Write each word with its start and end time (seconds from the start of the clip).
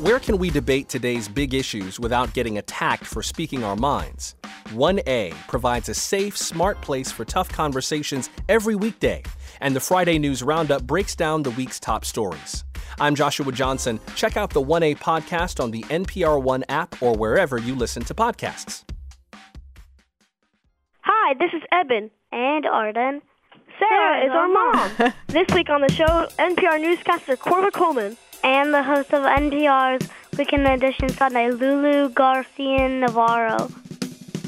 Where 0.00 0.20
can 0.20 0.36
we 0.36 0.50
debate 0.50 0.90
today's 0.90 1.26
big 1.26 1.54
issues 1.54 1.98
without 1.98 2.34
getting 2.34 2.58
attacked 2.58 3.06
for 3.06 3.22
speaking 3.22 3.64
our 3.64 3.76
minds? 3.76 4.34
1A 4.74 5.32
provides 5.48 5.88
a 5.88 5.94
safe, 5.94 6.36
smart 6.36 6.78
place 6.82 7.10
for 7.10 7.24
tough 7.24 7.48
conversations 7.48 8.28
every 8.50 8.74
weekday, 8.74 9.22
and 9.62 9.74
the 9.74 9.80
Friday 9.80 10.18
News 10.18 10.42
Roundup 10.42 10.82
breaks 10.82 11.16
down 11.16 11.42
the 11.42 11.50
week's 11.52 11.80
top 11.80 12.04
stories. 12.04 12.62
I'm 13.00 13.14
Joshua 13.14 13.50
Johnson. 13.52 13.98
Check 14.16 14.36
out 14.36 14.50
the 14.50 14.60
1A 14.60 14.98
podcast 14.98 15.64
on 15.64 15.70
the 15.70 15.82
NPR 15.84 16.42
One 16.42 16.62
app 16.68 17.02
or 17.02 17.14
wherever 17.14 17.56
you 17.56 17.74
listen 17.74 18.04
to 18.04 18.12
podcasts. 18.12 18.84
Hi, 21.00 21.32
this 21.38 21.54
is 21.54 21.62
Eben. 21.72 22.10
And 22.32 22.66
Arden. 22.66 23.22
Sarah 23.78 24.26
is 24.26 24.30
our 24.30 24.48
mom. 24.48 25.14
this 25.28 25.46
week 25.54 25.70
on 25.70 25.80
the 25.80 25.90
show, 25.90 26.28
NPR 26.38 26.82
newscaster 26.82 27.38
Korva 27.38 27.72
Coleman. 27.72 28.18
And 28.46 28.72
the 28.72 28.80
host 28.80 29.12
of 29.12 29.24
NPR's 29.24 30.08
Weekend 30.38 30.68
Edition 30.68 31.08
Sunday, 31.08 31.50
Lulu 31.50 32.10
Garcia 32.10 32.88
Navarro. 32.88 33.68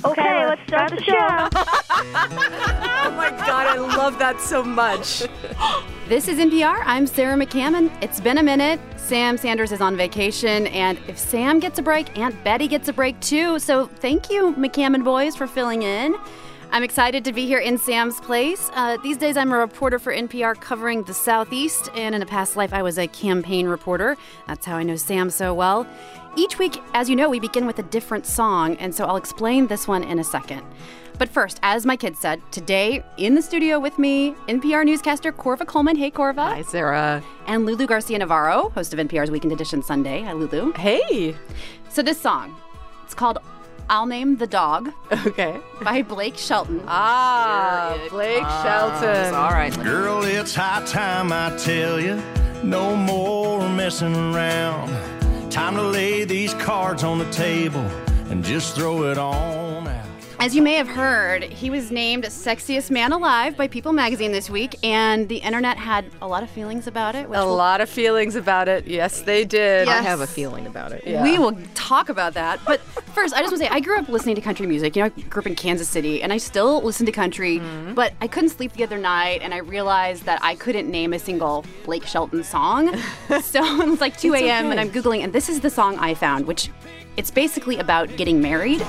Okay, 0.05 0.47
let's 0.47 0.63
start 0.69 0.93
the 0.93 1.03
show. 1.03 1.49
Oh 3.01 3.11
my 3.13 3.31
god, 3.31 3.67
I 3.67 3.79
love 3.79 4.19
that 4.21 4.41
so 4.41 4.63
much. 4.63 5.25
This 6.09 6.29
is 6.29 6.39
NPR. 6.39 6.81
I'm 6.87 7.07
Sarah 7.07 7.37
McCammon. 7.37 7.91
It's 8.01 8.21
been 8.21 8.39
a 8.39 8.43
minute. 8.43 8.81
Sam 8.97 9.37
Sanders 9.37 9.73
is 9.73 9.81
on 9.81 9.97
vacation, 9.97 10.69
and 10.69 10.99
if 11.09 11.19
Sam 11.19 11.59
gets 11.59 11.79
a 11.81 11.83
break, 11.83 12.17
Aunt 12.17 12.43
Betty 12.45 12.69
gets 12.69 12.89
a 12.89 12.93
break 12.93 13.19
too. 13.21 13.59
So 13.59 13.87
thank 13.87 14.31
you, 14.31 14.55
McCammon 14.55 15.03
boys, 15.05 15.35
for 15.35 15.47
filling 15.47 15.83
in. 15.83 16.17
I'm 16.71 16.83
excited 16.83 17.25
to 17.25 17.33
be 17.33 17.47
here 17.47 17.59
in 17.59 17.79
Sam's 17.79 18.21
place. 18.21 18.71
Uh, 18.75 18.99
these 19.03 19.17
days, 19.17 19.39
I'm 19.39 19.53
a 19.53 19.59
reporter 19.59 19.99
for 19.99 20.13
NPR 20.13 20.61
covering 20.61 21.03
the 21.03 21.15
Southeast, 21.15 21.91
and 21.95 22.15
in 22.15 22.21
a 22.21 22.27
past 22.27 22.57
life, 22.57 22.75
I 22.75 22.83
was 22.83 22.99
a 22.99 23.07
campaign 23.07 23.67
reporter. 23.67 24.19
That's 24.47 24.67
how 24.67 24.77
I 24.77 24.83
know 24.83 24.97
Sam 24.97 25.31
so 25.31 25.55
well. 25.55 25.87
Each 26.37 26.59
week, 26.59 26.79
as 26.93 27.09
you 27.09 27.17
know, 27.17 27.31
we 27.31 27.41
begin 27.41 27.65
with 27.65 27.79
a 27.79 27.83
different 27.85 28.27
song, 28.27 28.77
and 28.77 28.95
so 28.95 29.07
I'll 29.07 29.17
explain 29.17 29.67
this 29.67 29.89
one 29.89 30.05
in 30.05 30.19
a 30.19 30.25
second. 30.25 30.63
But 31.17 31.31
first, 31.31 31.59
as 31.63 31.87
my 31.87 31.97
kids 31.97 32.19
said, 32.19 32.43
today 32.53 33.03
in 33.17 33.35
the 33.35 33.43
studio 33.43 33.81
with 33.81 33.99
me, 33.99 34.33
NPR 34.47 34.85
newscaster 34.85 35.33
Korva 35.33 35.67
Coleman. 35.67 35.97
Hey, 35.97 36.11
Korva. 36.11 36.53
Hi, 36.53 36.63
Sarah. 36.63 37.25
And 37.47 37.65
Lulu 37.65 37.87
Garcia 37.87 38.19
Navarro, 38.19 38.69
host 38.69 38.93
of 38.93 39.01
NPR's 39.01 39.31
Weekend 39.31 39.53
Edition 39.53 39.83
Sunday. 39.83 40.21
Hi, 40.23 40.33
Lulu. 40.33 40.73
Hey. 40.75 41.35
So, 41.89 42.03
this 42.03 42.21
song, 42.21 42.55
it's 43.05 43.15
called 43.15 43.39
I'll 43.91 44.07
Name 44.07 44.37
the 44.37 44.47
Dog 44.47 44.93
Okay. 45.27 45.59
by 45.83 46.03
Blake 46.03 46.37
Shelton. 46.37 46.83
Ah, 46.87 47.99
Blake 48.11 48.47
Shelton. 48.63 49.35
All 49.35 49.51
right. 49.51 49.75
Girl, 49.83 50.23
it's 50.25 50.55
high 50.55 50.85
time 50.85 51.33
I 51.33 51.57
tell 51.57 51.99
you, 51.99 52.21
no 52.63 52.95
more 52.95 53.67
messing 53.69 54.15
around. 54.15 54.91
Time 55.51 55.75
to 55.77 55.83
lay 55.83 56.25
these 56.25 56.53
cards 56.55 57.03
on 57.03 57.19
the 57.19 57.31
table 57.31 57.85
and 58.31 58.45
just 58.45 58.75
throw 58.77 59.05
it 59.05 59.17
on 59.17 59.87
out. 59.89 59.98
As 60.49 60.57
you 60.57 60.63
may 60.63 60.77
have 60.77 60.89
heard, 60.89 61.43
he 61.45 61.69
was 61.69 61.91
named 61.91 62.25
Sexiest 62.25 62.91
Man 62.91 63.13
Alive 63.13 63.55
by 63.55 63.69
People 63.69 63.93
magazine 63.93 64.33
this 64.33 64.49
week, 64.49 64.77
and 64.83 65.29
the 65.29 65.37
internet 65.37 65.77
had 65.77 66.07
a 66.23 66.27
lot 66.27 66.43
of 66.43 66.49
feelings 66.49 66.87
about 66.87 67.15
it. 67.15 67.29
Which 67.29 67.39
A 67.39 67.45
we'll- 67.45 67.55
lot 67.55 67.83
of 67.83 67.91
feelings 67.91 68.35
about 68.35 68.67
it. 68.67 68.87
Yes, 68.87 69.21
they 69.21 69.45
did. 69.45 69.87
Yes. 69.87 70.01
I 70.01 70.09
have 70.09 70.23
a 70.23 70.27
feeling 70.27 70.67
about 70.67 70.93
it. 70.93 71.03
Yeah. 71.07 71.23
We 71.23 71.39
will 71.39 71.53
talk 71.75 72.09
about 72.09 72.33
that. 72.33 72.61
But 72.65 72.81
first, 72.81 73.35
I 73.35 73.41
just 73.41 73.53
want 73.53 73.61
to 73.63 73.69
say 73.69 73.71
I 73.71 73.81
grew 73.81 73.99
up 73.99 74.09
listening 74.09 74.37
to 74.37 74.41
country 74.41 74.67
music. 74.67 74.97
You 74.97 75.03
know, 75.03 75.13
I 75.15 75.21
grew 75.21 75.41
up 75.43 75.47
in 75.47 75.55
Kansas 75.55 75.87
City, 75.87 76.23
and 76.23 76.33
I 76.33 76.39
still 76.39 76.81
listen 76.81 77.05
to 77.05 77.13
country. 77.13 77.59
Mm-hmm. 77.59 77.93
But 77.93 78.15
I 78.23 78.27
couldn't 78.27 78.49
sleep 78.49 78.73
the 78.73 78.85
other 78.85 78.97
night, 78.97 79.43
and 79.43 79.53
I 79.53 79.59
realized 79.59 80.25
that 80.25 80.39
I 80.43 80.55
couldn't 80.55 80.91
name 80.91 81.13
a 81.13 81.19
single 81.19 81.67
Blake 81.85 82.07
Shelton 82.07 82.43
song. 82.43 82.97
so 83.43 83.63
it 83.83 83.87
was 83.87 84.01
like 84.01 84.17
2 84.17 84.33
a.m. 84.33 84.71
and 84.71 84.81
I'm 84.81 84.89
googling, 84.89 85.23
and 85.25 85.35
this 85.35 85.51
is 85.51 85.61
the 85.61 85.69
song 85.69 85.99
I 85.99 86.15
found, 86.15 86.47
which 86.47 86.71
it's 87.17 87.31
basically 87.31 87.79
about 87.79 88.17
getting 88.17 88.41
married. 88.41 88.81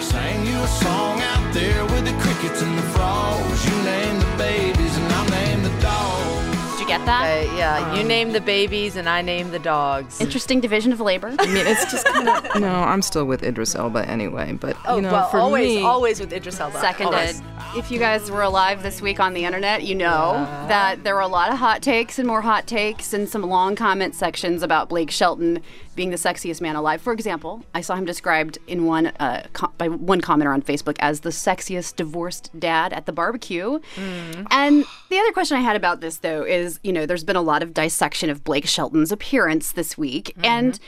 Sang 0.00 0.46
you 0.46 0.56
a 0.56 0.66
song 0.68 1.20
out 1.20 1.52
there 1.54 1.84
with 1.86 2.04
the 2.04 2.12
crickets 2.20 2.62
and 2.62 2.78
the 2.78 2.82
frogs. 2.82 3.64
You 3.68 3.82
name 3.82 4.18
the 4.20 4.34
babies 4.38 4.96
and 4.96 5.12
I'll 5.12 5.28
name 5.30 5.62
the 5.64 5.80
dogs. 5.80 6.72
Did 6.72 6.80
you 6.80 6.86
get 6.86 7.04
that? 7.06 7.24
Uh, 7.48 7.56
yeah, 7.56 7.94
you 7.96 8.04
name 8.04 8.30
the 8.32 8.40
babies 8.40 8.94
and 8.94 9.08
I 9.08 9.22
name 9.22 9.50
the 9.50 9.58
dogs. 9.58 10.20
Interesting 10.20 10.60
division 10.60 10.92
of 10.92 11.00
labor. 11.00 11.34
I 11.38 11.46
mean, 11.46 11.66
it's 11.66 11.90
just 11.90 12.06
kind 12.06 12.28
of. 12.28 12.44
No, 12.60 12.68
I'm 12.68 13.02
still 13.02 13.24
with 13.24 13.42
Idris 13.42 13.74
Elba 13.74 14.08
anyway, 14.08 14.52
but 14.52 14.76
Oh, 14.86 14.96
you 14.96 15.02
know, 15.02 15.10
well, 15.12 15.28
for 15.30 15.38
always, 15.38 15.76
me, 15.78 15.82
always 15.82 16.20
with 16.20 16.32
Idris 16.32 16.60
Elba. 16.60 16.80
Seconded. 16.80 17.14
Always. 17.14 17.42
If 17.76 17.90
you 17.90 17.98
guys 17.98 18.30
were 18.30 18.42
alive 18.42 18.82
this 18.82 19.02
week 19.02 19.20
on 19.20 19.34
the 19.34 19.44
internet, 19.44 19.82
you 19.82 19.94
know 19.94 20.32
that 20.68 21.02
there 21.04 21.14
were 21.14 21.20
a 21.20 21.26
lot 21.28 21.50
of 21.52 21.58
hot 21.58 21.82
takes 21.82 22.18
and 22.18 22.26
more 22.26 22.40
hot 22.40 22.66
takes 22.66 23.12
and 23.12 23.28
some 23.28 23.42
long 23.42 23.74
comment 23.76 24.14
sections 24.14 24.62
about 24.62 24.88
Blake 24.88 25.10
Shelton 25.10 25.60
being 25.98 26.10
the 26.10 26.16
sexiest 26.16 26.60
man 26.60 26.76
alive. 26.76 27.02
For 27.02 27.12
example, 27.12 27.64
I 27.74 27.80
saw 27.80 27.96
him 27.96 28.04
described 28.04 28.56
in 28.68 28.84
one 28.84 29.08
uh, 29.18 29.48
co- 29.52 29.72
by 29.78 29.88
one 29.88 30.20
commenter 30.20 30.54
on 30.54 30.62
Facebook 30.62 30.96
as 31.00 31.20
the 31.20 31.30
sexiest 31.30 31.96
divorced 31.96 32.50
dad 32.56 32.92
at 32.92 33.06
the 33.06 33.12
barbecue. 33.12 33.80
Mm. 33.96 34.46
And 34.52 34.84
the 35.10 35.18
other 35.18 35.32
question 35.32 35.56
I 35.56 35.60
had 35.60 35.74
about 35.74 36.00
this 36.00 36.18
though 36.18 36.44
is, 36.44 36.78
you 36.84 36.92
know, 36.92 37.04
there's 37.04 37.24
been 37.24 37.34
a 37.34 37.42
lot 37.42 37.64
of 37.64 37.74
dissection 37.74 38.30
of 38.30 38.44
Blake 38.44 38.68
Shelton's 38.68 39.10
appearance 39.10 39.72
this 39.72 39.98
week 39.98 40.34
mm-hmm. 40.36 40.44
and 40.44 40.80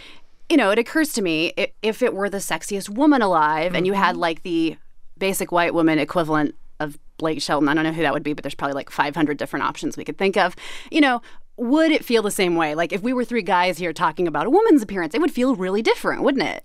you 0.48 0.56
know, 0.56 0.70
it 0.70 0.78
occurs 0.80 1.12
to 1.12 1.22
me 1.22 1.52
if 1.80 2.02
it 2.02 2.12
were 2.12 2.28
the 2.28 2.38
sexiest 2.38 2.88
woman 2.88 3.22
alive 3.22 3.74
and 3.74 3.86
you 3.86 3.92
had 3.92 4.12
mm-hmm. 4.12 4.20
like 4.20 4.42
the 4.42 4.76
basic 5.16 5.52
white 5.52 5.74
woman 5.74 5.98
equivalent 6.00 6.56
of 6.80 6.98
Blake 7.18 7.40
Shelton. 7.40 7.68
I 7.68 7.74
don't 7.74 7.84
know 7.84 7.92
who 7.92 8.02
that 8.02 8.12
would 8.12 8.24
be, 8.24 8.32
but 8.32 8.42
there's 8.42 8.54
probably 8.54 8.74
like 8.74 8.90
500 8.90 9.36
different 9.36 9.64
options 9.64 9.96
we 9.96 10.04
could 10.04 10.18
think 10.18 10.36
of. 10.36 10.56
You 10.90 11.00
know, 11.00 11.22
would 11.60 11.90
it 11.90 12.04
feel 12.04 12.22
the 12.22 12.30
same 12.30 12.56
way? 12.56 12.74
Like 12.74 12.92
if 12.92 13.02
we 13.02 13.12
were 13.12 13.24
three 13.24 13.42
guys 13.42 13.78
here 13.78 13.92
talking 13.92 14.26
about 14.26 14.46
a 14.46 14.50
woman's 14.50 14.82
appearance, 14.82 15.14
it 15.14 15.20
would 15.20 15.30
feel 15.30 15.54
really 15.54 15.82
different, 15.82 16.22
wouldn't 16.22 16.44
it? 16.44 16.64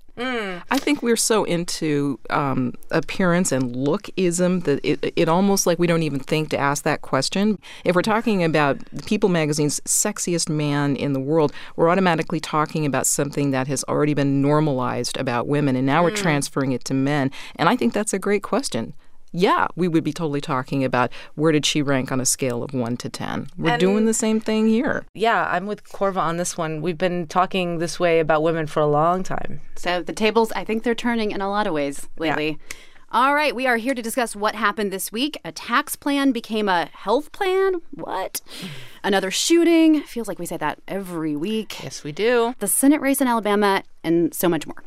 I 0.72 0.78
think 0.78 1.04
we're 1.04 1.18
so 1.18 1.44
into 1.44 2.18
um, 2.30 2.74
appearance 2.92 3.52
and 3.52 3.76
lookism 3.76 4.64
that 4.64 4.80
it, 4.82 5.14
it 5.18 5.28
almost 5.28 5.68
like 5.68 5.78
we 5.78 5.88
don't 5.88 6.04
even 6.04 6.22
think 6.22 6.50
to 6.52 6.58
ask 6.58 6.84
that 6.84 7.02
question. 7.02 7.60
If 7.84 7.96
we're 7.96 8.02
talking 8.02 8.42
about 8.42 8.78
People 9.06 9.28
magazine's 9.28 9.82
sexiest 9.82 10.48
man 10.48 10.96
in 10.96 11.12
the 11.12 11.20
world, 11.20 11.52
we're 11.76 11.90
automatically 11.90 12.40
talking 12.40 12.86
about 12.86 13.06
something 13.06 13.52
that 13.52 13.68
has 13.68 13.84
already 13.90 14.14
been 14.14 14.42
normalized 14.42 15.18
about 15.18 15.48
women, 15.48 15.76
and 15.76 15.86
now 15.86 16.02
we're 16.04 16.12
transferring 16.12 16.72
it 16.72 16.86
to 16.86 16.94
men. 16.94 17.30
And 17.58 17.68
I 17.68 17.76
think 17.76 17.92
that's 17.92 18.14
a 18.14 18.20
great 18.20 18.44
question. 18.44 18.94
Yeah, 19.38 19.68
we 19.76 19.88
would 19.90 20.04
be 20.06 20.14
totally 20.14 20.40
talking 20.40 20.84
about 20.86 21.12
where 21.36 21.52
did 21.52 21.66
she 21.66 21.82
rank 21.82 22.12
on 22.12 22.22
a 22.22 22.26
scale 22.26 22.64
of 22.64 22.74
one 22.74 22.96
to 22.98 23.10
10. 23.10 23.48
We're 23.58 23.72
And- 23.72 23.80
doing 23.80 24.06
the 24.06 24.14
same 24.14 24.40
thing 24.40 24.68
here. 24.70 25.06
Yeah, 25.14 25.46
I'm 25.52 25.68
with 25.68 25.84
Korva 25.90 26.18
on 26.22 26.38
this 26.38 26.58
one. 26.58 26.82
We've 26.82 26.98
been 26.98 27.28
talking 27.28 27.80
this 27.80 28.00
way 28.00 28.20
about 28.20 28.44
women 28.44 28.66
for 28.66 28.80
a 28.80 28.88
long 28.88 29.24
time. 29.24 29.60
So 29.76 30.02
the 30.02 30.14
tables, 30.14 30.54
I 30.56 30.64
think 30.64 30.84
they're 30.84 30.96
turning 30.96 31.32
in 31.32 31.42
a 31.42 31.50
lot 31.50 31.68
of 31.68 31.74
ways 31.74 32.08
lately. 32.18 32.48
Yeah. 32.52 32.78
All 33.12 33.36
right, 33.36 33.56
we 33.56 33.68
are 33.68 33.78
here 33.78 33.94
to 33.94 34.02
discuss 34.02 34.36
what 34.36 34.56
happened 34.56 34.92
this 34.92 35.12
week. 35.12 35.38
A 35.46 35.52
tax 35.52 35.96
plan 35.96 36.32
became 36.32 36.68
a 36.68 36.90
health 36.94 37.32
plan. 37.32 37.76
What? 37.92 38.42
Another 39.04 39.32
shooting. 39.32 40.02
Feels 40.02 40.28
like 40.28 40.40
we 40.40 40.46
say 40.46 40.58
that 40.58 40.80
every 40.88 41.36
week. 41.36 41.82
Yes, 41.84 42.04
we 42.04 42.12
do. 42.12 42.56
the 42.60 42.68
Senate 42.68 43.00
race 43.02 43.22
in 43.22 43.28
Alabama, 43.28 43.84
and 44.04 44.34
so 44.34 44.50
much 44.50 44.66
more. 44.66 44.84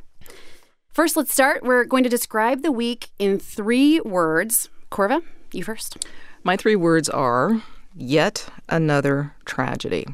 First, 0.98 1.16
let's 1.16 1.32
start. 1.32 1.62
We're 1.62 1.84
going 1.84 2.02
to 2.02 2.08
describe 2.10 2.62
the 2.62 2.72
week 2.72 3.10
in 3.20 3.38
three 3.38 4.00
words. 4.00 4.68
Korva, 4.90 5.22
you 5.52 5.62
first. 5.62 6.04
My 6.42 6.56
three 6.56 6.74
words 6.74 7.08
are 7.08 7.62
yet 7.94 8.48
another 8.68 9.32
tragedy. 9.44 10.08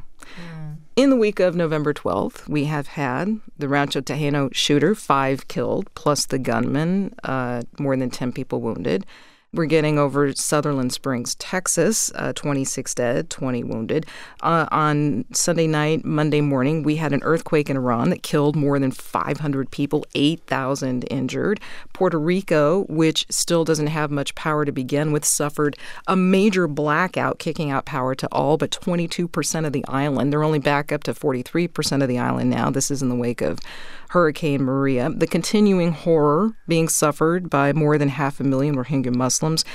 In 0.95 1.09
the 1.09 1.15
week 1.15 1.39
of 1.39 1.55
November 1.55 1.91
12th, 1.91 2.47
we 2.47 2.65
have 2.65 2.85
had 2.89 3.39
the 3.57 3.67
Rancho 3.67 4.01
Tehama 4.01 4.53
shooter, 4.53 4.93
five 4.93 5.47
killed, 5.47 5.91
plus 5.95 6.27
the 6.27 6.37
gunman, 6.37 7.15
uh, 7.23 7.63
more 7.79 7.97
than 7.97 8.11
10 8.11 8.31
people 8.31 8.61
wounded. 8.61 9.07
We're 9.55 9.67
getting 9.67 9.97
over 9.97 10.33
Sutherland 10.33 10.91
Springs, 10.91 11.35
Texas, 11.35 12.11
uh, 12.15 12.33
26 12.33 12.93
dead, 12.93 13.29
20 13.29 13.63
wounded. 13.63 14.05
Uh, 14.41 14.67
on 14.69 15.23
Sunday 15.31 15.65
night, 15.65 16.03
Monday 16.03 16.41
morning, 16.41 16.83
we 16.83 16.97
had 16.97 17.13
an 17.13 17.21
earthquake 17.23 17.69
in 17.69 17.77
Iran 17.77 18.09
that 18.09 18.21
killed 18.21 18.57
more 18.57 18.77
than 18.79 18.91
500 18.91 19.71
people, 19.71 20.05
8,000 20.13 21.05
injured. 21.05 21.61
Puerto 21.93 22.19
Rico, 22.19 22.83
which 22.89 23.25
still 23.29 23.63
doesn't 23.63 23.87
have 23.87 24.11
much 24.11 24.35
power 24.35 24.65
to 24.65 24.73
begin 24.73 25.13
with, 25.13 25.23
suffered 25.23 25.77
a 26.05 26.17
major 26.17 26.67
blackout, 26.67 27.39
kicking 27.39 27.71
out 27.71 27.85
power 27.85 28.13
to 28.13 28.27
all 28.33 28.57
but 28.57 28.71
22% 28.71 29.65
of 29.65 29.71
the 29.71 29.85
island. 29.87 30.33
They're 30.33 30.43
only 30.43 30.59
back 30.59 30.91
up 30.91 31.03
to 31.03 31.13
43% 31.13 32.01
of 32.01 32.09
the 32.09 32.19
island 32.19 32.49
now. 32.49 32.69
This 32.69 32.91
is 32.91 33.01
in 33.01 33.07
the 33.07 33.15
wake 33.15 33.41
of 33.41 33.59
Hurricane 34.09 34.63
Maria. 34.63 35.09
The 35.09 35.27
continuing 35.27 35.91
horror 35.91 36.51
being 36.67 36.87
suffered 36.87 37.49
by 37.49 37.73
more 37.73 37.97
than 37.97 38.09
half 38.09 38.39
a 38.39 38.43
million 38.43 38.75
Rohingya 38.75 39.15
Muslims. 39.15 39.65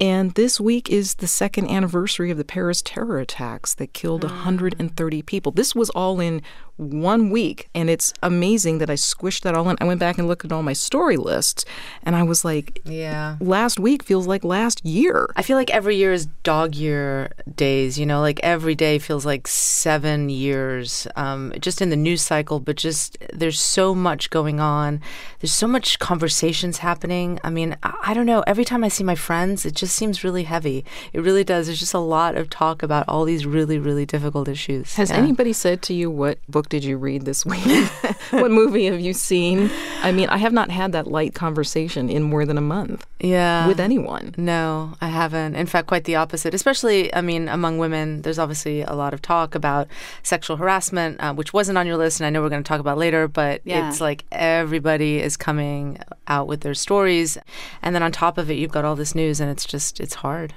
And 0.00 0.32
this 0.34 0.60
week 0.60 0.88
is 0.90 1.14
the 1.14 1.26
second 1.26 1.68
anniversary 1.68 2.30
of 2.30 2.38
the 2.38 2.44
Paris 2.44 2.82
terror 2.82 3.18
attacks 3.18 3.74
that 3.74 3.92
killed 3.92 4.22
130 4.22 5.22
people. 5.22 5.50
This 5.52 5.74
was 5.74 5.90
all 5.90 6.20
in 6.20 6.40
one 6.76 7.30
week, 7.30 7.68
and 7.74 7.90
it's 7.90 8.14
amazing 8.22 8.78
that 8.78 8.88
I 8.88 8.94
squished 8.94 9.40
that 9.42 9.56
all 9.56 9.68
in. 9.68 9.76
I 9.80 9.84
went 9.84 9.98
back 9.98 10.16
and 10.16 10.28
looked 10.28 10.44
at 10.44 10.52
all 10.52 10.62
my 10.62 10.74
story 10.74 11.16
lists, 11.16 11.64
and 12.04 12.14
I 12.14 12.22
was 12.22 12.44
like, 12.44 12.80
Yeah. 12.84 13.34
last 13.40 13.80
week 13.80 14.04
feels 14.04 14.28
like 14.28 14.44
last 14.44 14.84
year. 14.86 15.28
I 15.34 15.42
feel 15.42 15.56
like 15.56 15.70
every 15.70 15.96
year 15.96 16.12
is 16.12 16.26
dog 16.44 16.76
year 16.76 17.32
days, 17.56 17.98
you 17.98 18.06
know, 18.06 18.20
like 18.20 18.38
every 18.44 18.76
day 18.76 19.00
feels 19.00 19.26
like 19.26 19.48
seven 19.48 20.28
years, 20.28 21.08
um, 21.16 21.52
just 21.58 21.82
in 21.82 21.90
the 21.90 21.96
news 21.96 22.22
cycle, 22.22 22.60
but 22.60 22.76
just 22.76 23.18
there's 23.32 23.58
so 23.60 23.92
much 23.92 24.30
going 24.30 24.60
on. 24.60 25.00
There's 25.40 25.50
so 25.52 25.66
much 25.66 25.98
conversations 25.98 26.78
happening. 26.78 27.40
I 27.42 27.50
mean, 27.50 27.76
I, 27.82 27.94
I 28.08 28.14
don't 28.14 28.26
know. 28.26 28.44
Every 28.46 28.64
time 28.64 28.84
I 28.84 28.88
see 28.88 29.02
my 29.02 29.16
friends, 29.16 29.66
it 29.66 29.74
just 29.74 29.87
seems 29.90 30.22
really 30.24 30.44
heavy. 30.44 30.84
It 31.12 31.20
really 31.20 31.44
does. 31.44 31.66
There's 31.66 31.80
just 31.80 31.94
a 31.94 31.98
lot 31.98 32.36
of 32.36 32.48
talk 32.50 32.82
about 32.82 33.04
all 33.08 33.24
these 33.24 33.46
really, 33.46 33.78
really 33.78 34.06
difficult 34.06 34.48
issues. 34.48 34.94
Has 34.96 35.10
Yeah. 35.10 35.16
anybody 35.16 35.52
said 35.52 35.82
to 35.82 35.94
you 35.94 36.10
what 36.10 36.38
book 36.48 36.68
did 36.68 36.84
you 36.84 36.96
read 36.96 37.24
this 37.24 37.44
week? 37.46 37.64
what 38.30 38.50
movie 38.50 38.86
have 38.86 39.00
you 39.00 39.12
seen? 39.12 39.70
I 40.02 40.12
mean, 40.12 40.28
I 40.28 40.38
have 40.38 40.52
not 40.52 40.70
had 40.70 40.92
that 40.92 41.06
light 41.06 41.34
conversation 41.34 42.08
in 42.08 42.22
more 42.22 42.44
than 42.44 42.58
a 42.58 42.62
month 42.62 43.06
yeah. 43.20 43.66
with 43.66 43.80
anyone. 43.80 44.34
No, 44.36 44.94
I 45.00 45.08
haven't. 45.08 45.54
In 45.56 45.66
fact, 45.66 45.86
quite 45.88 46.04
the 46.04 46.16
opposite. 46.16 46.54
Especially, 46.54 47.12
I 47.14 47.20
mean, 47.20 47.48
among 47.48 47.78
women, 47.78 48.22
there's 48.22 48.38
obviously 48.38 48.82
a 48.82 48.92
lot 48.94 49.14
of 49.14 49.22
talk 49.22 49.54
about 49.54 49.88
sexual 50.22 50.56
harassment, 50.56 51.20
uh, 51.20 51.32
which 51.34 51.52
wasn't 51.52 51.78
on 51.78 51.86
your 51.86 51.96
list, 51.96 52.20
and 52.20 52.26
I 52.26 52.30
know 52.30 52.42
we're 52.42 52.48
going 52.48 52.62
to 52.62 52.68
talk 52.68 52.80
about 52.80 52.98
later. 52.98 53.28
But 53.28 53.62
Yeah. 53.64 53.88
it's 53.88 54.00
like 54.00 54.24
everybody 54.32 55.20
is 55.20 55.36
coming 55.36 55.98
out 56.28 56.46
with 56.46 56.60
their 56.60 56.74
stories, 56.74 57.38
and 57.82 57.94
then 57.94 58.02
on 58.02 58.12
top 58.12 58.38
of 58.38 58.50
it, 58.50 58.54
you've 58.54 58.72
got 58.72 58.84
all 58.84 58.96
this 58.96 59.14
news, 59.14 59.40
and 59.40 59.50
it's 59.50 59.66
just 59.66 60.00
it's 60.00 60.14
hard. 60.14 60.54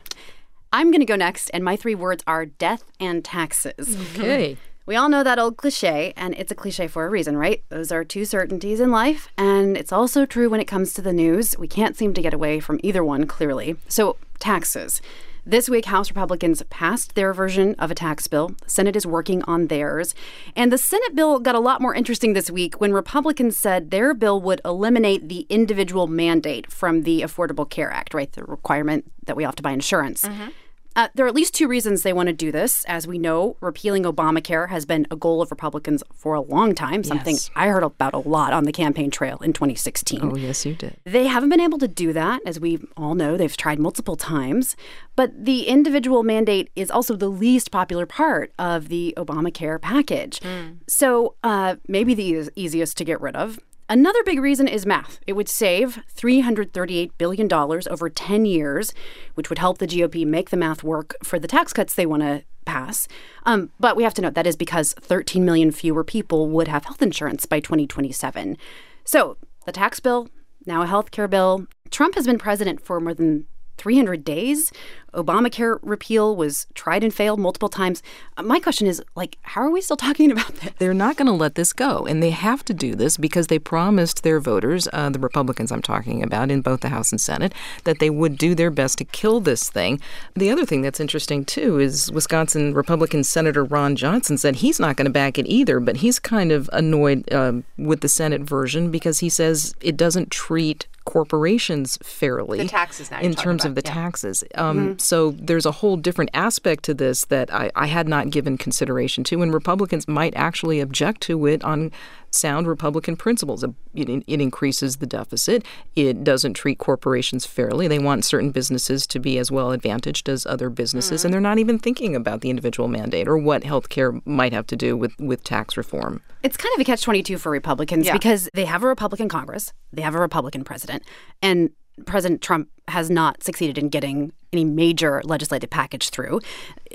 I'm 0.73 0.91
going 0.91 1.01
to 1.01 1.05
go 1.05 1.15
next, 1.15 1.49
and 1.49 1.63
my 1.63 1.75
three 1.75 1.95
words 1.95 2.23
are 2.27 2.45
death 2.45 2.83
and 2.99 3.23
taxes. 3.23 3.97
Okay. 4.15 4.57
We 4.87 4.95
all 4.95 5.09
know 5.09 5.23
that 5.23 5.37
old 5.37 5.57
cliche, 5.57 6.11
and 6.17 6.33
it's 6.33 6.51
a 6.51 6.55
cliche 6.55 6.87
for 6.87 7.05
a 7.05 7.09
reason, 7.09 7.37
right? 7.37 7.63
Those 7.69 7.91
are 7.91 8.03
two 8.03 8.25
certainties 8.25 8.79
in 8.79 8.89
life, 8.89 9.29
and 9.37 9.77
it's 9.77 9.93
also 9.93 10.25
true 10.25 10.49
when 10.49 10.59
it 10.59 10.65
comes 10.65 10.93
to 10.95 11.03
the 11.03 11.13
news. 11.13 11.55
We 11.57 11.67
can't 11.67 11.95
seem 11.95 12.15
to 12.15 12.21
get 12.21 12.33
away 12.33 12.59
from 12.59 12.79
either 12.81 13.03
one, 13.03 13.27
clearly. 13.27 13.77
So, 13.87 14.17
taxes. 14.39 14.99
This 15.43 15.67
week, 15.67 15.85
House 15.85 16.11
Republicans 16.11 16.61
passed 16.69 17.15
their 17.15 17.33
version 17.33 17.73
of 17.79 17.89
a 17.89 17.95
tax 17.95 18.27
bill. 18.27 18.49
The 18.63 18.69
Senate 18.69 18.95
is 18.95 19.07
working 19.07 19.41
on 19.43 19.67
theirs. 19.67 20.13
And 20.55 20.71
the 20.71 20.77
Senate 20.77 21.15
bill 21.15 21.39
got 21.39 21.55
a 21.55 21.59
lot 21.59 21.81
more 21.81 21.95
interesting 21.95 22.33
this 22.33 22.51
week 22.51 22.79
when 22.79 22.93
Republicans 22.93 23.57
said 23.57 23.89
their 23.89 24.13
bill 24.13 24.39
would 24.39 24.61
eliminate 24.63 25.29
the 25.29 25.47
individual 25.49 26.05
mandate 26.05 26.71
from 26.71 27.03
the 27.03 27.21
Affordable 27.21 27.67
Care 27.67 27.89
Act, 27.89 28.13
right? 28.13 28.31
The 28.31 28.43
requirement 28.43 29.11
that 29.25 29.35
we 29.35 29.43
have 29.43 29.55
to 29.55 29.63
buy 29.63 29.71
insurance. 29.71 30.21
Mm-hmm. 30.23 30.49
Uh, 30.95 31.07
there 31.15 31.25
are 31.25 31.29
at 31.29 31.35
least 31.35 31.53
two 31.53 31.67
reasons 31.67 32.01
they 32.03 32.11
want 32.13 32.27
to 32.27 32.33
do 32.33 32.51
this. 32.51 32.83
As 32.85 33.07
we 33.07 33.17
know, 33.17 33.55
repealing 33.61 34.03
Obamacare 34.03 34.69
has 34.69 34.85
been 34.85 35.07
a 35.09 35.15
goal 35.15 35.41
of 35.41 35.49
Republicans 35.49 36.03
for 36.13 36.33
a 36.33 36.41
long 36.41 36.75
time, 36.75 37.03
something 37.03 37.35
Yes. 37.35 37.49
I 37.55 37.67
heard 37.67 37.83
about 37.83 38.13
a 38.13 38.17
lot 38.17 38.51
on 38.51 38.65
the 38.65 38.71
campaign 38.73 39.09
trail 39.09 39.37
in 39.37 39.53
2016. 39.53 40.19
Oh, 40.21 40.35
yes, 40.35 40.65
you 40.65 40.75
did. 40.75 40.97
They 41.05 41.27
haven't 41.27 41.49
been 41.49 41.61
able 41.61 41.77
to 41.79 41.87
do 41.87 42.11
that, 42.13 42.41
as 42.45 42.59
we 42.59 42.79
all 42.97 43.15
know. 43.15 43.37
They've 43.37 43.55
tried 43.55 43.79
multiple 43.79 44.17
times. 44.17 44.75
But 45.15 45.45
the 45.45 45.67
individual 45.67 46.23
mandate 46.23 46.69
is 46.75 46.91
also 46.91 47.15
the 47.15 47.29
least 47.29 47.71
popular 47.71 48.05
part 48.05 48.51
of 48.59 48.89
the 48.89 49.13
Obamacare 49.17 49.79
package. 49.81 50.41
So 50.87 51.35
uh, 51.43 51.75
maybe 51.87 52.13
the 52.13 52.23
eas- 52.25 52.49
easiest 52.55 52.97
to 52.97 53.05
get 53.05 53.21
rid 53.21 53.35
of. 53.35 53.59
Another 53.91 54.23
big 54.23 54.39
reason 54.39 54.69
is 54.69 54.85
math. 54.85 55.19
It 55.27 55.33
would 55.33 55.49
save 55.49 56.01
$338 56.15 57.11
billion 57.17 57.51
over 57.51 58.09
10 58.09 58.45
years, 58.45 58.93
which 59.33 59.49
would 59.49 59.57
help 59.57 59.79
the 59.79 59.85
GOP 59.85 60.25
make 60.25 60.49
the 60.49 60.55
math 60.55 60.81
work 60.81 61.17
for 61.21 61.37
the 61.37 61.47
tax 61.47 61.73
cuts 61.73 61.93
they 61.93 62.05
want 62.05 62.23
to 62.23 62.45
pass. 62.63 63.09
Um, 63.45 63.69
but 63.81 63.97
we 63.97 64.03
have 64.03 64.13
to 64.13 64.21
note 64.21 64.33
that 64.35 64.47
is 64.47 64.55
because 64.55 64.93
13 64.93 65.43
million 65.43 65.71
fewer 65.71 66.05
people 66.05 66.47
would 66.47 66.69
have 66.69 66.85
health 66.85 67.01
insurance 67.01 67.45
by 67.45 67.59
2027. 67.59 68.57
So 69.03 69.35
the 69.65 69.73
tax 69.73 69.99
bill, 69.99 70.29
now 70.65 70.83
a 70.83 70.87
health 70.87 71.11
care 71.11 71.27
bill. 71.27 71.67
Trump 71.89 72.15
has 72.15 72.25
been 72.25 72.37
president 72.37 72.79
for 72.79 73.01
more 73.01 73.13
than 73.13 73.45
300 73.77 74.23
days. 74.23 74.71
Obamacare 75.13 75.79
repeal 75.81 76.35
was 76.35 76.67
tried 76.73 77.03
and 77.03 77.13
failed 77.13 77.39
multiple 77.39 77.69
times. 77.69 78.01
Uh, 78.37 78.43
My 78.43 78.59
question 78.59 78.87
is, 78.87 79.01
like, 79.15 79.37
how 79.41 79.61
are 79.61 79.69
we 79.69 79.81
still 79.81 79.97
talking 80.07 80.31
about 80.31 80.55
this? 80.55 80.71
They're 80.77 80.93
not 80.93 81.17
going 81.17 81.27
to 81.27 81.33
let 81.33 81.55
this 81.55 81.73
go, 81.73 82.05
and 82.05 82.21
they 82.21 82.29
have 82.31 82.63
to 82.65 82.73
do 82.73 82.95
this 82.95 83.17
because 83.17 83.47
they 83.47 83.59
promised 83.59 84.23
their 84.23 84.39
voters, 84.39 84.87
uh, 84.93 85.09
the 85.09 85.19
Republicans 85.19 85.71
I'm 85.71 85.81
talking 85.81 86.23
about 86.23 86.51
in 86.51 86.61
both 86.61 86.81
the 86.81 86.89
House 86.89 87.11
and 87.11 87.19
Senate, 87.19 87.53
that 87.83 87.99
they 87.99 88.09
would 88.09 88.37
do 88.37 88.55
their 88.55 88.71
best 88.71 88.97
to 88.99 89.05
kill 89.05 89.39
this 89.39 89.69
thing. 89.69 89.99
The 90.35 90.49
other 90.49 90.65
thing 90.65 90.81
that's 90.81 90.99
interesting, 90.99 91.45
too, 91.45 91.79
is 91.79 92.11
Wisconsin 92.11 92.73
Republican 92.73 93.23
Senator 93.23 93.63
Ron 93.63 93.95
Johnson 93.95 94.37
said 94.37 94.57
he's 94.57 94.79
not 94.79 94.95
going 94.95 95.05
to 95.05 95.11
back 95.11 95.37
it 95.37 95.47
either, 95.47 95.79
but 95.79 95.97
he's 95.97 96.19
kind 96.19 96.51
of 96.51 96.69
annoyed 96.73 97.31
um, 97.33 97.63
with 97.77 98.01
the 98.01 98.09
Senate 98.09 98.41
version 98.41 98.91
because 98.91 99.19
he 99.19 99.29
says 99.29 99.73
it 99.81 99.97
doesn't 99.97 100.31
treat 100.31 100.87
corporations 101.05 101.97
fairly 102.03 102.59
The 102.59 102.67
taxes 102.67 103.09
now 103.09 103.19
in 103.19 103.31
talking 103.31 103.43
terms 103.43 103.65
of 103.65 103.75
the 103.75 103.81
yeah. 103.83 103.93
taxes. 103.93 104.43
Um, 104.55 104.97
So 105.03 105.31
there's 105.31 105.65
a 105.65 105.71
whole 105.71 105.97
different 105.97 106.31
aspect 106.33 106.83
to 106.85 106.93
this 106.93 107.25
that 107.25 107.53
I, 107.53 107.71
I 107.75 107.87
had 107.87 108.07
not 108.07 108.29
given 108.29 108.57
consideration 108.57 109.23
to, 109.25 109.41
and 109.41 109.53
Republicans 109.53 110.07
might 110.07 110.33
actually 110.35 110.79
object 110.79 111.21
to 111.21 111.45
it 111.45 111.63
on 111.63 111.91
sound 112.31 112.65
Republican 112.67 113.15
principles. 113.15 113.63
It, 113.63 113.71
it, 113.93 114.41
increases 114.41 114.97
the 114.97 115.05
deficit. 115.05 115.65
It 115.95 116.23
doesn't 116.23 116.53
treat 116.53 116.77
corporations 116.77 117.45
fairly. 117.45 117.87
They 117.87 117.99
want 117.99 118.25
certain 118.25 118.51
businesses 118.51 119.05
to 119.07 119.19
be 119.19 119.37
as 119.37 119.51
well 119.51 119.71
advantaged 119.71 120.29
as 120.29 120.45
other 120.45 120.69
businesses, 120.69 121.21
hmm. 121.21 121.27
and 121.27 121.33
they're 121.33 121.41
not 121.41 121.59
even 121.59 121.77
thinking 121.77 122.15
about 122.15 122.41
the 122.41 122.49
individual 122.49 122.87
mandate 122.87 123.27
or 123.27 123.37
what 123.37 123.63
health 123.63 123.89
care 123.89 124.19
might 124.25 124.53
have 124.53 124.65
to 124.67 124.75
do 124.75 124.95
with, 124.95 125.17
with 125.19 125.43
tax 125.43 125.77
reform. 125.77 126.21
It's 126.41 126.57
kind 126.57 126.73
of 126.73 126.81
a 126.81 126.85
catch 126.85 127.03
22 127.03 127.37
for 127.37 127.51
Republicans 127.51 128.09
because 128.09 128.49
they 128.53 128.65
have 128.65 128.83
a 128.83 128.87
Republican 128.87 129.29
Congress, 129.29 129.73
they 129.91 130.01
have 130.01 130.15
a 130.15 130.19
Republican 130.19 130.63
president, 130.63 131.03
and 131.41 131.71
President 132.05 132.41
Trump 132.41 132.69
has 132.87 133.09
not 133.09 133.43
succeeded 133.43 133.77
in 133.77 133.89
getting 133.89 134.33
any 134.53 134.65
major 134.65 135.21
legislative 135.23 135.69
package 135.69 136.09
through. 136.09 136.41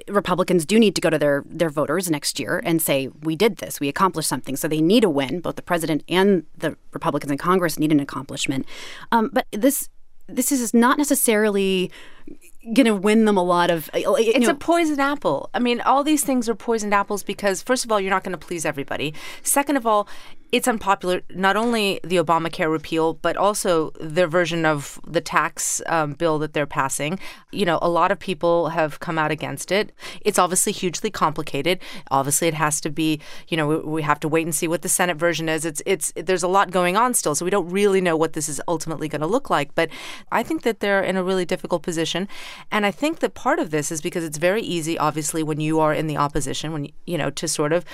Republicans 0.08 0.66
do 0.66 0.78
need 0.78 0.94
to 0.94 1.00
go 1.00 1.08
to 1.08 1.18
their, 1.18 1.42
their 1.46 1.70
voters 1.70 2.10
next 2.10 2.38
year 2.38 2.60
and 2.64 2.82
say, 2.82 3.08
we 3.22 3.34
did 3.34 3.56
this, 3.56 3.80
we 3.80 3.88
accomplished 3.88 4.28
something. 4.28 4.56
So 4.56 4.68
they 4.68 4.82
need 4.82 5.04
a 5.04 5.10
win. 5.10 5.40
Both 5.40 5.56
the 5.56 5.62
president 5.62 6.04
and 6.08 6.44
the 6.56 6.76
Republicans 6.92 7.32
in 7.32 7.38
Congress 7.38 7.78
need 7.78 7.92
an 7.92 8.00
accomplishment. 8.00 8.66
Um, 9.10 9.30
but 9.32 9.46
this 9.52 9.88
this 10.28 10.50
is 10.50 10.74
not 10.74 10.98
necessarily 10.98 11.90
going 12.74 12.86
to 12.86 12.94
win 12.96 13.26
them 13.26 13.36
a 13.36 13.42
lot 13.42 13.70
of. 13.70 13.88
uh, 13.94 14.14
It's 14.18 14.46
know, 14.46 14.52
a 14.52 14.56
poisoned 14.56 15.00
apple. 15.00 15.50
I 15.54 15.60
mean, 15.60 15.80
all 15.82 16.02
these 16.02 16.24
things 16.24 16.48
are 16.48 16.54
poisoned 16.54 16.92
apples 16.92 17.22
because, 17.22 17.62
first 17.62 17.84
of 17.84 17.92
all, 17.92 18.00
you're 18.00 18.10
not 18.10 18.24
going 18.24 18.36
to 18.36 18.46
please 18.46 18.66
everybody. 18.66 19.14
Second 19.42 19.76
of 19.76 19.86
all, 19.86 20.08
it's 20.52 20.68
unpopular. 20.68 21.22
Not 21.34 21.56
only 21.56 22.00
the 22.04 22.16
Obamacare 22.16 22.70
repeal, 22.70 23.14
but 23.14 23.36
also 23.36 23.90
their 24.00 24.28
version 24.28 24.64
of 24.64 25.00
the 25.06 25.20
tax 25.20 25.82
um, 25.86 26.12
bill 26.12 26.38
that 26.38 26.52
they're 26.52 26.66
passing. 26.66 27.18
You 27.52 27.66
know, 27.66 27.78
a 27.82 27.88
lot 27.88 28.12
of 28.12 28.18
people 28.18 28.68
have 28.68 29.00
come 29.00 29.18
out 29.18 29.30
against 29.30 29.72
it. 29.72 29.92
It's 30.20 30.38
obviously 30.38 30.72
hugely 30.72 31.10
complicated. 31.10 31.80
Obviously, 32.10 32.48
it 32.48 32.54
has 32.54 32.80
to 32.82 32.90
be. 32.90 33.20
You 33.48 33.56
know, 33.56 33.66
we, 33.66 33.76
we 33.78 34.02
have 34.02 34.20
to 34.20 34.28
wait 34.28 34.46
and 34.46 34.54
see 34.54 34.68
what 34.68 34.82
the 34.82 34.88
Senate 34.88 35.16
version 35.16 35.48
is. 35.48 35.64
It's 35.64 35.82
it's 35.84 36.12
there's 36.16 36.42
a 36.42 36.48
lot 36.48 36.70
going 36.70 36.96
on 36.96 37.14
still, 37.14 37.34
so 37.34 37.44
we 37.44 37.50
don't 37.50 37.68
really 37.68 38.00
know 38.00 38.16
what 38.16 38.34
this 38.34 38.48
is 38.48 38.60
ultimately 38.68 39.08
going 39.08 39.20
to 39.20 39.26
look 39.26 39.50
like. 39.50 39.74
But 39.74 39.90
I 40.30 40.42
think 40.42 40.62
that 40.62 40.80
they're 40.80 41.02
in 41.02 41.16
a 41.16 41.24
really 41.24 41.44
difficult 41.44 41.82
position, 41.82 42.28
and 42.70 42.86
I 42.86 42.90
think 42.90 43.18
that 43.20 43.34
part 43.34 43.58
of 43.58 43.70
this 43.70 43.90
is 43.90 44.00
because 44.00 44.24
it's 44.24 44.38
very 44.38 44.62
easy, 44.62 44.96
obviously, 44.98 45.42
when 45.42 45.60
you 45.60 45.80
are 45.80 45.92
in 45.92 46.06
the 46.06 46.16
opposition, 46.16 46.72
when 46.72 46.88
you 47.04 47.18
know, 47.18 47.30
to 47.30 47.48
sort 47.48 47.72
of 47.72 47.84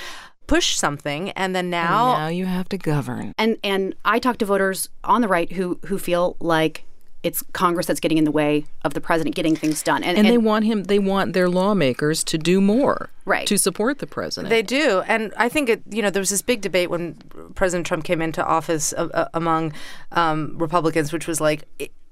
push 0.47 0.77
something, 0.77 1.31
and 1.31 1.55
then 1.55 1.71
now 1.71 2.17
now 2.19 2.29
you 2.29 2.47
have 2.47 2.69
to 2.71 2.79
govern. 2.79 3.33
and 3.39 3.57
and 3.65 3.95
I 4.05 4.19
talk 4.19 4.39
to 4.39 4.45
voters 4.47 4.89
on 5.05 5.21
the 5.21 5.29
right 5.29 5.51
who 5.53 5.79
who 5.87 5.99
feel 5.99 6.37
like 6.41 6.85
it's 7.23 7.45
Congress 7.53 7.87
that's 7.87 8.01
getting 8.01 8.19
in 8.19 8.25
the 8.25 8.33
way 8.33 8.65
of 8.85 8.95
the 8.95 9.01
president 9.01 9.37
getting 9.37 9.55
things 9.55 9.81
done, 9.81 10.03
and, 10.03 10.19
And 10.19 10.27
they 10.27 10.39
want 10.39 10.65
him. 10.65 10.85
They 10.85 10.99
want 10.99 11.35
their 11.35 11.49
lawmakers 11.49 12.25
to 12.25 12.37
do 12.37 12.61
more, 12.61 13.11
Right. 13.25 13.47
to 13.47 13.57
support 13.59 14.01
the 14.01 14.09
president. 14.09 14.51
They 14.51 14.63
do, 14.63 15.05
and 15.07 15.33
I 15.37 15.49
think 15.49 15.69
it. 15.69 15.83
You 15.89 16.03
know, 16.03 16.11
there 16.11 16.21
was 16.21 16.31
this 16.31 16.43
big 16.43 16.63
debate 16.63 16.91
when 16.91 17.15
President 17.55 17.87
Trump 17.87 18.03
came 18.03 18.21
into 18.21 18.45
office 18.45 18.93
uh, 18.95 19.09
uh, 19.15 19.29
among 19.35 19.73
um, 20.11 20.57
Republicans, 20.59 21.13
which 21.13 21.27
was 21.29 21.41
like. 21.41 21.63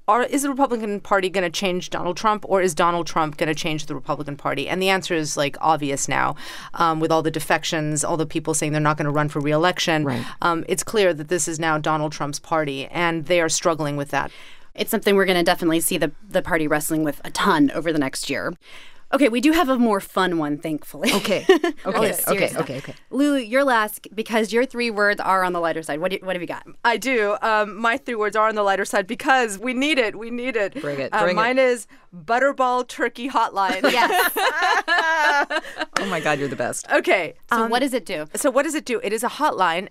Are, 0.07 0.23
is 0.23 0.41
the 0.41 0.49
Republican 0.49 0.99
Party 0.99 1.29
going 1.29 1.43
to 1.43 1.49
change 1.49 1.89
Donald 1.89 2.17
Trump, 2.17 2.43
or 2.47 2.61
is 2.61 2.73
Donald 2.73 3.07
Trump 3.07 3.37
going 3.37 3.47
to 3.47 3.55
change 3.55 3.85
the 3.85 3.95
Republican 3.95 4.35
Party? 4.35 4.67
And 4.67 4.81
the 4.81 4.89
answer 4.89 5.13
is 5.13 5.37
like 5.37 5.55
obvious 5.61 6.07
now, 6.09 6.35
um, 6.73 6.99
with 6.99 7.11
all 7.11 7.21
the 7.21 7.31
defections, 7.31 8.03
all 8.03 8.17
the 8.17 8.25
people 8.25 8.53
saying 8.53 8.71
they're 8.71 8.81
not 8.81 8.97
going 8.97 9.05
to 9.05 9.11
run 9.11 9.29
for 9.29 9.39
reelection. 9.39 10.03
Right. 10.03 10.25
Um, 10.41 10.65
it's 10.67 10.83
clear 10.83 11.13
that 11.13 11.27
this 11.29 11.47
is 11.47 11.59
now 11.59 11.77
Donald 11.77 12.11
Trump's 12.11 12.39
party, 12.39 12.87
and 12.87 13.25
they 13.25 13.39
are 13.39 13.49
struggling 13.49 13.95
with 13.95 14.09
that. 14.09 14.31
it's 14.73 14.89
something 14.89 15.15
we're 15.15 15.25
going 15.25 15.37
to 15.37 15.43
definitely 15.43 15.79
see 15.81 15.97
the 15.97 16.11
the 16.29 16.41
party 16.41 16.67
wrestling 16.67 17.03
with 17.03 17.21
a 17.23 17.31
ton 17.31 17.71
over 17.71 17.91
the 17.91 17.99
next 17.99 18.29
year. 18.29 18.53
Okay, 19.13 19.29
we 19.29 19.41
do 19.41 19.51
have 19.51 19.67
a 19.69 19.77
more 19.77 19.99
fun 19.99 20.37
one, 20.37 20.57
thankfully. 20.57 21.11
Okay. 21.13 21.45
All 21.85 21.93
Okay. 21.95 22.13
Okay. 22.27 22.51
Okay. 22.57 22.77
Okay. 22.77 22.95
Lulu, 23.09 23.39
your 23.39 23.63
last 23.63 24.07
because 24.15 24.53
your 24.53 24.65
three 24.65 24.89
words 24.89 25.19
are 25.19 25.43
on 25.43 25.53
the 25.53 25.59
lighter 25.59 25.83
side. 25.83 25.99
What 25.99 26.11
do, 26.11 26.19
what 26.23 26.35
have 26.35 26.41
you 26.41 26.47
got? 26.47 26.65
I 26.85 26.97
do. 26.97 27.35
Um, 27.41 27.75
my 27.75 27.97
three 27.97 28.15
words 28.15 28.35
are 28.35 28.47
on 28.47 28.55
the 28.55 28.63
lighter 28.63 28.85
side 28.85 29.07
because 29.07 29.59
we 29.59 29.73
need 29.73 29.97
it. 29.97 30.17
We 30.17 30.29
need 30.29 30.55
it. 30.55 30.79
Bring 30.81 30.99
it, 30.99 31.13
Uh, 31.13 31.23
bring 31.23 31.35
mine 31.35 31.59
is 31.59 31.87
Butterball 32.15 32.87
Turkey 32.87 33.29
Hotline. 33.29 33.83
Yes. 33.91 34.31
Oh 35.99 36.05
my 36.07 36.19
God, 36.19 36.39
you're 36.39 36.47
the 36.47 36.55
best. 36.55 36.89
okay. 36.91 37.35
so 37.51 37.63
um, 37.63 37.69
what 37.69 37.79
does 37.79 37.93
it 37.93 38.05
do? 38.05 38.25
So 38.35 38.49
what 38.49 38.63
does 38.63 38.73
it 38.73 38.85
do? 38.85 38.99
It 39.03 39.13
is 39.13 39.23
a 39.23 39.29
hotline 39.29 39.87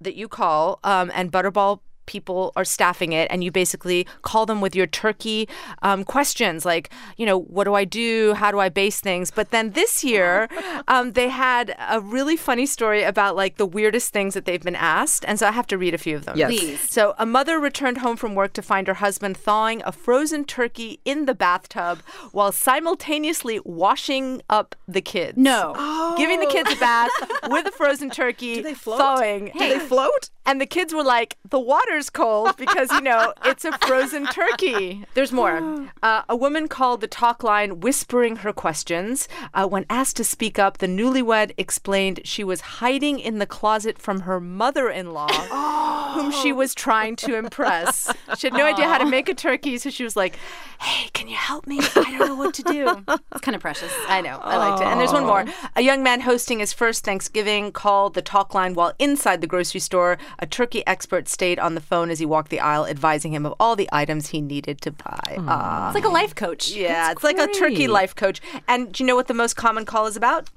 that 0.00 0.16
you 0.16 0.26
call, 0.26 0.80
um, 0.82 1.10
and 1.14 1.30
Butterball 1.30 1.80
people 2.06 2.52
are 2.56 2.64
staffing 2.64 3.12
it, 3.12 3.28
and 3.30 3.42
you 3.44 3.50
basically 3.50 4.06
call 4.22 4.46
them 4.46 4.60
with 4.60 4.74
your 4.74 4.86
turkey 4.86 5.48
um, 5.82 6.04
questions, 6.04 6.64
like, 6.64 6.90
you 7.16 7.26
know, 7.26 7.38
what 7.38 7.64
do 7.64 7.74
I 7.74 7.84
do? 7.84 8.34
How 8.34 8.50
do 8.50 8.58
I 8.58 8.68
base 8.68 9.00
things? 9.00 9.30
But 9.30 9.50
then 9.50 9.70
this 9.70 10.04
year, 10.04 10.48
um, 10.88 11.12
they 11.12 11.28
had 11.28 11.74
a 11.90 12.00
really 12.00 12.36
funny 12.36 12.66
story 12.66 13.02
about 13.02 13.36
like 13.36 13.56
the 13.56 13.66
weirdest 13.66 14.12
things 14.12 14.34
that 14.34 14.44
they've 14.44 14.62
been 14.62 14.76
asked, 14.76 15.24
and 15.26 15.38
so 15.38 15.46
I 15.46 15.52
have 15.52 15.66
to 15.68 15.78
read 15.78 15.94
a 15.94 15.98
few 15.98 16.16
of 16.16 16.24
them. 16.24 16.36
Yes. 16.36 16.50
Please. 16.50 16.80
So, 16.90 17.14
a 17.18 17.26
mother 17.26 17.58
returned 17.58 17.98
home 17.98 18.16
from 18.16 18.34
work 18.34 18.52
to 18.54 18.62
find 18.62 18.86
her 18.86 18.94
husband 18.94 19.36
thawing 19.36 19.82
a 19.84 19.92
frozen 19.92 20.44
turkey 20.44 21.00
in 21.04 21.26
the 21.26 21.34
bathtub 21.34 22.00
while 22.32 22.52
simultaneously 22.52 23.60
washing 23.64 24.42
up 24.48 24.74
the 24.88 25.00
kids. 25.00 25.38
No. 25.38 25.74
oh. 25.76 26.14
Giving 26.16 26.40
the 26.40 26.46
kids 26.46 26.70
a 26.72 26.76
bath 26.76 27.10
with 27.48 27.66
a 27.66 27.72
frozen 27.72 28.10
turkey, 28.10 28.54
do 28.56 28.62
they 28.62 28.74
float? 28.74 28.98
thawing. 28.98 29.50
Do 29.56 29.68
they 29.68 29.78
float? 29.78 30.30
And 30.44 30.60
the 30.60 30.66
kids 30.66 30.92
were 30.92 31.04
like, 31.04 31.36
the 31.48 31.60
water's 31.60 32.10
cold 32.10 32.56
because, 32.56 32.90
you 32.92 33.00
know, 33.00 33.32
it's 33.44 33.64
a 33.64 33.76
frozen 33.78 34.26
turkey. 34.26 35.04
There's 35.14 35.32
more. 35.32 35.52
Uh, 36.02 36.22
a 36.28 36.34
woman 36.34 36.66
called 36.66 37.00
the 37.00 37.06
talk 37.06 37.44
line 37.44 37.78
whispering 37.78 38.36
her 38.36 38.52
questions. 38.52 39.28
Uh, 39.54 39.66
when 39.66 39.86
asked 39.88 40.16
to 40.16 40.24
speak 40.24 40.58
up, 40.58 40.78
the 40.78 40.88
newlywed 40.88 41.52
explained 41.56 42.20
she 42.24 42.42
was 42.42 42.60
hiding 42.60 43.20
in 43.20 43.38
the 43.38 43.46
closet 43.46 43.98
from 43.98 44.20
her 44.22 44.40
mother 44.40 44.90
in 44.90 45.12
law, 45.12 45.28
whom 46.14 46.32
she 46.32 46.52
was 46.52 46.74
trying 46.74 47.14
to 47.14 47.36
impress. 47.36 48.12
She 48.36 48.48
had 48.48 48.54
no 48.54 48.64
idea 48.66 48.86
how 48.86 48.98
to 48.98 49.06
make 49.06 49.28
a 49.28 49.34
turkey, 49.34 49.78
so 49.78 49.90
she 49.90 50.02
was 50.02 50.16
like, 50.16 50.36
hey, 50.80 51.08
can 51.12 51.28
you 51.28 51.36
help 51.36 51.68
me? 51.68 51.78
I 51.80 52.16
don't 52.18 52.28
know 52.28 52.34
what 52.34 52.54
to 52.54 52.62
do. 52.62 53.04
It's 53.32 53.40
kind 53.40 53.54
of 53.54 53.62
precious. 53.62 53.92
I 54.08 54.20
know. 54.20 54.38
I 54.42 54.56
liked 54.56 54.82
it. 54.82 54.86
And 54.86 55.00
there's 55.00 55.12
one 55.12 55.24
more. 55.24 55.44
A 55.74 55.80
young 55.82 56.02
man 56.02 56.20
hosting 56.20 56.58
his 56.58 56.72
first 56.72 57.04
Thanksgiving 57.04 57.72
called 57.72 58.14
the 58.14 58.22
talk 58.22 58.54
line 58.54 58.74
while 58.74 58.92
inside 58.98 59.40
the 59.40 59.46
grocery 59.46 59.80
store. 59.80 60.18
A 60.38 60.46
turkey 60.46 60.86
expert 60.86 61.28
stayed 61.28 61.58
on 61.58 61.74
the 61.74 61.80
phone 61.80 62.10
as 62.10 62.18
he 62.18 62.26
walked 62.26 62.50
the 62.50 62.60
aisle, 62.60 62.86
advising 62.86 63.32
him 63.32 63.44
of 63.46 63.54
all 63.60 63.76
the 63.76 63.88
items 63.92 64.28
he 64.28 64.40
needed 64.40 64.80
to 64.82 64.90
buy. 64.90 65.20
It's 65.88 65.94
like 65.94 66.04
a 66.04 66.08
life 66.08 66.34
coach. 66.34 66.70
yeah, 66.70 67.10
it's 67.12 67.22
like 67.24 67.38
a 67.38 67.46
turkey 67.48 67.88
life 67.88 68.14
coach. 68.14 68.40
And 68.68 68.92
do 68.92 69.02
you 69.02 69.06
know 69.06 69.16
what 69.16 69.28
the 69.28 69.34
most 69.34 69.54
common 69.56 69.84
call 69.84 70.06
is 70.06 70.16
about? 70.16 70.48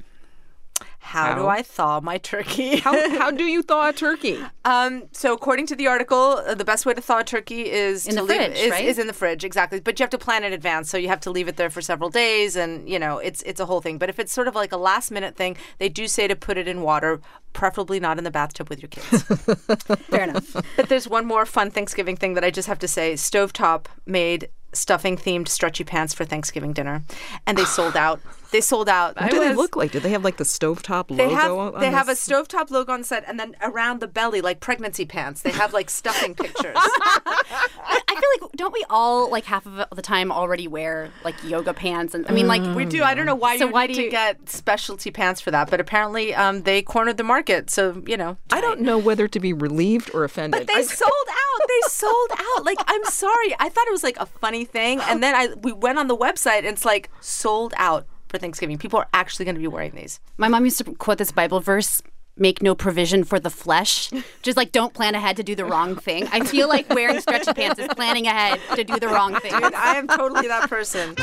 How, 1.06 1.36
do 1.36 1.48
I 1.48 1.62
thaw 1.62 2.00
my 2.02 2.18
turkey? 2.18 2.78
How, 2.86 3.10
how 3.20 3.30
do 3.32 3.44
you 3.44 3.62
thaw 3.62 3.90
a 3.90 3.94
turkey? 3.94 4.40
Um, 4.66 5.04
so 5.12 5.32
according 5.32 5.68
to 5.68 5.76
the 5.76 5.86
article, 5.86 6.42
uh, 6.44 6.56
the 6.56 6.66
best 6.66 6.88
way 6.88 6.96
to 6.96 7.00
thaw 7.00 7.20
a 7.20 7.24
turkey 7.24 7.70
is 7.72 8.08
In 8.08 8.16
to 8.16 8.22
the 8.22 8.24
leave 8.24 8.38
fridge, 8.38 8.58
is, 8.58 8.72
right? 8.72 8.84
is 8.84 8.98
in 8.98 9.06
the 9.06 9.14
fridge, 9.14 9.44
exactly. 9.44 9.80
But 9.80 10.00
you 10.00 10.04
have 10.04 10.10
to 10.10 10.18
plan 10.18 10.44
in 10.44 10.54
advance, 10.54 10.90
so 10.90 10.98
you 10.98 11.08
have 11.08 11.20
to 11.20 11.30
leave 11.30 11.48
it 11.48 11.56
there 11.56 11.70
for 11.70 11.82
several 11.84 12.10
days, 12.10 12.56
and 12.56 12.90
you 12.90 12.98
know 12.98 13.20
it's 13.20 13.44
it's 13.44 13.60
a 13.60 13.68
whole 13.68 13.80
thing. 13.80 14.00
But 14.00 14.10
if 14.10 14.18
it's 14.18 14.34
sort 14.34 14.48
of 14.48 14.56
like 14.56 14.72
a 14.72 14.78
last 14.78 15.12
minute 15.12 15.36
thing, 15.36 15.56
they 15.78 15.88
do 15.88 16.08
say 16.08 16.28
to 16.28 16.36
put 16.36 16.58
it 16.58 16.68
in 16.68 16.82
water, 16.82 17.22
preferably 17.54 18.00
not 18.00 18.18
in 18.18 18.24
the 18.24 18.32
bathtub 18.32 18.70
with 18.70 18.82
your 18.82 18.90
kids. 18.90 19.22
Fair 20.10 20.24
enough. 20.24 20.56
but 20.76 20.90
there's 20.90 21.08
one 21.08 21.28
more 21.28 21.46
fun 21.46 21.70
Thanksgiving 21.70 22.16
thing 22.18 22.34
that 22.34 22.44
I 22.44 22.50
just 22.50 22.68
have 22.68 22.80
to 22.80 22.88
say: 22.88 23.14
Stovetop 23.14 23.86
made 24.08 24.50
stuffing 24.74 25.16
themed 25.16 25.48
stretchy 25.48 25.84
pants 25.84 26.16
for 26.16 26.26
Thanksgiving 26.26 26.74
dinner, 26.74 27.04
and 27.46 27.56
they 27.56 27.66
sold 27.66 27.96
out. 27.96 28.20
They 28.56 28.62
sold 28.62 28.88
out. 28.88 29.20
What 29.20 29.32
do 29.32 29.40
they 29.40 29.54
look 29.54 29.76
like? 29.76 29.92
Do 29.92 30.00
they 30.00 30.12
have 30.12 30.24
like 30.24 30.38
the 30.38 30.46
stovetop 30.46 31.10
logo 31.12 31.16
They 31.28 31.30
have 31.34 31.52
on 31.52 31.80
they 31.82 31.92
have 31.92 32.08
a 32.08 32.14
stovetop 32.14 32.72
logo 32.72 32.94
on 32.94 33.04
set, 33.04 33.26
and 33.28 33.38
then 33.38 33.56
around 33.62 34.00
the 34.00 34.08
belly, 34.08 34.40
like 34.40 34.62
pregnancy 34.62 35.04
pants, 35.06 35.42
they 35.42 35.52
have 35.52 35.74
like 35.74 35.90
stuffing 35.90 36.34
pictures. 36.44 36.78
I 36.78 38.02
I 38.08 38.16
feel 38.16 38.30
like 38.48 38.52
don't 38.54 38.74
we 38.74 38.86
all 38.90 39.30
like 39.30 39.44
half 39.44 39.66
of 39.68 39.86
the 39.94 40.02
time 40.02 40.32
already 40.32 40.68
wear 40.70 41.10
like 41.26 41.36
yoga 41.44 41.74
pants 41.74 42.14
and 42.14 42.26
I 42.28 42.32
mean 42.32 42.48
like 42.48 42.62
we 42.78 42.86
do. 42.86 43.04
I 43.04 43.14
don't 43.14 43.26
know 43.26 43.36
why 43.36 43.58
So 43.58 43.66
you 43.68 43.72
why 43.74 43.88
need 43.88 43.94
do 43.96 44.00
to 44.00 44.06
you- 44.06 44.12
get 44.12 44.50
specialty 44.50 45.12
pants 45.12 45.42
for 45.42 45.52
that, 45.52 45.70
but 45.70 45.82
apparently 45.82 46.34
um, 46.34 46.62
they 46.64 46.82
cornered 46.82 47.18
the 47.18 47.24
market. 47.26 47.70
So 47.70 48.02
you 48.08 48.16
know, 48.16 48.38
I 48.54 48.62
don't 48.62 48.80
know 48.80 48.98
whether 48.98 49.28
to 49.28 49.40
be 49.42 49.52
relieved 49.52 50.12
or 50.14 50.24
offended. 50.24 50.66
But 50.66 50.74
they 50.74 50.82
sold 50.84 51.12
out. 51.30 51.68
They 51.68 51.90
sold 51.90 52.30
out. 52.32 52.64
Like 52.64 52.78
I'm 52.88 53.04
sorry, 53.06 53.54
I 53.60 53.68
thought 53.68 53.88
it 53.88 53.92
was 53.92 54.04
like 54.04 54.18
a 54.18 54.26
funny 54.26 54.64
thing, 54.64 55.02
and 55.02 55.22
then 55.22 55.36
I 55.36 55.50
we 55.62 55.74
went 55.74 56.00
on 56.00 56.08
the 56.08 56.16
website 56.18 56.60
and 56.60 56.68
it's 56.68 56.86
like 56.86 57.10
sold 57.20 57.74
out 57.76 58.06
for 58.36 58.40
Thanksgiving. 58.40 58.78
People 58.78 59.00
are 59.00 59.08
actually 59.14 59.46
going 59.46 59.56
to 59.56 59.62
be 59.62 59.68
wearing 59.68 59.92
these. 59.92 60.20
My 60.38 60.50
mom 60.50 60.66
used 60.66 60.78
to 60.80 60.84
quote 60.84 61.18
this 61.18 61.32
Bible 61.32 61.62
verse. 61.62 62.02
Make 62.38 62.62
no 62.62 62.76
provision 62.76 63.24
for 63.24 63.40
the 63.40 63.50
flesh. 63.50 64.12
Just 64.42 64.58
like 64.58 64.74
don't 64.74 64.94
plan 64.94 65.16
ahead 65.16 65.38
to 65.38 65.44
do 65.44 65.56
the 65.56 65.64
wrong 65.64 65.96
thing. 65.96 66.28
I 66.34 66.42
feel 66.42 66.68
like 66.68 66.90
wearing 66.90 67.22
stretchy 67.22 67.54
pants 67.54 67.80
is 67.80 67.88
planning 67.96 68.28
ahead 68.28 68.60
to 68.76 68.84
do 68.84 69.00
the 69.00 69.08
wrong 69.08 69.36
thing. 69.40 69.54
Dude, 69.54 69.74
I 69.74 69.96
am 69.96 70.08
totally 70.10 70.50
that 70.50 70.70
person. 70.70 71.16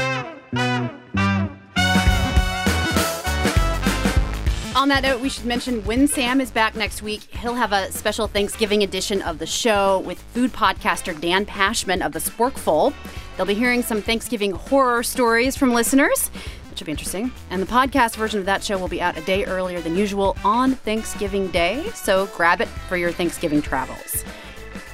On 4.75 4.88
that 4.88 5.02
note, 5.02 5.21
we 5.21 5.28
should 5.28 5.45
mention 5.45 5.85
when 5.85 6.09
Sam 6.09 6.40
is 6.40 6.50
back 6.50 6.75
next 6.75 7.02
week, 7.02 7.25
he'll 7.25 7.54
have 7.54 7.73
a 7.73 7.92
special 7.92 8.26
Thanksgiving 8.26 8.83
edition 8.83 9.21
of 9.21 9.38
the 9.38 9.47
show 9.47 9.99
with 10.00 10.19
food 10.19 10.50
podcaster 10.54 11.21
Dan 11.21 11.45
Pashman 11.45 12.04
of 12.04 12.12
the 12.12 12.21
Sporkful. 12.21 12.95
They'll 13.37 13.45
be 13.45 13.52
hearing 13.52 13.83
some 13.83 14.00
Thanksgiving 14.00 14.52
horror 14.52 15.02
stories 15.02 15.57
from 15.57 15.75
listeners, 15.75 16.31
which 16.73 16.81
will 16.81 16.87
be 16.87 16.93
interesting. 16.93 17.31
And 17.50 17.61
the 17.61 17.67
podcast 17.67 18.17
version 18.17 18.41
of 18.41 18.47
that 18.47 18.64
show 18.64 18.79
will 18.79 18.88
be 18.88 19.02
out 19.02 19.19
a 19.19 19.21
day 19.21 19.45
earlier 19.45 19.83
than 19.83 19.95
usual 19.95 20.37
on 20.43 20.73
Thanksgiving 20.73 21.49
Day, 21.49 21.85
so 21.95 22.26
grab 22.29 22.62
it 22.62 22.69
for 22.69 22.97
your 22.97 23.12
Thanksgiving 23.12 23.61
travels. 23.61 24.25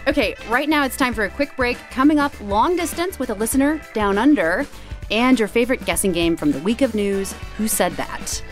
Okay, 0.09 0.35
right 0.49 0.69
now 0.69 0.85
it's 0.85 0.97
time 0.97 1.15
for 1.15 1.25
a 1.25 1.31
quick 1.31 1.55
break. 1.57 1.77
Coming 1.91 2.19
up, 2.19 2.33
long 2.41 2.75
distance 2.75 3.21
with 3.21 3.31
a 3.31 3.35
listener 3.35 3.81
down 3.95 4.19
under, 4.19 4.67
and 5.13 5.39
your 5.39 5.47
favorite 5.47 5.85
guessing 5.85 6.11
game 6.11 6.37
from 6.37 6.51
the 6.51 6.59
week 6.61 6.83
of 6.83 6.97
news 6.97 7.33
Who 7.57 7.69
Said 7.69 7.93
That? 7.93 8.43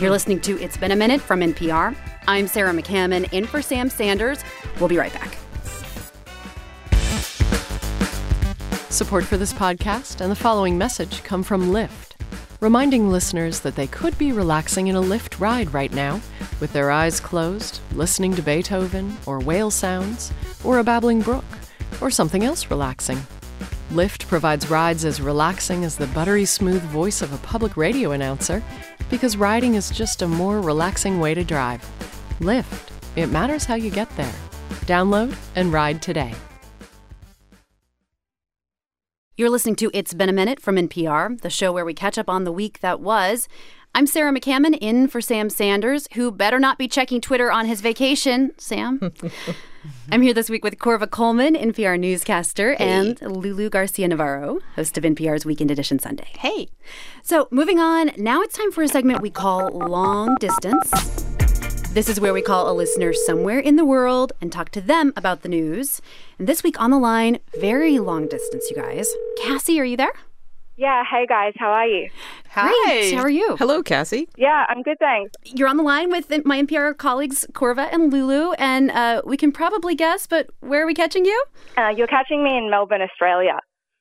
You're 0.00 0.08
hmm. 0.08 0.14
listening 0.14 0.40
to 0.40 0.60
It's 0.60 0.76
Been 0.76 0.90
a 0.90 0.96
Minute 0.96 1.20
from 1.20 1.40
NPR. 1.40 1.94
I'm 2.26 2.48
Sarah 2.48 2.72
McCammon, 2.72 3.32
in 3.32 3.46
for 3.46 3.62
Sam 3.62 3.90
Sanders. 3.90 4.42
We'll 4.80 4.88
be 4.88 4.98
right 4.98 5.12
back. 5.12 5.38
Support 8.92 9.24
for 9.24 9.36
this 9.36 9.52
podcast 9.52 10.20
and 10.20 10.30
the 10.30 10.36
following 10.36 10.76
message 10.76 11.22
come 11.22 11.42
from 11.42 11.70
Lyft, 11.70 12.11
reminding 12.62 13.10
listeners 13.10 13.58
that 13.58 13.74
they 13.74 13.88
could 13.88 14.16
be 14.18 14.30
relaxing 14.30 14.86
in 14.86 14.94
a 14.94 15.02
Lyft 15.02 15.40
ride 15.40 15.74
right 15.74 15.92
now, 15.92 16.20
with 16.60 16.72
their 16.72 16.92
eyes 16.92 17.18
closed, 17.18 17.80
listening 17.92 18.32
to 18.36 18.40
Beethoven, 18.40 19.16
or 19.26 19.40
whale 19.40 19.68
sounds, 19.68 20.32
or 20.62 20.78
a 20.78 20.84
babbling 20.84 21.20
brook, 21.20 21.44
or 22.00 22.08
something 22.08 22.44
else 22.44 22.70
relaxing. 22.70 23.18
Lyft 23.90 24.28
provides 24.28 24.70
rides 24.70 25.04
as 25.04 25.20
relaxing 25.20 25.82
as 25.82 25.96
the 25.96 26.06
buttery 26.08 26.44
smooth 26.44 26.82
voice 26.82 27.20
of 27.20 27.32
a 27.32 27.38
public 27.38 27.76
radio 27.76 28.12
announcer, 28.12 28.62
because 29.10 29.36
riding 29.36 29.74
is 29.74 29.90
just 29.90 30.22
a 30.22 30.28
more 30.28 30.60
relaxing 30.60 31.18
way 31.18 31.34
to 31.34 31.42
drive. 31.42 31.84
Lyft, 32.38 32.90
it 33.16 33.26
matters 33.26 33.64
how 33.64 33.74
you 33.74 33.90
get 33.90 34.08
there. 34.16 34.34
Download 34.86 35.36
and 35.56 35.72
ride 35.72 36.00
today. 36.00 36.32
You're 39.42 39.50
listening 39.50 39.74
to 39.74 39.90
It's 39.92 40.14
Been 40.14 40.28
a 40.28 40.32
Minute 40.32 40.60
from 40.60 40.76
NPR, 40.76 41.40
the 41.40 41.50
show 41.50 41.72
where 41.72 41.84
we 41.84 41.94
catch 41.94 42.16
up 42.16 42.28
on 42.28 42.44
the 42.44 42.52
week 42.52 42.78
that 42.78 43.00
was. 43.00 43.48
I'm 43.92 44.06
Sarah 44.06 44.32
McCammon, 44.32 44.78
in 44.80 45.08
for 45.08 45.20
Sam 45.20 45.50
Sanders, 45.50 46.06
who 46.14 46.30
better 46.30 46.60
not 46.60 46.78
be 46.78 46.86
checking 46.86 47.20
Twitter 47.20 47.50
on 47.50 47.66
his 47.66 47.80
vacation. 47.80 48.52
Sam? 48.56 49.12
I'm 50.12 50.22
here 50.22 50.32
this 50.32 50.48
week 50.48 50.62
with 50.62 50.78
Korva 50.78 51.10
Coleman, 51.10 51.56
NPR 51.56 51.98
newscaster, 51.98 52.74
and 52.74 53.20
Lulu 53.20 53.68
Garcia 53.68 54.06
Navarro, 54.06 54.60
host 54.76 54.96
of 54.96 55.02
NPR's 55.02 55.44
Weekend 55.44 55.72
Edition 55.72 55.98
Sunday. 55.98 56.28
Hey. 56.38 56.68
So, 57.24 57.48
moving 57.50 57.80
on, 57.80 58.12
now 58.16 58.42
it's 58.42 58.56
time 58.56 58.70
for 58.70 58.84
a 58.84 58.88
segment 58.88 59.22
we 59.22 59.30
call 59.30 59.70
Long 59.70 60.36
Distance. 60.36 61.51
This 61.92 62.08
is 62.08 62.18
where 62.18 62.32
we 62.32 62.40
call 62.40 62.70
a 62.70 62.72
listener 62.72 63.12
somewhere 63.12 63.58
in 63.58 63.76
the 63.76 63.84
world 63.84 64.32
and 64.40 64.50
talk 64.50 64.70
to 64.70 64.80
them 64.80 65.12
about 65.14 65.42
the 65.42 65.48
news. 65.50 66.00
And 66.38 66.48
this 66.48 66.62
week 66.62 66.80
on 66.80 66.90
the 66.90 66.98
line, 66.98 67.38
very 67.60 67.98
long 67.98 68.28
distance, 68.28 68.70
you 68.70 68.76
guys. 68.76 69.14
Cassie, 69.42 69.78
are 69.78 69.84
you 69.84 69.98
there? 69.98 70.14
Yeah, 70.78 71.02
hey 71.04 71.26
guys, 71.26 71.52
how 71.58 71.70
are 71.70 71.86
you? 71.86 72.08
Great. 72.54 73.12
How 73.12 73.20
are 73.20 73.28
you? 73.28 73.58
Hello, 73.58 73.82
Cassie. 73.82 74.26
Yeah, 74.38 74.64
I'm 74.70 74.82
good, 74.82 74.98
thanks. 75.00 75.32
You're 75.44 75.68
on 75.68 75.76
the 75.76 75.82
line 75.82 76.10
with 76.10 76.32
my 76.46 76.62
NPR 76.62 76.96
colleagues, 76.96 77.44
Korva 77.52 77.92
and 77.92 78.10
Lulu, 78.10 78.52
and 78.52 78.90
uh, 78.90 79.20
we 79.26 79.36
can 79.36 79.52
probably 79.52 79.94
guess, 79.94 80.26
but 80.26 80.48
where 80.60 80.84
are 80.84 80.86
we 80.86 80.94
catching 80.94 81.26
you? 81.26 81.44
Uh, 81.76 81.90
you're 81.94 82.06
catching 82.06 82.42
me 82.42 82.56
in 82.56 82.70
Melbourne, 82.70 83.02
Australia. 83.02 83.58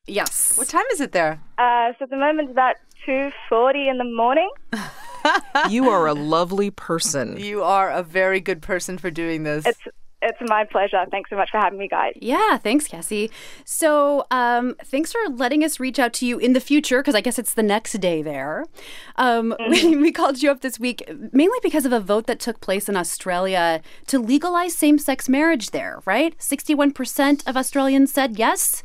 Yes. 0.08 0.58
What 0.58 0.70
time 0.70 0.86
is 0.94 1.02
it 1.02 1.12
there? 1.12 1.42
Uh, 1.58 1.92
so 2.00 2.04
at 2.04 2.10
the 2.10 2.16
moment 2.16 2.48
it's 2.48 2.54
about 2.54 2.78
2.40 3.06 3.92
in 3.92 3.98
the 3.98 4.06
morning. 4.06 4.50
You 5.70 5.90
are 5.90 6.08
a 6.08 6.14
lovely 6.14 6.72
person. 6.72 7.38
You 7.40 7.64
are 7.64 7.90
a 7.90 8.04
very 8.04 8.40
good 8.40 8.62
person 8.62 8.98
for 8.98 9.12
doing 9.12 9.44
this. 9.44 9.66
It's 9.66 9.80
It's 10.24 10.38
my 10.42 10.66
pleasure. 10.66 11.04
Thanks 11.10 11.30
so 11.32 11.36
much 11.36 11.50
for 11.50 11.58
having 11.60 11.80
me, 11.80 11.88
guys. 11.88 12.14
Yeah, 12.22 12.58
thanks, 12.58 12.88
Cassie. 12.88 13.32
So, 13.66 14.26
um, 14.30 14.76
thanks 14.86 15.12
for 15.12 15.20
letting 15.34 15.64
us 15.64 15.80
reach 15.80 15.98
out 15.98 16.14
to 16.14 16.28
you 16.28 16.38
in 16.38 16.54
the 16.54 16.60
future 16.60 17.00
because 17.02 17.16
I 17.16 17.22
guess 17.22 17.40
it's 17.40 17.56
the 17.56 17.64
next 17.64 17.94
day 17.94 18.22
there. 18.22 18.66
Um, 19.16 19.56
Mm-hmm. 19.72 20.02
we 20.02 20.12
called 20.12 20.42
you 20.44 20.52
up 20.52 20.62
this 20.62 20.80
week 20.80 21.00
mainly 21.32 21.58
because 21.64 21.86
of 21.86 21.94
a 21.94 22.00
vote 22.00 22.28
that 22.28 22.40
took 22.40 22.60
place 22.62 22.88
in 22.90 22.96
Australia 22.98 23.82
to 24.08 24.20
legalize 24.20 24.76
same 24.76 24.98
sex 25.00 25.28
marriage 25.30 25.72
there, 25.72 26.02
right? 26.06 26.38
61% 26.38 27.48
of 27.48 27.56
Australians 27.58 28.12
said 28.14 28.38
yes, 28.38 28.84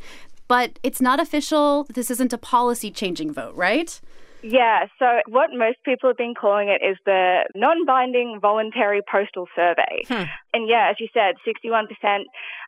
but 0.49 0.79
it's 0.83 1.01
not 1.01 1.19
official. 1.21 1.85
This 1.93 2.11
isn't 2.11 2.33
a 2.33 2.39
policy 2.39 2.91
changing 2.91 3.33
vote, 3.33 3.55
right? 3.57 4.01
Yeah, 4.43 4.87
so 4.99 5.21
what 5.29 5.51
most 5.53 5.79
people 5.85 6.11
have 6.11 6.17
been 6.17 6.35
calling 6.35 6.69
it 6.69 6.85
is 6.85 6.97
the 7.05 7.45
non 7.55 7.85
binding 7.87 8.39
voluntary 8.41 9.01
postal 9.11 9.49
survey. 9.55 10.05
And 10.53 10.69
yeah, 10.69 10.89
as 10.91 10.97
you 11.01 11.09
said, 11.13 11.35
61% 11.47 11.87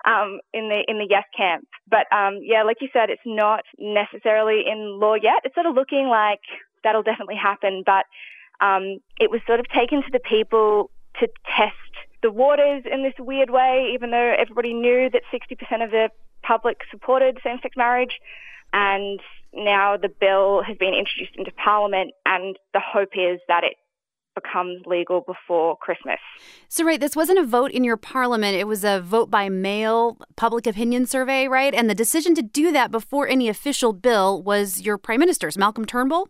um, 0.04 0.40
in 0.52 0.68
the 0.68 0.84
in 0.88 0.98
the 0.98 1.06
yes 1.08 1.24
camp. 1.36 1.68
But 1.88 2.10
um, 2.12 2.40
yeah, 2.42 2.62
like 2.62 2.78
you 2.80 2.88
said, 2.92 3.10
it's 3.10 3.22
not 3.26 3.64
necessarily 3.78 4.62
in 4.66 4.98
law 4.98 5.14
yet. 5.14 5.40
It's 5.44 5.54
sort 5.54 5.66
of 5.66 5.74
looking 5.74 6.08
like 6.08 6.40
that'll 6.84 7.02
definitely 7.02 7.36
happen. 7.36 7.82
But 7.84 8.06
um, 8.60 8.98
it 9.20 9.30
was 9.30 9.40
sort 9.46 9.60
of 9.60 9.66
taken 9.68 10.02
to 10.02 10.10
the 10.10 10.20
people 10.20 10.90
to 11.20 11.28
test 11.56 11.74
the 12.22 12.30
waters 12.30 12.82
in 12.90 13.02
this 13.02 13.14
weird 13.18 13.50
way, 13.50 13.92
even 13.94 14.10
though 14.10 14.34
everybody 14.36 14.72
knew 14.74 15.08
that 15.10 15.22
60% 15.32 15.84
of 15.84 15.90
the 15.90 16.08
public 16.42 16.78
supported 16.90 17.38
same 17.44 17.58
sex 17.62 17.76
marriage. 17.76 18.18
And 18.72 19.20
now 19.52 19.96
the 19.96 20.08
bill 20.08 20.62
has 20.66 20.76
been 20.76 20.94
introduced 20.94 21.36
into 21.36 21.52
Parliament, 21.52 22.12
and 22.26 22.56
the 22.72 22.80
hope 22.80 23.10
is 23.14 23.40
that 23.48 23.64
it 23.64 23.74
becomes 24.34 24.82
legal 24.86 25.22
before 25.26 25.76
Christmas. 25.76 26.18
So, 26.68 26.84
right, 26.84 27.00
this 27.00 27.16
wasn't 27.16 27.38
a 27.38 27.44
vote 27.44 27.70
in 27.72 27.84
your 27.84 27.96
parliament. 27.96 28.56
It 28.56 28.66
was 28.66 28.84
a 28.84 29.00
vote 29.00 29.30
by 29.30 29.48
mail 29.48 30.18
public 30.36 30.66
opinion 30.66 31.06
survey, 31.06 31.48
right? 31.48 31.74
And 31.74 31.88
the 31.90 31.94
decision 31.94 32.34
to 32.36 32.42
do 32.42 32.72
that 32.72 32.90
before 32.90 33.26
any 33.28 33.48
official 33.48 33.92
bill 33.92 34.42
was 34.42 34.82
your 34.82 34.98
prime 34.98 35.20
minister's, 35.20 35.58
Malcolm 35.58 35.84
Turnbull. 35.84 36.28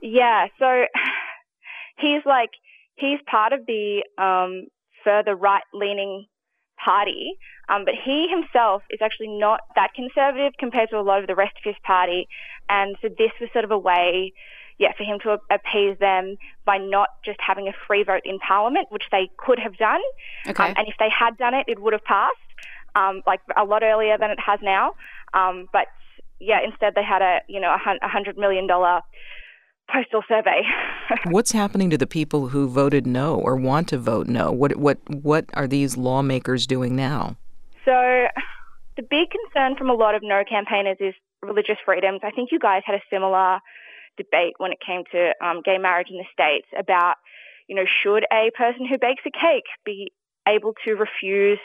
Yeah, 0.00 0.46
so 0.58 0.66
he's 1.98 2.22
like, 2.24 2.50
he's 2.96 3.20
part 3.30 3.52
of 3.52 3.60
the 3.66 4.04
um, 4.18 4.68
further 5.04 5.34
right 5.34 5.62
leaning 5.72 6.26
party, 6.82 7.38
um, 7.68 7.84
but 7.84 7.94
he 7.94 8.28
himself 8.28 8.82
is 8.90 9.00
actually 9.02 9.28
not 9.28 9.60
that 9.74 9.94
conservative 9.94 10.52
compared 10.58 10.90
to 10.90 10.98
a 10.98 11.02
lot 11.02 11.20
of 11.20 11.26
the 11.26 11.34
rest 11.34 11.54
of 11.56 11.64
his 11.64 11.76
party. 11.84 12.28
And 12.68 12.96
so 13.02 13.08
this 13.08 13.30
was 13.40 13.50
sort 13.52 13.64
of 13.64 13.70
a 13.70 13.78
way, 13.78 14.32
yeah, 14.78 14.92
for 14.96 15.04
him 15.04 15.18
to 15.20 15.38
appease 15.50 15.98
them 15.98 16.36
by 16.64 16.78
not 16.78 17.08
just 17.24 17.38
having 17.40 17.68
a 17.68 17.72
free 17.86 18.04
vote 18.04 18.22
in 18.24 18.38
Parliament, 18.38 18.88
which 18.90 19.04
they 19.10 19.30
could 19.36 19.58
have 19.58 19.76
done. 19.76 20.00
Okay. 20.46 20.64
Um, 20.64 20.74
and 20.76 20.88
if 20.88 20.94
they 20.98 21.08
had 21.10 21.36
done 21.36 21.54
it, 21.54 21.64
it 21.66 21.80
would 21.80 21.92
have 21.92 22.04
passed, 22.04 22.36
um, 22.94 23.22
like 23.26 23.40
a 23.56 23.64
lot 23.64 23.82
earlier 23.82 24.16
than 24.18 24.30
it 24.30 24.38
has 24.40 24.60
now. 24.62 24.94
Um, 25.34 25.68
but 25.72 25.86
yeah, 26.38 26.58
instead 26.62 26.94
they 26.94 27.02
had 27.02 27.22
a, 27.22 27.40
you 27.48 27.60
know, 27.60 27.74
a 27.74 28.08
hundred 28.08 28.36
million 28.36 28.66
dollar 28.66 29.00
postal 29.90 30.22
survey. 30.28 30.62
What's 31.26 31.52
happening 31.52 31.90
to 31.90 31.98
the 31.98 32.06
people 32.06 32.48
who 32.48 32.68
voted 32.68 33.06
no 33.06 33.36
or 33.36 33.56
want 33.56 33.88
to 33.88 33.98
vote 33.98 34.26
no? 34.26 34.52
What 34.52 34.76
what 34.76 34.98
what 35.08 35.46
are 35.54 35.66
these 35.66 35.96
lawmakers 35.96 36.66
doing 36.66 36.96
now? 36.96 37.36
So, 37.84 38.26
the 38.96 39.02
big 39.02 39.28
concern 39.30 39.76
from 39.76 39.90
a 39.90 39.94
lot 39.94 40.14
of 40.14 40.22
no 40.22 40.42
campaigners 40.48 40.96
is 41.00 41.14
religious 41.42 41.76
freedoms. 41.84 42.20
I 42.22 42.30
think 42.30 42.50
you 42.50 42.58
guys 42.58 42.82
had 42.84 42.96
a 42.96 43.02
similar 43.10 43.60
debate 44.16 44.54
when 44.58 44.72
it 44.72 44.78
came 44.84 45.04
to 45.12 45.32
um, 45.44 45.62
gay 45.64 45.78
marriage 45.78 46.08
in 46.10 46.16
the 46.16 46.24
States 46.32 46.66
about, 46.76 47.16
you 47.68 47.76
know, 47.76 47.84
should 47.84 48.24
a 48.32 48.50
person 48.56 48.86
who 48.86 48.98
bakes 48.98 49.22
a 49.26 49.30
cake 49.30 49.64
be 49.84 50.12
able 50.48 50.74
to 50.84 50.94
refuse, 50.94 51.58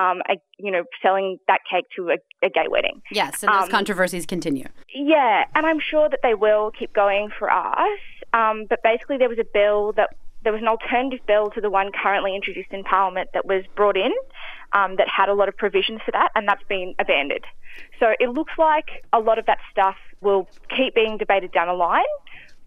um, 0.00 0.20
a, 0.28 0.34
you 0.58 0.70
know, 0.70 0.84
selling 1.02 1.38
that 1.48 1.60
cake 1.70 1.86
to 1.96 2.10
a, 2.10 2.18
a 2.46 2.50
gay 2.50 2.68
wedding? 2.68 3.02
Yes, 3.10 3.42
and 3.42 3.52
those 3.52 3.64
Um, 3.64 3.68
controversies 3.70 4.26
continue. 4.26 4.68
Yeah, 4.94 5.44
and 5.54 5.66
I'm 5.66 5.80
sure 5.80 6.08
that 6.12 6.20
they 6.22 6.34
will 6.34 6.70
keep 6.78 6.92
going 6.92 7.30
for 7.38 7.50
us. 7.50 8.00
Um, 8.32 8.66
but 8.68 8.78
basically, 8.82 9.16
there 9.18 9.32
was 9.34 9.38
a 9.38 9.48
bill 9.52 9.92
that 9.98 10.10
there 10.42 10.52
was 10.52 10.62
an 10.62 10.68
alternative 10.68 11.26
bill 11.26 11.50
to 11.50 11.60
the 11.60 11.70
one 11.70 11.90
currently 11.90 12.36
introduced 12.36 12.70
in 12.70 12.84
Parliament 12.84 13.30
that 13.34 13.44
was 13.46 13.64
brought 13.74 13.96
in 13.96 14.12
um, 14.72 14.94
that 14.96 15.08
had 15.08 15.28
a 15.28 15.34
lot 15.34 15.48
of 15.48 15.56
provisions 15.56 16.00
for 16.04 16.12
that, 16.12 16.30
and 16.36 16.46
that's 16.46 16.62
been 16.68 16.94
abandoned. 17.00 17.44
So 17.98 18.06
it 18.20 18.28
looks 18.28 18.52
like 18.56 18.88
a 19.12 19.18
lot 19.18 19.38
of 19.40 19.46
that 19.46 19.58
stuff 19.72 19.96
will 20.20 20.46
keep 20.76 20.94
being 20.94 21.18
debated 21.18 21.50
down 21.52 21.66
the 21.66 21.74
line. 21.74 22.12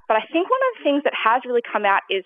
But 0.07 0.17
I 0.17 0.21
think 0.33 0.50
one 0.50 0.59
of 0.67 0.71
the 0.77 0.83
things 0.83 1.03
that 1.03 1.13
has 1.13 1.43
really 1.45 1.62
come 1.71 1.86
out 1.86 2.01
is, 2.09 2.25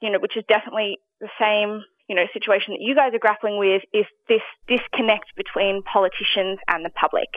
you 0.00 0.10
know, 0.10 0.18
which 0.20 0.36
is 0.36 0.44
definitely 0.48 0.98
the 1.20 1.28
same, 1.40 1.82
you 2.08 2.16
know, 2.16 2.24
situation 2.32 2.72
that 2.72 2.80
you 2.80 2.94
guys 2.94 3.12
are 3.14 3.18
grappling 3.18 3.58
with 3.58 3.82
is 3.92 4.06
this 4.28 4.40
disconnect 4.66 5.36
between 5.36 5.82
politicians 5.82 6.58
and 6.68 6.84
the 6.84 6.90
public. 6.90 7.28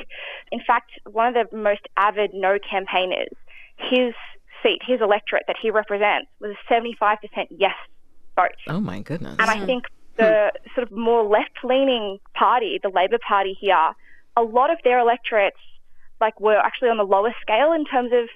In 0.51 0.59
fact, 0.65 0.91
one 1.09 1.35
of 1.35 1.49
the 1.49 1.55
most 1.55 1.81
avid 1.97 2.31
no 2.33 2.57
campaigners, 2.57 3.35
his 3.77 4.13
seat, 4.63 4.79
his 4.85 5.01
electorate 5.01 5.43
that 5.47 5.57
he 5.61 5.71
represents 5.71 6.27
was 6.39 6.55
a 6.55 6.73
75% 6.73 7.17
yes 7.49 7.75
vote. 8.35 8.51
Oh 8.67 8.79
my 8.79 9.01
goodness. 9.01 9.35
And 9.39 9.49
I 9.49 9.59
hmm. 9.59 9.65
think 9.65 9.85
the 10.17 10.51
sort 10.75 10.89
of 10.89 10.95
more 10.95 11.23
left-leaning 11.23 12.19
party, 12.33 12.79
the 12.81 12.89
Labor 12.89 13.17
Party 13.27 13.57
here, 13.59 13.93
a 14.37 14.41
lot 14.41 14.71
of 14.71 14.77
their 14.83 14.99
electorates 14.99 15.57
like 16.21 16.39
were 16.39 16.57
actually 16.57 16.89
on 16.89 16.97
the 16.97 17.03
lower 17.03 17.33
scale 17.41 17.73
in 17.73 17.83
terms 17.85 18.11
of 18.13 18.29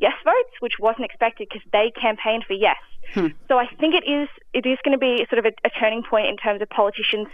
yes 0.00 0.14
votes, 0.24 0.54
which 0.60 0.74
wasn't 0.80 1.04
expected 1.04 1.48
because 1.48 1.66
they 1.72 1.92
campaigned 2.00 2.44
for 2.46 2.54
yes. 2.54 2.76
So 3.48 3.58
I 3.58 3.66
think 3.78 3.94
it 3.94 4.08
is 4.08 4.28
it 4.52 4.66
is 4.66 4.78
going 4.84 4.92
to 4.92 4.98
be 4.98 5.26
sort 5.28 5.44
of 5.44 5.46
a, 5.46 5.66
a 5.66 5.70
turning 5.70 6.02
point 6.08 6.28
in 6.28 6.36
terms 6.36 6.62
of 6.62 6.68
politicians 6.68 7.28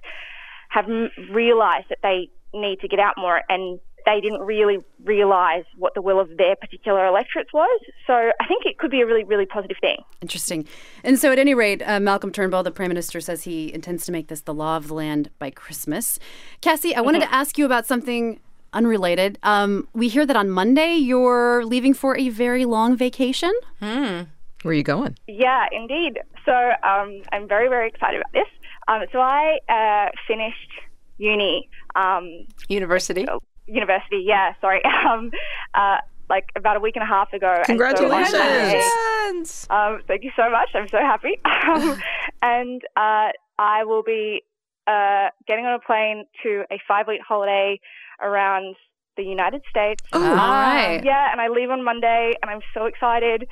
have 0.70 0.86
m- 0.86 1.10
realised 1.30 1.86
that 1.90 1.98
they 2.02 2.28
need 2.54 2.80
to 2.80 2.88
get 2.88 2.98
out 2.98 3.14
more 3.18 3.42
and 3.48 3.78
they 4.06 4.20
didn't 4.20 4.40
really 4.40 4.78
realise 5.04 5.64
what 5.76 5.92
the 5.94 6.00
will 6.00 6.20
of 6.20 6.28
their 6.38 6.54
particular 6.56 7.06
electorates 7.06 7.52
was. 7.52 7.80
So 8.06 8.12
I 8.14 8.46
think 8.46 8.64
it 8.64 8.78
could 8.78 8.90
be 8.90 9.00
a 9.00 9.06
really, 9.06 9.24
really 9.24 9.46
positive 9.46 9.76
thing. 9.80 9.98
Interesting. 10.22 10.64
And 11.02 11.18
so, 11.18 11.32
at 11.32 11.38
any 11.38 11.54
rate, 11.54 11.82
uh, 11.84 11.98
Malcolm 11.98 12.30
Turnbull, 12.30 12.62
the 12.62 12.70
Prime 12.70 12.88
Minister, 12.88 13.20
says 13.20 13.42
he 13.42 13.74
intends 13.74 14.06
to 14.06 14.12
make 14.12 14.28
this 14.28 14.42
the 14.42 14.54
law 14.54 14.76
of 14.76 14.88
the 14.88 14.94
land 14.94 15.30
by 15.38 15.50
Christmas. 15.50 16.18
Cassie, 16.60 16.94
I 16.94 17.00
wanted 17.00 17.20
to 17.20 17.34
ask 17.34 17.58
you 17.58 17.66
about 17.66 17.84
something 17.84 18.40
unrelated. 18.76 19.38
Um, 19.42 19.88
we 19.94 20.08
hear 20.08 20.26
that 20.26 20.36
on 20.36 20.50
Monday 20.50 20.94
you're 20.94 21.64
leaving 21.64 21.94
for 21.94 22.16
a 22.16 22.28
very 22.28 22.64
long 22.64 22.96
vacation. 22.96 23.52
Where 23.80 24.26
are 24.64 24.72
you 24.72 24.82
going? 24.82 25.16
Yeah, 25.26 25.66
indeed. 25.72 26.20
So 26.44 26.52
um, 26.52 27.22
I'm 27.32 27.48
very, 27.48 27.68
very 27.68 27.88
excited 27.88 28.20
about 28.20 28.32
this. 28.32 28.48
Um, 28.88 29.02
so 29.12 29.18
I 29.18 29.58
uh, 29.68 30.10
finished 30.28 30.70
uni, 31.18 31.68
um, 31.94 32.46
University. 32.68 33.26
university. 33.66 34.24
Yeah, 34.24 34.54
sorry. 34.60 34.82
Um, 35.06 35.30
uh, 35.74 35.98
like 36.28 36.48
about 36.56 36.76
a 36.76 36.80
week 36.80 36.96
and 36.96 37.02
a 37.04 37.06
half 37.06 37.32
ago. 37.32 37.46
And 37.46 37.64
so 37.66 37.72
on 37.72 37.78
Congratulations. 37.78 39.66
Um, 39.70 40.00
thank 40.08 40.24
you 40.24 40.32
so 40.34 40.50
much. 40.50 40.68
I'm 40.74 40.88
so 40.88 40.98
happy. 40.98 41.38
Um, 41.66 41.98
and 42.42 42.82
uh, 42.96 43.30
I 43.58 43.84
will 43.84 44.02
be 44.02 44.42
uh, 44.86 45.28
getting 45.48 45.66
on 45.66 45.74
a 45.74 45.78
plane 45.80 46.24
to 46.42 46.64
a 46.70 46.78
five 46.86 47.08
week 47.08 47.20
holiday 47.26 47.80
around 48.20 48.76
the 49.16 49.22
United 49.24 49.62
States. 49.70 50.02
All 50.12 50.20
right. 50.20 51.00
Yeah, 51.02 51.32
and 51.32 51.40
I 51.40 51.48
leave 51.48 51.70
on 51.70 51.82
Monday, 51.84 52.34
and 52.42 52.50
I'm 52.50 52.60
so 52.74 52.84
excited. 52.86 53.46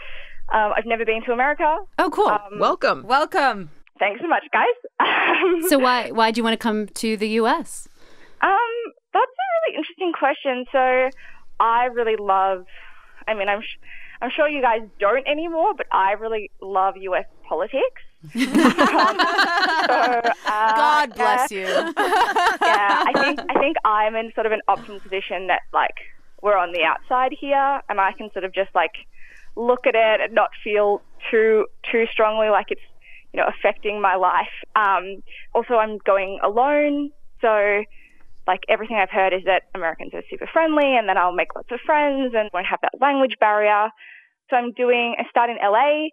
Um, 0.53 0.73
I've 0.77 0.87
never 0.87 1.05
been 1.05 1.23
to 1.25 1.33
America. 1.33 1.77
Oh, 1.99 2.11
cool. 2.11 2.29
Um, 2.29 2.59
Welcome. 2.59 3.05
Welcome. 3.07 3.71
thanks 3.99 4.21
so 4.21 4.29
much, 4.29 4.45
guys. 4.53 5.69
so, 5.69 5.79
why 5.79 6.11
why 6.11 6.31
do 6.31 6.39
you 6.39 6.45
want 6.45 6.53
to 6.55 6.63
come 6.63 6.87
to 6.89 7.17
the 7.17 7.29
U.S.? 7.41 7.89
Um, 8.43 8.75
that's 9.15 9.31
a 9.31 9.47
really 9.71 9.79
interesting 9.79 10.13
question. 10.13 10.67
So, 10.71 11.09
I 11.61 11.85
really 11.87 12.17
love. 12.19 12.67
I 13.27 13.33
mean, 13.35 13.49
I'm 13.49 13.63
sh- 13.63 13.81
I'm 14.21 14.31
sure 14.35 14.49
you 14.49 14.61
guys 14.61 14.83
don't 15.01 15.27
anymore, 15.27 15.73
but 15.75 15.87
I 15.93 16.13
really 16.13 16.51
love 16.61 16.95
U.S. 16.99 17.25
politics. 17.49 18.03
So, 19.85 19.91
uh, 19.91 20.77
God 20.77 21.15
bless 21.15 21.51
you. 21.51 21.67
yeah, 21.67 21.93
I 23.05 23.13
think 23.15 23.39
I 23.51 23.59
think 23.59 23.77
I'm 23.85 24.15
in 24.17 24.33
sort 24.35 24.47
of 24.47 24.53
an 24.53 24.63
optimal 24.67 25.03
position 25.03 25.49
that 25.49 25.61
like 25.75 25.95
we're 26.41 26.57
on 26.57 26.73
the 26.73 26.85
outside 26.85 27.33
here, 27.39 27.83
and 27.89 28.01
I 28.01 28.13
can 28.13 28.31
sort 28.33 28.45
of 28.45 28.55
just 28.55 28.75
like 28.75 28.93
look 29.57 29.87
at 29.87 29.95
it 29.95 30.21
and 30.23 30.33
not 30.35 30.51
feel 30.63 31.03
too 31.31 31.67
too 31.91 32.07
strongly 32.11 32.49
like 32.49 32.67
it's 32.71 32.81
you 33.33 33.41
know 33.41 33.47
affecting 33.47 34.01
my 34.01 34.17
life. 34.17 34.55
Um, 34.75 35.23
also, 35.55 35.75
I'm 35.75 35.99
going 35.99 36.39
alone, 36.43 37.11
so 37.41 37.85
like 38.47 38.61
everything 38.69 38.97
I've 38.97 39.11
heard 39.11 39.33
is 39.33 39.45
that 39.45 39.65
Americans 39.75 40.13
are 40.15 40.23
super 40.31 40.49
friendly, 40.51 40.97
and 40.97 41.09
then 41.09 41.19
I'll 41.19 41.35
make 41.35 41.55
lots 41.55 41.71
of 41.71 41.81
friends 41.85 42.35
and 42.35 42.49
won't 42.55 42.67
have 42.67 42.81
that 42.83 42.93
language 43.01 43.35
barrier. 43.39 43.89
So 44.51 44.57
I'm 44.57 44.73
doing 44.73 45.17
I 45.19 45.29
start 45.29 45.51
in 45.51 45.57
LA. 45.57 46.09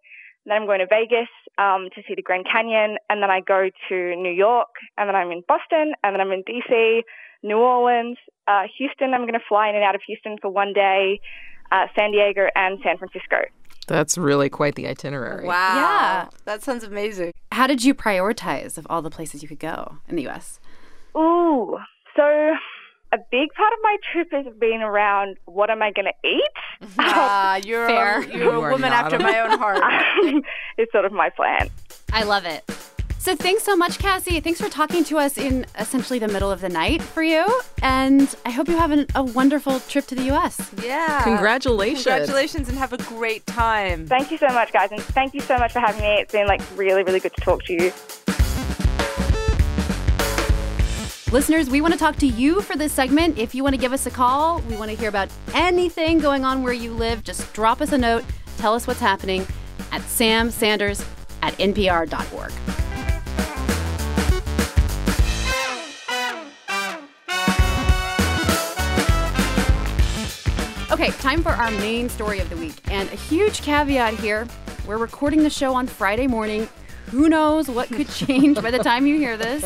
Then 0.46 0.58
I'm 0.58 0.66
going 0.66 0.80
to 0.80 0.88
Vegas 0.88 1.30
um, 1.58 1.90
to 1.96 2.02
see 2.08 2.16
the 2.16 2.22
Grand 2.22 2.46
Canyon, 2.52 2.98
and 3.10 3.22
then 3.22 3.30
I 3.30 3.42
go 3.42 3.70
to 3.90 4.16
New 4.16 4.32
York, 4.32 4.70
and 4.98 5.08
then 5.08 5.16
I'm 5.16 5.32
in 5.32 5.44
Boston, 5.48 5.94
and 6.04 6.14
then 6.14 6.22
I'm 6.22 6.32
in 6.32 6.44
DC, 6.44 7.02
New 7.44 7.58
Orleans, 7.58 8.18
uh, 8.48 8.64
Houston. 8.78 9.14
I'm 9.14 9.22
going 9.22 9.34
to 9.34 9.46
fly 9.48 9.70
in 9.70 9.76
and 9.76 9.84
out 9.84 9.96
of 9.96 10.02
Houston 10.08 10.38
for 10.42 10.50
one 10.50 10.74
day, 10.74 11.20
uh, 11.72 11.88
San 11.98 12.12
Diego, 12.12 12.48
and 12.56 12.80
San 12.84 12.98
Francisco. 12.98 13.38
That's 13.88 14.18
really 14.18 14.50
quite 14.50 14.76
the 14.76 14.88
itinerary. 14.88 15.46
Wow. 15.46 15.76
Yeah. 15.76 16.30
That 16.46 16.64
sounds 16.64 16.84
amazing. 16.84 17.34
How 17.52 17.68
did 17.68 17.84
you 17.84 17.94
prioritize 17.94 18.78
of 18.78 18.88
all 18.90 19.02
the 19.02 19.10
places 19.10 19.42
you 19.42 19.50
could 19.50 19.60
go 19.60 19.98
in 20.08 20.16
the 20.16 20.24
U.S.? 20.24 20.60
Ooh, 21.18 21.78
so 22.16 22.56
a 23.14 23.18
big 23.32 23.50
part 23.54 23.74
of 23.74 23.80
my 23.84 23.98
trip 24.12 24.32
has 24.32 24.54
been 24.60 24.82
around 24.82 25.38
what 25.46 25.70
am 25.70 25.82
I 25.82 25.92
going 25.92 26.06
to 26.06 26.28
eat? 26.28 26.42
Ah, 27.00 27.56
you're 27.64 27.88
Fair. 27.88 28.22
a, 28.22 28.26
you're 28.28 28.38
You 28.44 28.50
a 28.52 28.72
woman 28.72 28.92
after 28.92 29.18
a- 29.18 29.20
my 29.20 29.40
own 29.40 29.58
heart. 29.60 29.84
it's 30.78 30.92
sort 30.92 31.06
of 31.06 31.12
my 31.12 31.30
plan. 31.30 31.70
I 32.14 32.24
love 32.24 32.46
it. 32.46 32.64
So 33.20 33.36
thanks 33.36 33.62
so 33.64 33.76
much, 33.76 34.00
Cassie. 34.00 34.40
Thanks 34.40 34.60
for 34.60 34.68
talking 34.68 35.04
to 35.04 35.20
us 35.20 35.38
in 35.38 35.68
essentially 35.78 36.18
the 36.18 36.28
middle 36.28 36.50
of 36.50 36.60
the 36.62 36.70
night 36.70 37.04
for 37.04 37.22
you. 37.22 37.46
And 37.84 38.34
I 38.48 38.50
hope 38.50 38.68
you 38.68 38.76
have 38.78 38.90
an, 38.90 39.06
a 39.14 39.22
wonderful 39.22 39.80
trip 39.82 40.08
to 40.08 40.16
the 40.16 40.24
U.S. 40.24 40.72
yeah. 40.84 41.22
Congratulations. 41.24 42.04
Congratulations 42.06 42.68
and 42.70 42.78
have 42.80 42.94
a 42.94 42.98
great 42.98 43.46
time. 43.46 44.08
Thank 44.08 44.32
you 44.32 44.40
so 44.40 44.48
much, 44.48 44.74
guys, 44.74 44.92
and 44.92 45.00
thank 45.02 45.36
you 45.36 45.42
so 45.42 45.56
much 45.60 45.72
for 45.72 45.80
having 45.80 46.02
me. 46.02 46.08
It's 46.22 46.32
been 46.32 46.48
like 46.48 46.62
really, 46.76 47.04
really 47.04 47.20
good 47.20 47.36
to 47.36 47.42
talk 47.42 47.64
to 47.66 47.74
you. 47.74 47.92
Listeners, 51.32 51.70
we 51.70 51.80
want 51.80 51.94
to 51.94 51.98
talk 51.98 52.18
to 52.18 52.28
you 52.28 52.60
for 52.60 52.76
this 52.76 52.92
segment. 52.92 53.38
If 53.38 53.56
you 53.56 53.64
want 53.64 53.74
to 53.74 53.80
give 53.80 53.94
us 53.94 54.06
a 54.06 54.12
call, 54.12 54.60
we 54.64 54.76
want 54.76 54.92
to 54.92 54.98
hear 54.98 55.08
about 55.08 55.30
anything 55.54 56.20
going 56.20 56.44
on 56.44 56.62
where 56.62 56.74
you 56.74 56.92
live. 56.92 57.24
Just 57.24 57.54
drop 57.54 57.80
us 57.80 57.94
a 57.94 57.98
note. 57.98 58.26
Tell 58.58 58.76
us 58.76 58.86
what's 58.86 59.00
happening 59.00 59.48
at 59.94 60.02
samsanders 60.02 61.08
at 61.42 61.54
npr.org. 61.54 62.52
Okay, 70.92 71.12
time 71.22 71.42
for 71.42 71.52
our 71.52 71.72
main 71.72 72.10
story 72.10 72.40
of 72.40 72.50
the 72.50 72.58
week. 72.58 72.76
And 72.92 73.08
a 73.08 73.16
huge 73.16 73.62
caveat 73.62 74.16
here 74.16 74.50
we're 74.88 74.98
recording 74.98 75.44
the 75.44 75.50
show 75.50 75.76
on 75.76 75.86
Friday 75.86 76.26
morning. 76.26 76.68
Who 77.10 77.28
knows 77.28 77.68
what 77.68 77.90
could 77.90 78.10
change 78.10 78.62
by 78.62 78.72
the 78.72 78.80
time 78.80 79.06
you 79.06 79.18
hear 79.18 79.36
this? 79.36 79.66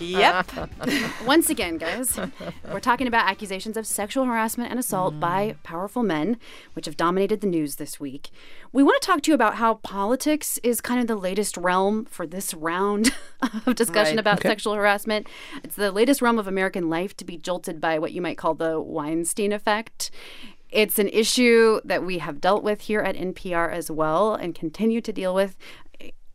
Yep. 0.00 0.50
Once 1.26 1.48
again, 1.50 1.78
guys, 1.78 2.18
we're 2.72 2.80
talking 2.80 3.06
about 3.06 3.28
accusations 3.28 3.76
of 3.76 3.86
sexual 3.86 4.24
harassment 4.24 4.70
and 4.70 4.78
assault 4.78 5.14
mm. 5.14 5.20
by 5.20 5.56
powerful 5.62 6.02
men, 6.02 6.36
which 6.72 6.86
have 6.86 6.96
dominated 6.96 7.40
the 7.40 7.46
news 7.46 7.76
this 7.76 8.00
week. 8.00 8.30
We 8.72 8.82
want 8.82 9.00
to 9.00 9.06
talk 9.06 9.22
to 9.22 9.30
you 9.30 9.34
about 9.34 9.56
how 9.56 9.74
politics 9.74 10.58
is 10.62 10.80
kind 10.80 11.00
of 11.00 11.06
the 11.06 11.16
latest 11.16 11.56
realm 11.56 12.06
for 12.06 12.26
this 12.26 12.52
round 12.54 13.14
of 13.66 13.74
discussion 13.74 14.16
Right. 14.16 14.18
about 14.18 14.42
sexual 14.42 14.74
harassment. 14.74 15.28
It's 15.62 15.76
the 15.76 15.92
latest 15.92 16.20
realm 16.20 16.38
of 16.38 16.46
American 16.46 16.90
life 16.90 17.16
to 17.18 17.24
be 17.24 17.36
jolted 17.36 17.80
by 17.80 17.98
what 17.98 18.12
you 18.12 18.20
might 18.20 18.36
call 18.36 18.54
the 18.54 18.80
Weinstein 18.80 19.52
effect. 19.52 20.10
It's 20.70 20.98
an 20.98 21.08
issue 21.08 21.80
that 21.84 22.02
we 22.02 22.18
have 22.18 22.40
dealt 22.40 22.64
with 22.64 22.82
here 22.82 23.00
at 23.00 23.14
NPR 23.14 23.70
as 23.72 23.92
well 23.92 24.34
and 24.34 24.56
continue 24.56 25.00
to 25.00 25.12
deal 25.12 25.32
with. 25.32 25.56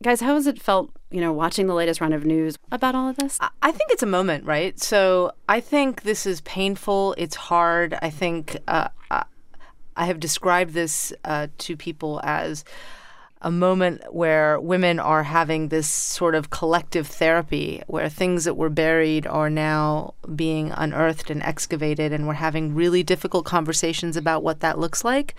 Guys, 0.01 0.21
how 0.21 0.35
has 0.35 0.47
it 0.47 0.61
felt, 0.61 0.91
you 1.11 1.19
know, 1.19 1.33
watching 1.33 1.67
the 1.67 1.73
latest 1.73 1.99
round 1.99 2.13
of 2.13 2.23
news 2.23 2.57
about 2.71 2.95
all 2.95 3.09
of 3.09 3.17
this? 3.17 3.37
I- 3.41 3.71
think 3.71 3.91
it's 3.91 4.03
a 4.03 4.05
moment, 4.05 4.45
right? 4.45 4.79
So 4.79 5.33
I 5.49 5.59
think 5.59 6.03
this 6.03 6.25
is 6.25 6.39
painful. 6.41 7.15
It's 7.17 7.35
hard. 7.35 7.97
I 8.01 8.09
think 8.09 8.55
uh, 8.67 8.87
I 9.11 10.05
have 10.05 10.21
described 10.21 10.73
this 10.73 11.11
uh, 11.25 11.47
to 11.57 11.75
people 11.75 12.21
as 12.23 12.63
a 13.41 13.51
moment 13.51 14.13
where 14.13 14.57
women 14.57 14.99
are 14.99 15.23
having 15.23 15.67
this 15.67 15.89
sort 15.89 16.33
of 16.33 16.49
collective 16.49 17.05
therapy 17.07 17.81
where 17.87 18.07
things 18.07 18.45
that 18.45 18.55
were 18.55 18.69
buried 18.69 19.27
are 19.27 19.49
now 19.49 20.13
being 20.33 20.71
unearthed 20.71 21.29
and 21.29 21.43
excavated, 21.43 22.13
and 22.13 22.25
we're 22.25 22.33
having 22.35 22.73
really 22.73 23.03
difficult 23.03 23.45
conversations 23.45 24.15
about 24.15 24.43
what 24.43 24.61
that 24.61 24.79
looks 24.79 25.03
like. 25.03 25.35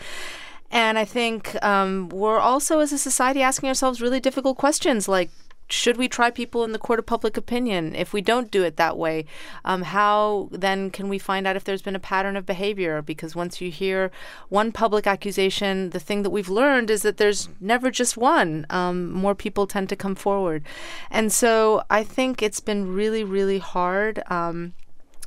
And 0.70 0.98
I 0.98 1.04
think 1.04 1.62
um, 1.64 2.08
we're 2.10 2.38
also, 2.38 2.78
as 2.78 2.92
a 2.92 2.98
society, 2.98 3.42
asking 3.42 3.68
ourselves 3.68 4.00
really 4.00 4.20
difficult 4.20 4.56
questions 4.56 5.08
like, 5.08 5.30
should 5.72 5.96
we 5.96 6.08
try 6.08 6.30
people 6.30 6.64
in 6.64 6.72
the 6.72 6.78
court 6.78 6.98
of 6.98 7.06
public 7.06 7.36
opinion? 7.36 7.94
If 7.94 8.12
we 8.12 8.20
don't 8.20 8.50
do 8.50 8.64
it 8.64 8.76
that 8.76 8.96
way, 8.96 9.24
um, 9.64 9.82
how 9.82 10.48
then 10.50 10.90
can 10.90 11.08
we 11.08 11.18
find 11.18 11.46
out 11.46 11.56
if 11.56 11.64
there's 11.64 11.82
been 11.82 11.96
a 11.96 12.00
pattern 12.00 12.36
of 12.36 12.44
behavior? 12.44 13.02
Because 13.02 13.36
once 13.36 13.60
you 13.60 13.70
hear 13.70 14.10
one 14.48 14.72
public 14.72 15.06
accusation, 15.06 15.90
the 15.90 16.00
thing 16.00 16.22
that 16.22 16.30
we've 16.30 16.48
learned 16.48 16.90
is 16.90 17.02
that 17.02 17.18
there's 17.18 17.48
never 17.60 17.90
just 17.90 18.16
one. 18.16 18.66
Um, 18.70 19.12
more 19.12 19.34
people 19.34 19.66
tend 19.66 19.88
to 19.90 19.96
come 19.96 20.14
forward. 20.14 20.64
And 21.10 21.32
so 21.32 21.82
I 21.88 22.02
think 22.02 22.42
it's 22.42 22.60
been 22.60 22.92
really, 22.92 23.22
really 23.22 23.58
hard. 23.58 24.22
Um, 24.28 24.74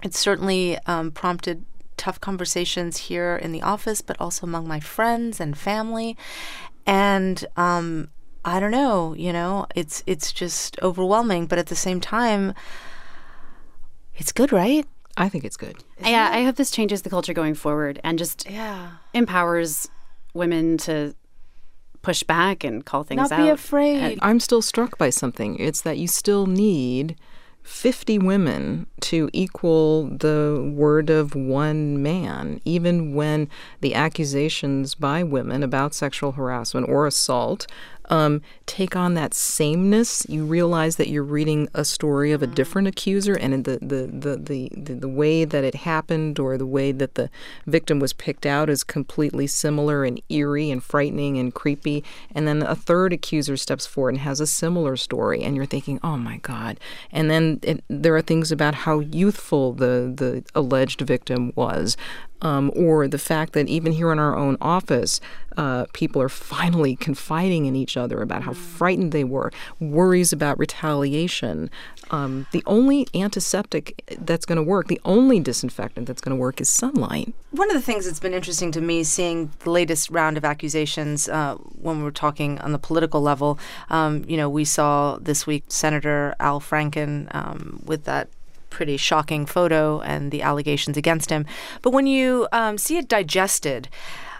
it's 0.03 0.19
certainly 0.19 0.77
um, 0.85 1.11
prompted 1.11 1.63
tough 1.97 2.19
conversations 2.21 2.97
here 2.97 3.35
in 3.35 3.51
the 3.51 3.61
office, 3.61 4.01
but 4.01 4.15
also 4.19 4.45
among 4.45 4.67
my 4.67 4.79
friends 4.79 5.39
and 5.39 5.57
family. 5.57 6.17
And 6.85 7.45
um, 7.55 8.09
I 8.45 8.59
don't 8.59 8.71
know, 8.71 9.13
you 9.15 9.31
know, 9.33 9.67
it's 9.75 10.03
it's 10.05 10.31
just 10.33 10.77
overwhelming, 10.81 11.45
but 11.47 11.57
at 11.59 11.67
the 11.67 11.75
same 11.75 12.01
time, 12.01 12.53
it's 14.15 14.31
good, 14.31 14.51
right? 14.51 14.85
I 15.15 15.29
think 15.29 15.43
it's 15.45 15.57
good. 15.57 15.83
Yeah, 15.99 16.29
I 16.31 16.43
hope 16.43 16.55
this 16.55 16.71
changes 16.71 17.03
the 17.03 17.09
culture 17.09 17.33
going 17.33 17.53
forward 17.53 17.99
and 18.03 18.17
just 18.17 18.49
Yeah. 18.49 18.91
empowers 19.13 19.87
women 20.33 20.77
to 20.79 21.13
push 22.01 22.23
back 22.23 22.63
and 22.63 22.83
call 22.85 23.03
things 23.03 23.29
Not 23.29 23.31
out. 23.31 23.43
be 23.43 23.49
afraid. 23.49 24.19
I'm 24.21 24.39
still 24.39 24.61
struck 24.61 24.97
by 24.97 25.09
something. 25.11 25.57
It's 25.59 25.81
that 25.81 25.97
you 25.99 26.07
still 26.07 26.47
need 26.47 27.15
50 27.63 28.19
women 28.19 28.87
to 29.01 29.29
equal 29.33 30.05
the 30.07 30.71
word 30.75 31.09
of 31.09 31.33
one 31.33 32.01
man, 32.03 32.59
even 32.65 33.13
when 33.15 33.49
the 33.81 33.95
accusations 33.95 34.95
by 34.95 35.23
women 35.23 35.63
about 35.63 35.93
sexual 35.93 36.33
harassment 36.33 36.87
or 36.89 37.07
assault 37.07 37.65
um, 38.09 38.41
take 38.65 38.95
on 38.95 39.13
that 39.13 39.33
sameness. 39.33 40.25
You 40.29 40.45
realize 40.45 40.95
that 40.97 41.09
you're 41.09 41.23
reading 41.23 41.67
a 41.73 41.85
story 41.85 42.31
of 42.31 42.43
a 42.43 42.47
different 42.47 42.87
accuser, 42.87 43.33
and 43.33 43.65
the 43.65 43.79
the, 43.81 44.07
the, 44.11 44.37
the, 44.37 44.69
the 44.75 44.93
the 44.93 45.09
way 45.09 45.45
that 45.45 45.63
it 45.63 45.75
happened 45.75 46.39
or 46.39 46.57
the 46.57 46.65
way 46.65 46.91
that 46.91 47.15
the 47.15 47.29
victim 47.65 47.99
was 47.99 48.13
picked 48.13 48.45
out 48.45 48.69
is 48.69 48.83
completely 48.83 49.47
similar 49.47 50.03
and 50.03 50.21
eerie 50.29 50.71
and 50.71 50.83
frightening 50.83 51.37
and 51.37 51.53
creepy. 51.53 52.03
And 52.33 52.47
then 52.47 52.61
a 52.61 52.75
third 52.75 53.13
accuser 53.13 53.57
steps 53.57 53.85
forward 53.85 54.15
and 54.15 54.19
has 54.19 54.39
a 54.39 54.47
similar 54.47 54.97
story, 54.97 55.43
and 55.43 55.55
you're 55.55 55.65
thinking, 55.65 55.99
oh 56.03 56.17
my 56.17 56.37
God. 56.37 56.79
And 57.11 57.29
then 57.29 57.59
it, 57.63 57.83
there 57.87 58.15
are 58.15 58.21
things 58.21 58.51
about 58.51 58.75
how 58.75 58.99
youthful 58.99 59.73
the, 59.73 60.11
the 60.15 60.43
alleged 60.55 61.01
victim 61.01 61.51
was. 61.55 61.97
Um, 62.43 62.71
or 62.75 63.07
the 63.07 63.17
fact 63.17 63.53
that 63.53 63.67
even 63.67 63.93
here 63.93 64.11
in 64.11 64.19
our 64.19 64.35
own 64.35 64.57
office, 64.61 65.19
uh, 65.57 65.85
people 65.93 66.21
are 66.21 66.29
finally 66.29 66.95
confiding 66.95 67.65
in 67.65 67.75
each 67.75 67.97
other 67.97 68.21
about 68.21 68.43
how 68.43 68.53
frightened 68.53 69.11
they 69.11 69.23
were, 69.23 69.51
worries 69.79 70.33
about 70.33 70.59
retaliation. 70.59 71.69
Um, 72.11 72.47
the 72.51 72.63
only 72.65 73.07
antiseptic 73.13 74.03
that's 74.19 74.45
going 74.45 74.57
to 74.57 74.63
work, 74.63 74.87
the 74.87 75.01
only 75.05 75.39
disinfectant 75.39 76.07
that's 76.07 76.21
going 76.21 76.35
to 76.35 76.39
work 76.39 76.59
is 76.59 76.69
sunlight. 76.69 77.33
One 77.51 77.69
of 77.69 77.75
the 77.75 77.81
things 77.81 78.05
that's 78.05 78.19
been 78.19 78.33
interesting 78.33 78.71
to 78.73 78.81
me 78.81 79.03
seeing 79.03 79.51
the 79.59 79.69
latest 79.69 80.09
round 80.09 80.37
of 80.37 80.45
accusations 80.45 81.29
uh, 81.29 81.55
when 81.55 82.03
we're 82.03 82.11
talking 82.11 82.59
on 82.59 82.71
the 82.71 82.79
political 82.79 83.21
level, 83.21 83.59
um, 83.89 84.23
you 84.27 84.37
know, 84.37 84.49
we 84.49 84.65
saw 84.65 85.17
this 85.21 85.47
week 85.47 85.63
Senator 85.67 86.35
Al 86.39 86.59
Franken 86.59 87.33
um, 87.33 87.81
with 87.85 88.05
that 88.05 88.29
pretty 88.73 88.97
shocking 88.97 89.45
photo 89.45 90.01
and 90.01 90.31
the 90.31 90.41
allegations 90.41 90.97
against 90.97 91.29
him. 91.29 91.45
But 91.83 91.91
when 91.91 92.07
you 92.07 92.47
um, 92.51 92.77
see 92.77 92.97
it 92.97 93.07
digested, 93.07 93.87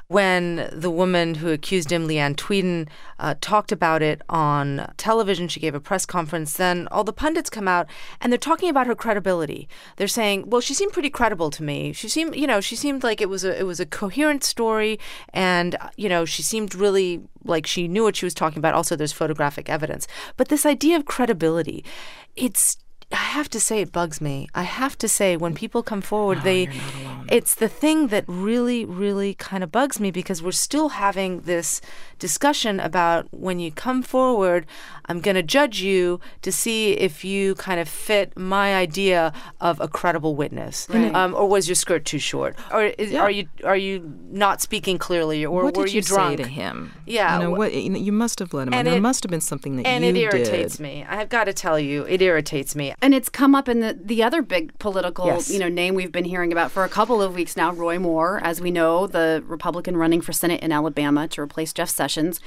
when 0.08 0.70
the 0.72 0.92
woman 0.92 1.36
who 1.36 1.50
accused 1.50 1.92
him, 1.92 2.08
Leeann 2.08 2.36
Tweeden, 2.36 2.88
uh, 3.20 3.36
talked 3.42 3.72
about 3.72 4.02
it 4.02 4.22
on 4.30 4.92
television, 4.98 5.48
she 5.48 5.60
gave 5.60 5.74
a 5.74 5.80
press 5.80 6.06
conference. 6.06 6.54
Then 6.54 6.88
all 6.92 7.04
the 7.04 7.14
pundits 7.14 7.50
come 7.50 7.68
out 7.68 7.88
and 8.22 8.32
they're 8.32 8.38
talking 8.38 8.70
about 8.70 8.86
her 8.86 8.96
credibility. 8.96 9.68
They're 9.96 10.08
saying, 10.08 10.50
"Well, 10.50 10.62
she 10.62 10.74
seemed 10.74 10.94
pretty 10.94 11.10
credible 11.10 11.50
to 11.52 11.64
me. 11.64 11.94
She 11.94 12.10
seemed, 12.10 12.36
you 12.36 12.46
know, 12.46 12.62
she 12.62 12.76
seemed 12.76 13.04
like 13.04 13.22
it 13.22 13.30
was 13.30 13.44
a 13.44 13.58
it 13.58 13.64
was 13.64 13.80
a 13.80 13.86
coherent 13.86 14.44
story, 14.44 15.00
and 15.34 15.76
you 15.96 16.10
know, 16.10 16.26
she 16.26 16.44
seemed 16.44 16.76
really 16.76 17.22
like 17.46 17.66
she 17.66 17.88
knew 17.88 18.04
what 18.04 18.16
she 18.16 18.26
was 18.26 18.34
talking 18.34 18.60
about. 18.60 18.76
Also, 18.76 18.96
there's 18.96 19.14
photographic 19.14 19.70
evidence. 19.70 20.06
But 20.38 20.50
this 20.50 20.66
idea 20.66 20.98
of 20.98 21.06
credibility, 21.06 21.84
it's 22.36 22.78
I 23.14 23.18
have 23.18 23.50
to 23.50 23.60
say 23.60 23.82
it 23.82 23.92
bugs 23.92 24.20
me. 24.20 24.50
I 24.56 24.64
have 24.64 24.98
to 24.98 25.08
say 25.08 25.38
when 25.38 25.54
people 25.54 25.84
come 25.84 26.02
forward, 26.02 26.42
they 26.44 26.68
it's 27.38 27.54
the 27.56 27.68
thing 27.84 28.08
that 28.14 28.24
really 28.28 28.86
really 29.04 29.34
kind 29.50 29.64
of 29.64 29.70
bugs 29.72 30.00
me 30.00 30.10
because 30.12 30.40
we're 30.46 30.52
still 30.70 30.90
having 31.06 31.32
this 31.52 31.82
discussion 32.20 32.80
about 32.80 33.28
when 33.32 33.60
you 33.60 33.72
come 33.72 34.02
forward, 34.02 34.66
I'm 35.10 35.20
going 35.20 35.36
to 35.36 35.44
judge 35.44 35.82
you 35.82 36.20
to 36.42 36.52
see 36.52 36.92
if 36.94 37.26
you 37.26 37.56
kind 37.56 37.80
of 37.80 37.90
fit 37.90 38.38
my 38.38 38.76
idea 38.76 39.34
of 39.60 39.82
a 39.82 39.88
credible 39.88 40.36
witness. 40.36 40.88
Um, 40.90 41.34
or 41.36 41.48
was 41.48 41.68
your 41.68 41.76
skirt 41.76 42.06
too 42.06 42.20
short? 42.20 42.56
Or 42.72 42.84
is, 42.86 43.14
are 43.14 43.32
you 43.32 43.48
are 43.64 43.76
you 43.78 44.14
not 44.30 44.62
speaking 44.62 44.98
clearly 44.98 45.46
or 45.46 45.64
what 45.64 45.76
were 45.78 45.86
did 45.86 45.94
you, 45.94 45.98
you, 45.98 46.02
drunk? 46.04 46.38
say 46.38 46.44
to 46.44 46.50
him? 46.50 46.94
Yeah, 47.06 47.38
you 47.40 47.44
know 47.44 47.56
wh- 47.56 47.58
what? 47.58 47.74
You, 47.74 47.90
know, 47.90 48.00
you 48.00 48.12
must 48.12 48.40
have 48.40 48.54
let 48.54 48.68
him. 48.68 48.74
And 48.74 48.80
And 48.80 48.88
there 48.88 48.98
it- 48.98 49.02
must 49.02 49.24
have 49.24 49.32
been 49.32 49.42
something 49.42 49.76
that 49.78 49.82
you 49.82 50.00
did. 50.00 50.04
and 50.08 50.18
you 50.18 50.28
it 50.28 50.34
irritates 50.34 50.78
did. 50.78 50.84
me. 50.84 51.06
I've 51.10 51.30
got 51.30 51.46
to 51.46 51.54
tell 51.54 51.80
you, 51.80 52.04
it 52.04 52.22
irritates 52.22 52.76
me. 52.76 52.94
and 53.02 53.14
it's 53.14 53.30
come 53.30 53.56
up 53.56 53.68
in 53.68 53.80
the, 53.82 53.94
the 54.02 54.24
other 54.24 54.42
big 54.42 54.78
political, 54.80 55.26
Yes. 55.26 55.50
you 55.50 55.60
know, 55.60 55.70
name 55.70 55.96
we've 55.96 56.12
been 56.12 56.26
hearing 56.26 56.52
about 56.52 56.72
for 56.72 56.84
a 56.84 56.90
couple 56.90 57.22
of 57.24 57.36
weeks 57.36 57.56
now, 57.56 57.72
Roy 57.72 58.00
Moore, 58.00 58.40
as 58.44 58.62
we 58.62 58.72
know, 58.72 59.08
the 59.08 59.44
Republican 59.48 59.98
running 59.98 60.22
for 60.22 60.34
Senate 60.34 60.62
in 60.62 60.72
Alabama 60.72 61.28
to 61.30 61.42
replace 61.42 61.74
Jeff 61.74 61.90
Sessions. 61.90 62.40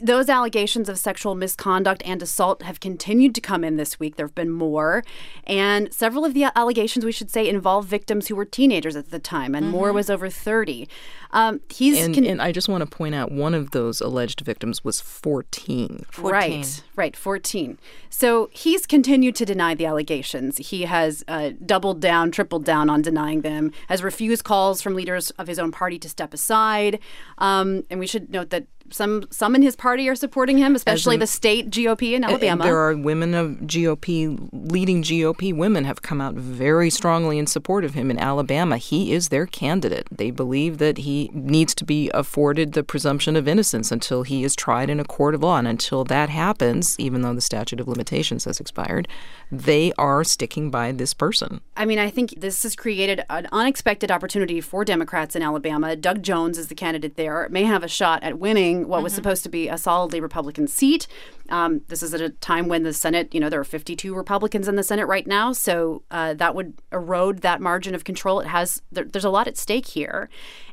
Those 0.00 0.28
allegations 0.28 0.88
of 0.88 0.96
sexual 0.96 1.34
misconduct 1.34 2.02
and 2.04 2.22
assault 2.22 2.62
have 2.62 2.78
continued 2.78 3.34
to 3.34 3.40
come 3.40 3.64
in 3.64 3.76
this 3.76 3.98
week. 3.98 4.14
There 4.14 4.26
have 4.26 4.34
been 4.34 4.50
more. 4.50 5.02
And 5.44 5.92
several 5.92 6.24
of 6.24 6.34
the 6.34 6.44
allegations, 6.54 7.04
we 7.04 7.10
should 7.10 7.32
say, 7.32 7.48
involve 7.48 7.86
victims 7.86 8.28
who 8.28 8.36
were 8.36 8.44
teenagers 8.44 8.94
at 8.94 9.10
the 9.10 9.18
time, 9.18 9.56
and 9.56 9.70
Moore 9.70 9.92
was 9.92 10.08
over 10.08 10.30
30. 10.30 10.88
Um, 11.32 11.60
he's 11.68 12.04
And, 12.04 12.14
con- 12.14 12.24
and 12.24 12.40
I 12.40 12.52
just 12.52 12.68
want 12.68 12.88
to 12.88 12.96
point 12.96 13.14
out 13.14 13.32
one 13.32 13.54
of 13.54 13.72
those 13.72 14.00
alleged 14.00 14.40
victims 14.40 14.84
was 14.84 15.00
14. 15.00 16.06
Right, 16.18 16.82
right, 16.94 17.16
14. 17.16 17.78
So 18.08 18.48
he's 18.52 18.86
continued 18.86 19.34
to 19.36 19.44
deny 19.44 19.74
the 19.74 19.86
allegations. 19.86 20.58
He 20.58 20.82
has 20.82 21.24
uh, 21.28 21.50
doubled 21.66 22.00
down, 22.00 22.30
tripled 22.30 22.64
down 22.64 22.88
on 22.88 23.02
denying 23.02 23.40
them, 23.42 23.72
has 23.88 24.02
refused 24.02 24.44
calls 24.44 24.80
from 24.80 24.94
leaders 24.94 25.30
of 25.32 25.48
his 25.48 25.58
own 25.58 25.72
party 25.72 25.98
to 25.98 26.08
step 26.08 26.32
aside. 26.32 26.98
Um, 27.38 27.84
and 27.90 28.00
we 28.00 28.06
should 28.06 28.30
note 28.30 28.50
that 28.50 28.66
some 28.90 29.24
some 29.30 29.54
in 29.54 29.62
his 29.62 29.76
party 29.76 30.08
are 30.08 30.14
supporting 30.14 30.58
him, 30.58 30.74
especially 30.74 31.14
in- 31.14 31.20
the 31.20 31.26
state 31.26 31.70
GOP 31.70 32.14
in 32.14 32.24
Alabama. 32.24 32.64
There 32.64 32.78
are 32.78 32.96
women 32.96 33.34
of 33.34 33.66
GOP, 33.66 34.38
leading 34.52 35.02
GOP 35.02 35.52
women 35.52 35.84
have 35.84 36.02
come 36.02 36.20
out 36.20 36.34
very 36.34 36.90
strongly 36.90 37.38
in 37.38 37.46
support 37.46 37.84
of 37.84 37.94
him 37.94 38.10
in 38.10 38.18
Alabama. 38.18 38.76
He 38.76 39.12
is 39.12 39.28
their 39.28 39.46
candidate. 39.46 40.06
They 40.10 40.30
believe 40.30 40.78
that 40.78 40.98
he 40.98 41.30
needs 41.32 41.74
to 41.76 41.84
be 41.84 42.10
afforded 42.14 42.72
the 42.72 42.82
presumption 42.82 43.36
of 43.36 43.46
innocence 43.48 43.90
until 43.92 44.22
he 44.22 44.44
is 44.44 44.54
tried 44.56 44.90
in 44.90 45.00
a 45.00 45.04
court 45.04 45.34
of 45.34 45.42
law. 45.42 45.58
And 45.58 45.68
until 45.68 46.04
that 46.04 46.28
happens, 46.28 46.96
even 46.98 47.22
though 47.22 47.34
the 47.34 47.40
statute 47.40 47.80
of 47.80 47.88
limitations 47.88 48.44
has 48.44 48.60
expired, 48.60 49.08
they 49.50 49.92
are 49.98 50.24
sticking 50.24 50.70
by 50.70 50.92
this 50.92 51.14
person. 51.14 51.60
I 51.76 51.84
mean, 51.84 51.98
I 51.98 52.10
think 52.10 52.40
this 52.40 52.62
has 52.62 52.76
created 52.76 53.24
an 53.30 53.48
unexpected 53.52 54.10
opportunity 54.10 54.60
for 54.60 54.84
Democrats 54.84 55.34
in 55.34 55.42
Alabama. 55.42 55.96
Doug 55.96 56.22
Jones 56.22 56.58
is 56.58 56.68
the 56.68 56.74
candidate 56.74 57.16
there, 57.16 57.48
may 57.50 57.64
have 57.64 57.82
a 57.82 57.88
shot 57.88 58.22
at 58.22 58.38
winning 58.38 58.77
what 58.86 59.02
was 59.02 59.12
mm-hmm. 59.12 59.16
supposed 59.16 59.42
to 59.42 59.48
be 59.48 59.68
a 59.68 59.78
solidly 59.78 60.20
Republican 60.20 60.68
seat. 60.68 61.06
Um, 61.48 61.82
this 61.88 62.02
is 62.02 62.14
at 62.14 62.20
a 62.20 62.30
time 62.30 62.68
when 62.68 62.82
the 62.82 62.92
Senate, 62.92 63.34
you 63.34 63.40
know, 63.40 63.48
there 63.48 63.60
are 63.60 63.64
52 63.64 64.14
Republicans 64.14 64.68
in 64.68 64.76
the 64.76 64.82
Senate 64.82 65.06
right 65.06 65.26
now, 65.26 65.52
so 65.52 66.02
uh, 66.10 66.34
that 66.34 66.54
would 66.54 66.74
erode 66.92 67.40
that 67.40 67.60
margin 67.60 67.94
of 67.94 68.04
control. 68.04 68.40
It 68.40 68.46
has 68.48 68.82
there, 68.92 69.04
there's 69.04 69.24
a 69.24 69.30
lot 69.30 69.48
at 69.48 69.56
stake 69.56 69.86
here, 69.86 70.28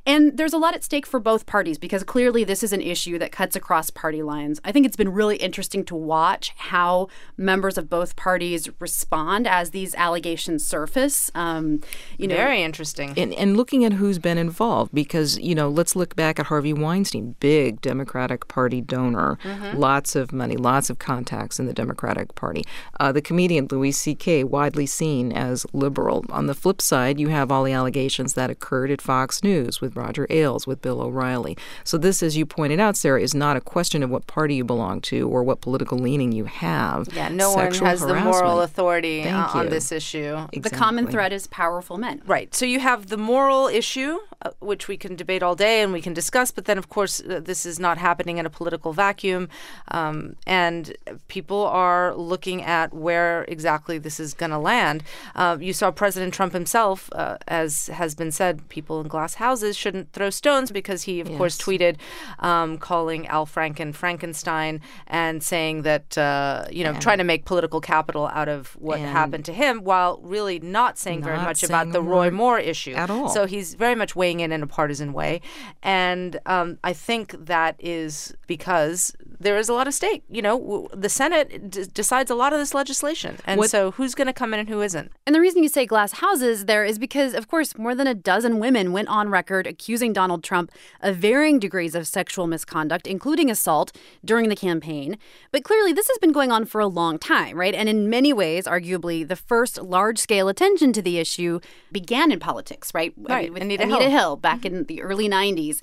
and 0.08 0.38
there's 0.38 0.54
a 0.54 0.58
lot 0.58 0.76
at 0.76 0.84
stake 0.84 1.08
for 1.08 1.20
both 1.20 1.46
parties 1.46 1.80
because 1.80 2.04
clearly 2.04 2.44
this 2.44 2.62
is 2.62 2.72
an 2.72 2.82
issue 2.82 3.18
that 3.18 3.32
cuts 3.32 3.56
across 3.56 3.90
party 3.90 4.22
lines. 4.22 4.62
I 4.64 4.72
think 4.72 4.86
it's 4.86 4.96
been 4.96 5.12
really 5.12 5.38
interesting 5.38 5.84
to 5.86 5.96
watch 5.96 6.54
how 6.58 7.08
members 7.38 7.78
of 7.78 7.90
both 7.90 8.16
parties 8.16 8.70
respond 8.80 9.48
as 9.48 9.72
these 9.72 9.96
allegations 9.96 10.66
surface. 10.66 11.32
Um, 11.34 11.82
you 12.18 12.28
know, 12.28 12.36
Very 12.36 12.62
interesting. 12.62 13.14
And, 13.18 13.34
and 13.34 13.58
looking 13.58 13.84
at 13.84 13.94
who's 13.94 14.20
been 14.20 14.38
involved, 14.38 14.94
because, 14.94 15.40
you 15.40 15.56
know, 15.56 15.70
let's 15.70 15.96
look 15.96 16.16
back 16.16 16.40
at 16.40 16.48
Harvey 16.48 16.74
Weinstein, 16.74 17.36
big 17.40 17.82
Democratic 17.82 18.48
Party 18.48 18.82
donor, 18.82 19.40
lots 19.74 20.16
of 20.16 20.32
money, 20.32 20.56
lots 20.66 20.90
of 20.90 20.98
contacts 21.00 21.60
in 21.60 21.68
the 21.68 21.74
Democratic 21.74 22.34
Party. 22.34 22.64
Uh, 23.00 23.12
the 23.12 23.22
comedian 23.22 23.68
Louis 23.70 23.92
C.K., 23.92 24.44
widely 24.44 24.88
seen 24.88 25.32
as 25.32 25.66
liberal. 25.72 26.26
On 26.30 26.48
the 26.48 26.56
flip 26.56 26.82
side, 26.82 27.20
you 27.20 27.30
have 27.30 27.52
all 27.52 27.64
the 27.64 27.72
allegations 27.72 28.34
that 28.34 28.50
occurred 28.50 28.90
at 28.90 29.00
Fox 29.00 29.44
News 29.44 29.80
with 29.80 29.96
Roger 29.96 30.26
Ailes, 30.30 30.66
with 30.66 30.82
Bill 30.82 31.02
O'Reilly. 31.02 31.56
So, 31.84 31.98
this, 31.98 32.24
as 32.24 32.36
you 32.36 32.46
pointed 32.46 32.80
out, 32.80 32.98
Sarah, 32.98 33.22
is 33.22 33.36
not 33.36 33.56
a 33.56 33.62
question 33.62 34.02
of 34.02 34.10
what 34.10 34.26
party 34.26 34.56
you 34.56 34.64
belong 34.64 35.02
to 35.02 35.30
or 35.30 35.44
what 35.44 35.62
political 35.62 36.00
leaning 36.00 36.32
you 36.32 36.46
have. 36.46 37.08
Yeah, 37.14 37.30
no 37.30 37.54
Sexual 37.54 37.82
one 37.82 37.90
has 37.92 38.02
the 38.02 38.16
moral 38.16 38.62
authority 38.62 39.22
uh, 39.22 39.26
Thank 39.26 39.56
on 39.56 39.64
you. 39.66 39.70
this 39.70 39.92
issue. 39.92 40.34
Exactly. 40.36 40.60
the 40.62 40.70
common 40.72 41.08
thread 41.08 41.32
is 41.32 41.46
powerful 41.48 41.98
men. 41.98 42.24
Right. 42.26 42.54
So 42.56 42.66
you 42.66 42.80
have 42.80 43.08
the 43.08 43.18
moral 43.18 43.68
issue, 43.68 44.18
uh, 44.42 44.52
which 44.60 44.88
we 44.88 44.98
can 44.98 45.16
debate 45.16 45.44
all 45.44 45.56
day 45.56 45.82
and 45.82 45.94
we 45.94 46.02
can 46.02 46.14
discuss, 46.14 46.52
but 46.52 46.66
then, 46.66 46.78
of 46.78 46.90
course, 46.90 47.22
uh, 47.22 47.40
this 47.44 47.66
is 47.66 47.80
not 47.80 47.98
happening 47.98 48.38
in 48.38 48.46
a 48.46 48.50
political 48.50 48.94
vacuum. 48.94 49.50
Um, 49.90 50.36
and 50.46 50.96
people 51.28 51.66
are 51.66 52.16
looking 52.16 52.62
at 52.64 52.94
where 52.94 53.44
exactly 53.48 53.98
this 53.98 54.20
is 54.20 54.34
going 54.34 54.52
to 54.52 54.58
land. 54.58 55.04
Uh, 55.36 55.58
you 55.60 55.74
saw 55.74 55.92
President 55.92 56.34
Trump 56.34 56.54
himself, 56.54 57.10
uh, 57.14 57.38
as 57.48 57.88
has 57.88 58.16
been 58.16 58.32
said, 58.32 58.68
people 58.70 59.02
in 59.02 59.08
glass 59.08 59.36
houses 59.36 59.78
shouldn't 59.78 60.12
throw 60.12 60.30
stones 60.30 60.72
because 60.72 61.04
he, 61.04 61.20
of 61.20 61.30
course, 61.38 61.58
tweeted 61.58 61.98
um, 62.40 62.78
calling 62.78 63.28
Al 63.28 63.46
Franken 63.46 63.94
Frankenstein 63.94 64.82
and 65.08 65.42
saying 65.44 65.84
that, 65.84 66.18
uh, 66.18 66.66
you 66.72 66.84
know, 66.84 66.94
trying 66.94 67.18
to 67.18 67.24
make 67.24 67.46
political 67.46 67.82
capital 67.82 68.28
out 68.28 68.48
of 68.48 68.76
what 68.80 69.00
happened 69.00 69.46
to 69.46 69.54
him 69.54 69.84
while 69.84 70.20
really 70.24 70.60
not 70.60 70.98
saying 70.98 71.24
very 71.24 71.38
much 71.38 71.58
saying 71.58 71.70
about 71.70 71.92
the 71.92 72.02
Roy 72.02 72.30
Moore 72.32 72.60
issue 72.60 72.94
at 72.94 73.10
all. 73.10 73.30
So 73.30 73.46
he's 73.46 73.74
very 73.76 73.96
much 73.96 74.16
weighing 74.26 74.40
in 74.40 74.52
in 74.52 74.64
a 74.64 74.68
partisan 74.68 75.14
way, 75.14 75.40
and 75.84 76.40
um, 76.46 76.78
I 76.84 76.94
think 76.94 77.36
that 77.46 77.76
is 77.80 78.34
because 78.48 79.16
there 79.40 79.58
is 79.58 79.70
a 79.70 79.74
lot 79.74 79.88
of 79.88 79.94
stake. 79.94 80.24
You 80.30 80.42
know, 80.42 80.58
w- 80.60 80.88
the 80.94 81.10
Senate 81.10 81.70
d- 81.70 81.86
decides 81.94 82.32
a 82.32 82.36
lot 82.36 82.54
of 82.54 82.60
this 82.60 82.74
legislation, 82.74 83.38
and 83.46 83.60
What- 83.60 83.70
so 83.70 83.92
who's 83.92 84.16
going 84.16 84.28
to 84.28 84.34
come 84.34 84.54
in 84.54 84.60
and 84.60 84.70
who 84.70 84.82
isn't. 84.82 85.12
And 85.28 85.36
the 85.36 85.40
reason 85.42 85.62
you 85.62 85.70
say 85.70 85.86
glass 85.86 86.14
houses 86.14 86.66
there 86.66 86.84
is 86.86 86.98
because, 86.98 87.34
of 87.34 87.48
course, 87.48 87.78
more 87.78 87.94
than 87.94 88.08
a 88.08 88.14
dozen 88.16 88.60
women 88.60 88.92
went 88.94 89.08
on 89.10 89.30
record 89.30 89.68
accusing 89.68 90.14
Donald 90.14 90.44
Trump 90.44 90.72
of 91.02 91.18
varying 91.18 91.60
degrees 91.60 91.94
of 91.96 92.08
sexual 92.08 92.48
misconduct, 92.48 93.06
including 93.08 93.50
assault, 93.52 93.92
during 94.24 94.50
the 94.50 94.56
campaign. 94.56 95.18
But 95.52 95.64
clearly, 95.64 95.94
this 95.94 96.08
has 96.08 96.18
been 96.20 96.32
going 96.32 96.52
on 96.52 96.66
for 96.66 96.80
a 96.82 96.88
long 96.88 97.20
time, 97.20 97.58
right? 97.58 97.76
And 97.76 97.88
in 97.90 98.10
many 98.10 98.32
ways, 98.34 98.66
arguably, 98.66 99.28
the 99.28 99.36
first 99.36 99.82
large 99.82 100.18
scale 100.18 100.48
attention 100.48 100.94
to 100.94 101.02
the 101.02 101.18
issue 101.20 101.60
began 101.92 102.32
in 102.32 102.40
politics, 102.40 102.92
right? 102.94 103.14
I 103.30 103.34
Right, 103.36 103.44
mean, 103.46 103.54
with 103.54 103.62
Anita 103.64 103.84
Anita 103.84 104.10
Hill. 104.10 104.12
Hill 104.16 104.36
back 104.38 104.66
in 104.66 104.74
mm-hmm. 104.74 104.84
the 104.84 105.02
early 105.02 105.28
90s. 105.28 105.82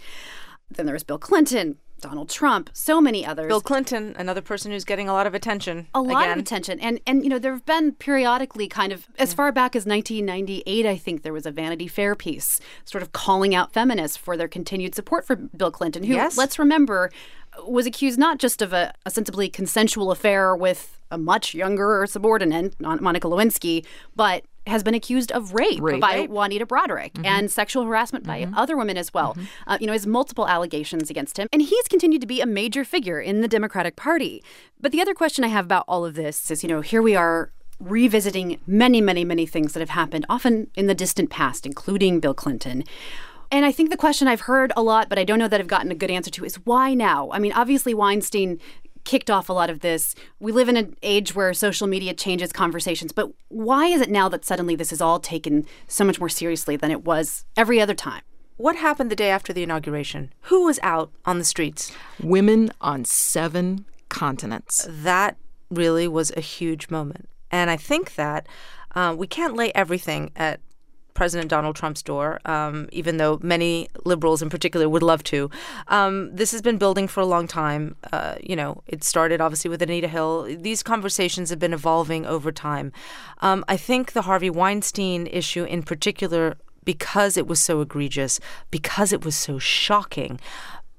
Then 0.71 0.87
there 0.87 0.95
was 0.95 1.05
Bill 1.05 1.19
Clinton, 1.19 1.77
Donald 2.01 2.29
Trump, 2.31 2.71
so 2.73 3.01
many 3.01 3.25
others. 3.25 3.47
Bill 3.47 3.61
Clinton, 3.61 4.15
another 4.19 4.41
person 4.41 4.73
who's 4.73 4.85
getting 4.85 5.09
a 5.09 5.13
lot 5.13 5.27
of 5.27 5.35
attention. 5.35 5.87
a 5.95 6.01
lot 6.01 6.23
again. 6.25 6.33
of 6.33 6.39
attention 6.39 6.81
and 6.81 7.01
and 7.07 7.23
you 7.23 7.31
know 7.31 7.39
there 7.39 7.53
have 7.53 7.65
been 7.65 7.93
periodically 7.93 8.67
kind 8.69 8.93
of 8.93 9.07
as 9.19 9.33
mm. 9.33 9.37
far 9.37 9.53
back 9.53 9.77
as 9.77 9.87
1998 9.87 10.85
i 10.87 10.97
think 10.97 11.23
there 11.23 11.33
was 11.33 11.47
a 11.47 11.51
vanity 11.51 11.87
fair 11.87 12.15
piece 12.17 12.59
sort 12.85 13.03
of 13.03 13.13
calling 13.13 13.55
out 13.55 13.73
feminists 13.73 14.17
for 14.17 14.37
their 14.37 14.49
continued 14.49 14.95
support 14.95 15.25
for 15.25 15.37
bill 15.37 15.71
clinton 15.71 16.03
who 16.03 16.15
Yes. 16.15 16.37
let's 16.37 16.59
remember 16.59 17.11
was 17.67 17.87
accused 17.87 18.19
not 18.19 18.39
just 18.39 18.63
of 18.63 18.73
a 18.73 18.93
ostensibly 19.07 19.49
consensual 19.49 20.11
affair 20.11 20.57
with 20.57 21.01
a 21.11 21.19
much 21.19 21.55
younger 21.55 22.05
subordinate 22.09 22.75
Mon- 22.81 23.03
monica 23.03 23.29
lewinsky 23.29 23.87
but 24.17 24.45
has 24.67 24.83
been 24.83 24.95
accused 24.95 25.33
of 25.33 25.55
rape, 25.55 25.81
Rape. 25.81 26.01
by 26.01 26.21
Right. 26.21 26.31
Juanita 26.31 26.67
Broaddrick 26.67 27.13
mm-hmm. 27.13 27.27
and 27.27 27.51
sexual 27.51 27.85
harassment 27.85 28.27
by 28.27 28.43
mm-hmm. 28.43 28.55
other 28.55 28.77
women 28.77 28.97
as 28.97 29.13
well. 29.13 29.35
Mm-hmm. 29.35 29.45
Uh, 29.67 29.79
you 29.81 29.87
know, 29.87 29.93
has 29.93 30.07
multiple 30.07 30.49
allegations 30.49 31.11
against 31.11 31.37
him, 31.37 31.49
and 31.53 31.63
he's 31.63 31.89
continued 31.89 32.21
to 32.21 32.27
be 32.27 32.41
a 32.41 32.47
major 32.47 32.85
figure 32.85 33.21
in 33.21 33.41
the 33.41 33.49
Democratic 33.49 33.97
Party. 33.97 34.43
But 34.81 34.93
the 34.93 35.01
other 35.01 35.15
question 35.15 35.45
I 35.45 35.49
have 35.49 35.65
about 35.65 35.85
all 35.89 36.05
of 36.05 36.15
this 36.15 36.51
is, 36.51 36.63
you 36.63 36.69
know, 36.69 36.81
here 36.81 37.03
we 37.03 37.17
are 37.17 37.51
revisiting 37.81 38.61
many, 38.67 39.01
many, 39.01 39.25
many 39.25 39.47
things 39.47 39.73
that 39.73 39.81
have 39.81 39.91
happened, 39.91 40.25
often 40.29 40.71
in 40.77 40.87
the 40.87 40.95
distant 40.95 41.31
past, 41.31 41.67
including 41.67 42.21
Bill 42.21 42.35
Clinton. 42.35 42.85
And 43.51 43.67
I 43.67 43.73
think 43.73 43.91
the 43.91 43.99
question 43.99 44.29
I've 44.29 44.43
heard 44.43 44.73
a 44.77 44.83
lot, 44.83 45.11
but 45.11 45.19
I 45.19 45.25
don't 45.25 45.39
know 45.39 45.49
that 45.49 45.61
I've 45.61 45.67
gotten 45.67 45.91
a 45.91 45.95
good 45.95 46.11
answer 46.11 46.31
to, 46.31 46.45
is 46.45 46.55
why 46.65 46.95
now? 46.95 47.31
I 47.33 47.39
mean, 47.39 47.53
obviously, 47.53 47.93
Weinstein 47.93 48.59
kicked 49.05 49.31
off 49.31 49.49
a 49.49 49.53
lot 49.53 49.71
of 49.71 49.81
this. 49.81 50.15
We 50.41 50.53
live 50.53 50.69
in 50.69 50.77
an 50.77 50.97
age 51.03 51.35
where 51.35 51.53
social 51.55 51.87
media 51.87 52.15
changes 52.15 52.53
conversations, 52.53 53.13
but 53.13 53.31
why 53.49 53.87
is 53.87 54.01
it 54.01 54.11
now 54.11 54.29
that 54.29 54.45
suddenly 54.45 54.77
this 54.77 54.93
is 54.93 55.01
all 55.01 55.19
taken 55.19 55.67
so 55.89 56.05
much 56.05 56.21
more 56.21 56.29
seriously 56.29 56.77
than 56.77 56.91
it 56.91 57.05
was 57.05 57.45
every 57.57 57.81
other 57.81 57.95
time? 57.95 58.23
What 58.57 58.77
happened 58.77 59.11
the 59.11 59.17
day 59.17 59.31
after 59.31 59.53
the 59.53 59.63
inauguration? 59.63 60.33
Who 60.43 60.67
was 60.67 60.79
out 60.83 61.11
on 61.25 61.39
the 61.39 61.45
streets? 61.45 61.93
Women 62.23 62.71
on 62.81 63.05
seven 63.05 63.87
continents. 64.09 64.87
that 64.89 65.37
really 65.71 66.07
was 66.07 66.31
a 66.37 66.41
huge 66.41 66.91
moment. 66.91 67.29
And 67.51 67.71
I 67.71 67.77
think 67.77 68.15
that 68.17 68.47
uh, 68.95 69.15
we 69.17 69.27
can't 69.27 69.57
lay 69.57 69.73
everything 69.75 70.31
at 70.37 70.61
President 71.15 71.51
Donald 71.51 71.77
Trump's 71.77 72.03
door, 72.03 72.41
um, 72.47 72.89
even 72.93 73.17
though 73.17 73.39
many 73.43 73.89
liberals 74.05 74.43
in 74.43 74.51
particular 74.51 74.89
would 74.89 75.03
love 75.03 75.23
to. 75.25 75.51
Um, 75.89 76.35
this 76.35 76.53
has 76.53 76.63
been 76.63 76.79
building 76.79 77.09
for 77.09 77.21
a 77.21 77.27
long 77.27 77.47
time. 77.47 77.97
Uh, 78.13 78.37
you 78.43 78.57
know, 78.57 78.83
it 78.87 79.05
started 79.05 79.41
obviously 79.41 79.69
with 79.69 79.83
Anita 79.83 80.09
Hill. 80.09 80.45
These 80.59 80.83
conversations 80.83 81.51
have 81.51 81.59
been 81.59 81.73
evolving 81.75 82.27
over 82.27 82.53
time. 82.53 82.93
Um, 83.41 83.65
I 83.69 83.77
think 83.77 84.13
the 84.13 84.23
Harvey 84.23 84.51
Weinstein 84.51 85.27
issue 85.27 85.65
in 85.65 85.83
particular, 85.83 86.57
because 86.85 87.37
it 87.37 87.47
was 87.47 87.61
so 87.61 87.81
egregious, 87.81 88.41
because 88.71 89.13
it 89.13 89.25
was 89.25 89.37
so 89.37 89.59
shocking, 89.59 90.41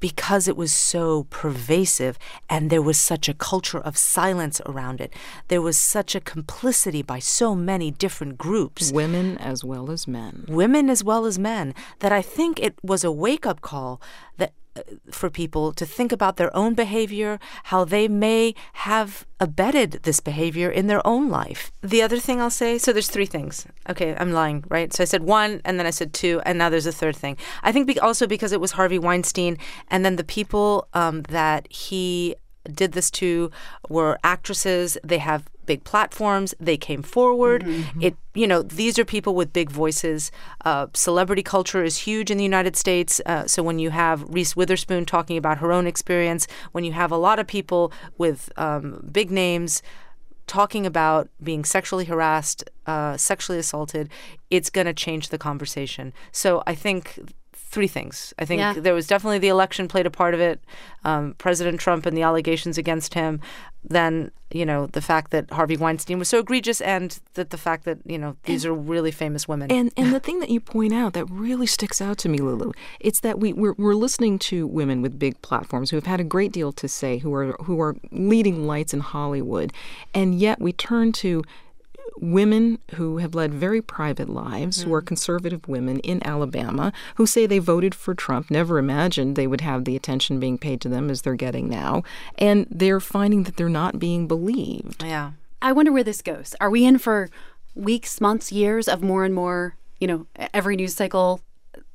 because 0.03 0.49
it 0.49 0.57
was 0.57 0.73
so 0.73 1.23
pervasive 1.29 2.19
and 2.49 2.69
there 2.69 2.81
was 2.81 2.99
such 2.99 3.29
a 3.29 3.33
culture 3.33 3.79
of 3.79 3.95
silence 3.95 4.59
around 4.65 4.99
it. 4.99 5.13
There 5.47 5.61
was 5.61 5.77
such 5.77 6.13
a 6.13 6.19
complicity 6.19 7.01
by 7.01 7.19
so 7.19 7.55
many 7.55 7.89
different 7.89 8.37
groups, 8.37 8.91
Women 8.91 9.37
as 9.37 9.63
well 9.63 9.89
as 9.89 10.05
men. 10.05 10.43
women 10.49 10.89
as 10.89 11.05
well 11.05 11.25
as 11.25 11.39
men, 11.39 11.73
that 11.99 12.11
I 12.11 12.21
think 12.21 12.59
it 12.59 12.75
was 12.83 13.05
a 13.05 13.13
wake 13.13 13.45
up 13.45 13.61
call 13.61 14.01
that 14.35 14.51
for 15.11 15.29
people 15.29 15.73
to 15.73 15.85
think 15.85 16.11
about 16.11 16.37
their 16.37 16.55
own 16.55 16.73
behavior, 16.73 17.39
how 17.65 17.85
they 17.85 18.07
may 18.07 18.55
have 18.73 19.25
abetted 19.39 19.99
this 20.03 20.19
behavior 20.19 20.69
in 20.69 20.87
their 20.87 21.05
own 21.05 21.29
life. 21.29 21.71
The 21.81 22.01
other 22.01 22.17
thing 22.17 22.41
I'll 22.41 22.49
say 22.49 22.77
so 22.77 22.93
there's 22.93 23.09
three 23.09 23.25
things. 23.25 23.65
Okay, 23.89 24.15
I'm 24.17 24.31
lying, 24.31 24.63
right? 24.69 24.91
So 24.93 25.03
I 25.03 25.05
said 25.05 25.23
one, 25.23 25.61
and 25.65 25.79
then 25.79 25.85
I 25.85 25.91
said 25.91 26.13
two, 26.13 26.41
and 26.45 26.57
now 26.57 26.69
there's 26.69 26.85
a 26.85 26.91
third 26.91 27.15
thing. 27.15 27.37
I 27.61 27.71
think 27.71 27.87
be- 27.87 27.99
also 27.99 28.27
because 28.27 28.51
it 28.51 28.61
was 28.61 28.73
Harvey 28.73 28.99
Weinstein, 28.99 29.57
and 29.89 30.03
then 30.03 30.15
the 30.15 30.23
people 30.23 30.87
um, 30.93 31.23
that 31.23 31.71
he 31.71 32.35
did 32.71 32.93
this 32.93 33.11
to 33.11 33.51
were 33.89 34.17
actresses. 34.23 34.97
They 35.03 35.17
have 35.17 35.49
big 35.65 35.83
platforms. 35.83 36.53
They 36.59 36.77
came 36.77 37.03
forward. 37.03 37.63
It, 38.01 38.15
you 38.33 38.47
know, 38.47 38.61
these 38.61 38.97
are 38.99 39.05
people 39.05 39.35
with 39.35 39.53
big 39.53 39.69
voices. 39.69 40.31
Uh, 40.65 40.87
celebrity 40.93 41.43
culture 41.43 41.83
is 41.83 41.97
huge 41.99 42.31
in 42.31 42.37
the 42.37 42.43
United 42.43 42.75
States. 42.75 43.21
Uh, 43.25 43.47
so 43.47 43.63
when 43.63 43.79
you 43.79 43.89
have 43.91 44.23
Reese 44.27 44.55
Witherspoon 44.55 45.05
talking 45.05 45.37
about 45.37 45.59
her 45.59 45.71
own 45.71 45.87
experience, 45.87 46.47
when 46.71 46.83
you 46.83 46.93
have 46.93 47.11
a 47.11 47.17
lot 47.17 47.39
of 47.39 47.47
people 47.47 47.91
with 48.17 48.51
um, 48.57 49.07
big 49.11 49.31
names 49.31 49.81
talking 50.47 50.85
about 50.85 51.29
being 51.41 51.63
sexually 51.63 52.05
harassed, 52.05 52.69
uh, 52.85 53.15
sexually 53.17 53.59
assaulted, 53.59 54.09
it's 54.49 54.69
going 54.69 54.87
to 54.87 54.93
change 54.93 55.29
the 55.29 55.37
conversation. 55.37 56.13
So 56.31 56.63
I 56.67 56.75
think 56.75 57.19
three 57.73 57.87
things. 57.87 58.33
I 58.37 58.45
think 58.45 58.59
Yeah. 58.59 58.73
there 58.73 58.93
was 58.93 59.07
definitely 59.07 59.39
the 59.39 59.47
election 59.49 59.87
played 59.87 60.05
a 60.05 60.11
part 60.11 60.33
of 60.33 60.39
it. 60.39 60.63
Um, 61.03 61.33
President 61.37 61.79
Trump 61.79 62.05
and 62.05 62.15
the 62.15 62.21
allegations 62.21 62.77
against 62.77 63.15
him. 63.15 63.41
Then 63.83 64.31
you 64.51 64.65
know 64.65 64.85
the 64.87 65.01
fact 65.01 65.31
that 65.31 65.51
Harvey 65.51 65.75
Weinstein 65.75 66.19
was 66.19 66.29
so 66.29 66.39
egregious, 66.39 66.79
and 66.79 67.19
that 67.33 67.49
the 67.49 67.57
fact 67.57 67.83
that 67.85 67.97
you 68.05 68.17
know 68.17 68.37
these 68.43 68.65
are 68.65 68.73
really 68.73 69.11
famous 69.11 69.47
women. 69.47 69.69
And 69.71 69.91
and 69.97 70.13
the 70.13 70.19
thing 70.21 70.39
that 70.39 70.49
you 70.49 70.61
point 70.61 70.93
out 70.93 71.13
that 71.13 71.25
really 71.29 71.65
sticks 71.65 71.99
out 71.99 72.17
to 72.19 72.29
me, 72.29 72.37
Lulu, 72.37 72.71
it's 73.01 73.19
that 73.21 73.39
we 73.39 73.51
we're, 73.51 73.73
we're 73.77 73.95
listening 73.95 74.39
to 74.49 74.67
women 74.67 75.01
with 75.01 75.19
big 75.19 75.41
platforms 75.41 75.89
who 75.89 75.97
have 75.97 76.05
had 76.05 76.21
a 76.21 76.23
great 76.23 76.53
deal 76.53 76.71
to 76.71 76.87
say, 76.87 77.17
who 77.17 77.33
are 77.33 77.57
who 77.63 77.81
are 77.81 77.95
leading 78.11 78.65
lights 78.67 78.93
in 78.93 79.01
Hollywood, 79.01 79.73
and 80.13 80.35
yet 80.35 80.61
we 80.61 80.71
turn 80.71 81.11
to 81.13 81.43
women 82.17 82.79
who 82.95 83.17
have 83.17 83.35
led 83.35 83.53
very 83.53 83.81
private 83.81 84.29
lives, 84.29 84.81
who 84.81 84.93
are 84.93 85.01
hmm. 85.01 85.07
conservative 85.07 85.67
women 85.67 85.99
in 85.99 86.25
Alabama, 86.25 86.93
who 87.15 87.25
say 87.25 87.45
they 87.45 87.59
voted 87.59 87.95
for 87.95 88.13
Trump, 88.13 88.51
never 88.51 88.77
imagined 88.77 89.35
they 89.35 89.47
would 89.47 89.61
have 89.61 89.85
the 89.85 89.95
attention 89.95 90.39
being 90.39 90.57
paid 90.57 90.81
to 90.81 90.89
them 90.89 91.09
as 91.09 91.21
they're 91.21 91.35
getting 91.35 91.69
now, 91.69 92.03
and 92.37 92.67
they're 92.69 92.99
finding 92.99 93.43
that 93.43 93.57
they're 93.57 93.69
not 93.69 93.99
being 93.99 94.27
believed. 94.27 95.03
yeah. 95.03 95.31
I 95.61 95.71
wonder 95.71 95.93
where 95.93 96.03
this 96.03 96.21
goes. 96.21 96.53
Are 96.59 96.69
we 96.69 96.83
in 96.83 96.97
for 96.97 97.29
weeks, 97.73 98.19
months, 98.19 98.51
years 98.51 98.89
of 98.89 99.01
more 99.01 99.23
and 99.23 99.33
more, 99.33 99.77
you 99.97 100.07
know, 100.07 100.27
every 100.53 100.75
news 100.75 100.93
cycle 100.93 101.39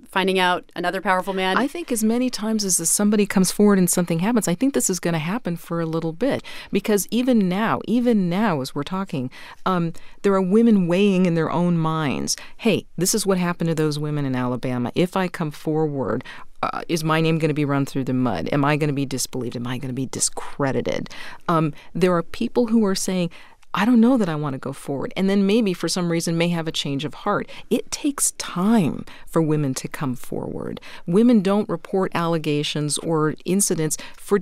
finding 0.09 0.39
out 0.39 0.71
another 0.75 1.01
powerful 1.01 1.35
man? 1.35 1.57
I 1.57 1.67
think 1.67 1.93
as 1.93 2.03
many 2.03 2.31
times 2.31 2.65
as 2.65 2.77
somebody 2.89 3.27
comes 3.27 3.51
forward 3.51 3.79
and 3.79 3.89
something 3.89 4.21
happens, 4.21 4.49
I 4.49 4.55
think 4.55 4.75
this 4.75 4.91
is 4.91 5.01
going 5.01 5.13
to 5.13 5.19
happen 5.19 5.57
for 5.57 5.81
a 5.81 5.87
little 5.87 6.13
bit 6.13 6.43
because 6.73 7.07
even 7.11 7.49
now, 7.49 7.81
even 7.87 8.29
now 8.29 8.61
as 8.61 8.75
we're 8.75 8.83
talking, 8.83 9.31
um, 9.67 9.93
there 10.23 10.35
are 10.35 10.43
women 10.43 10.87
weighing 10.87 11.27
in 11.27 11.35
their 11.35 11.51
own 11.51 11.79
minds. 11.79 12.37
Hey, 12.57 12.87
this 12.97 13.15
is 13.15 13.27
what 13.27 13.39
happened 13.39 13.69
to 13.69 13.75
those 13.75 13.99
women 13.99 14.25
in 14.25 14.35
Alabama. 14.35 14.93
If 14.95 15.17
I 15.17 15.29
come 15.29 15.51
forward. 15.51 16.25
Uh, 16.61 16.83
is 16.89 17.05
my 17.05 17.21
name 17.21 17.39
going 17.39 17.51
to 17.51 17.55
be 17.55 17.65
run 17.65 17.87
through 17.87 18.03
the 18.03 18.13
mud? 18.13 18.49
Am 18.51 18.65
I 18.65 18.77
going 18.77 18.89
to 18.89 18.93
be 18.95 19.07
disbelieved? 19.07 19.55
Am 19.55 19.65
I 19.65 19.79
going 19.79 19.91
to 19.91 19.95
be 19.95 20.07
discredited? 20.07 21.09
Um, 21.47 21.73
there 21.95 22.13
are 22.17 22.23
people 22.25 22.67
who 22.67 22.85
are 22.85 22.97
saying, 22.97 23.31
I 23.79 23.85
don't 23.85 24.01
know 24.01 24.17
that 24.17 24.29
I 24.29 24.35
want 24.35 24.55
to 24.55 24.59
go 24.59 24.73
forward. 24.73 25.13
And 25.17 25.31
then 25.31 25.47
maybe 25.47 25.73
for 25.73 25.87
some 25.87 26.11
reason 26.11 26.37
may 26.37 26.49
have 26.49 26.67
a 26.67 26.73
change 26.73 27.05
of 27.05 27.15
heart. 27.15 27.49
It 27.71 27.89
takes 27.93 28.33
time 28.33 29.05
for 29.29 29.41
women 29.41 29.73
to 29.75 29.87
come 29.87 30.17
forward. 30.17 30.81
Women 31.07 31.43
don't 31.43 31.69
report 31.69 32.11
allegations 32.13 32.99
or 32.99 33.37
incidents 33.45 33.97
for 34.17 34.41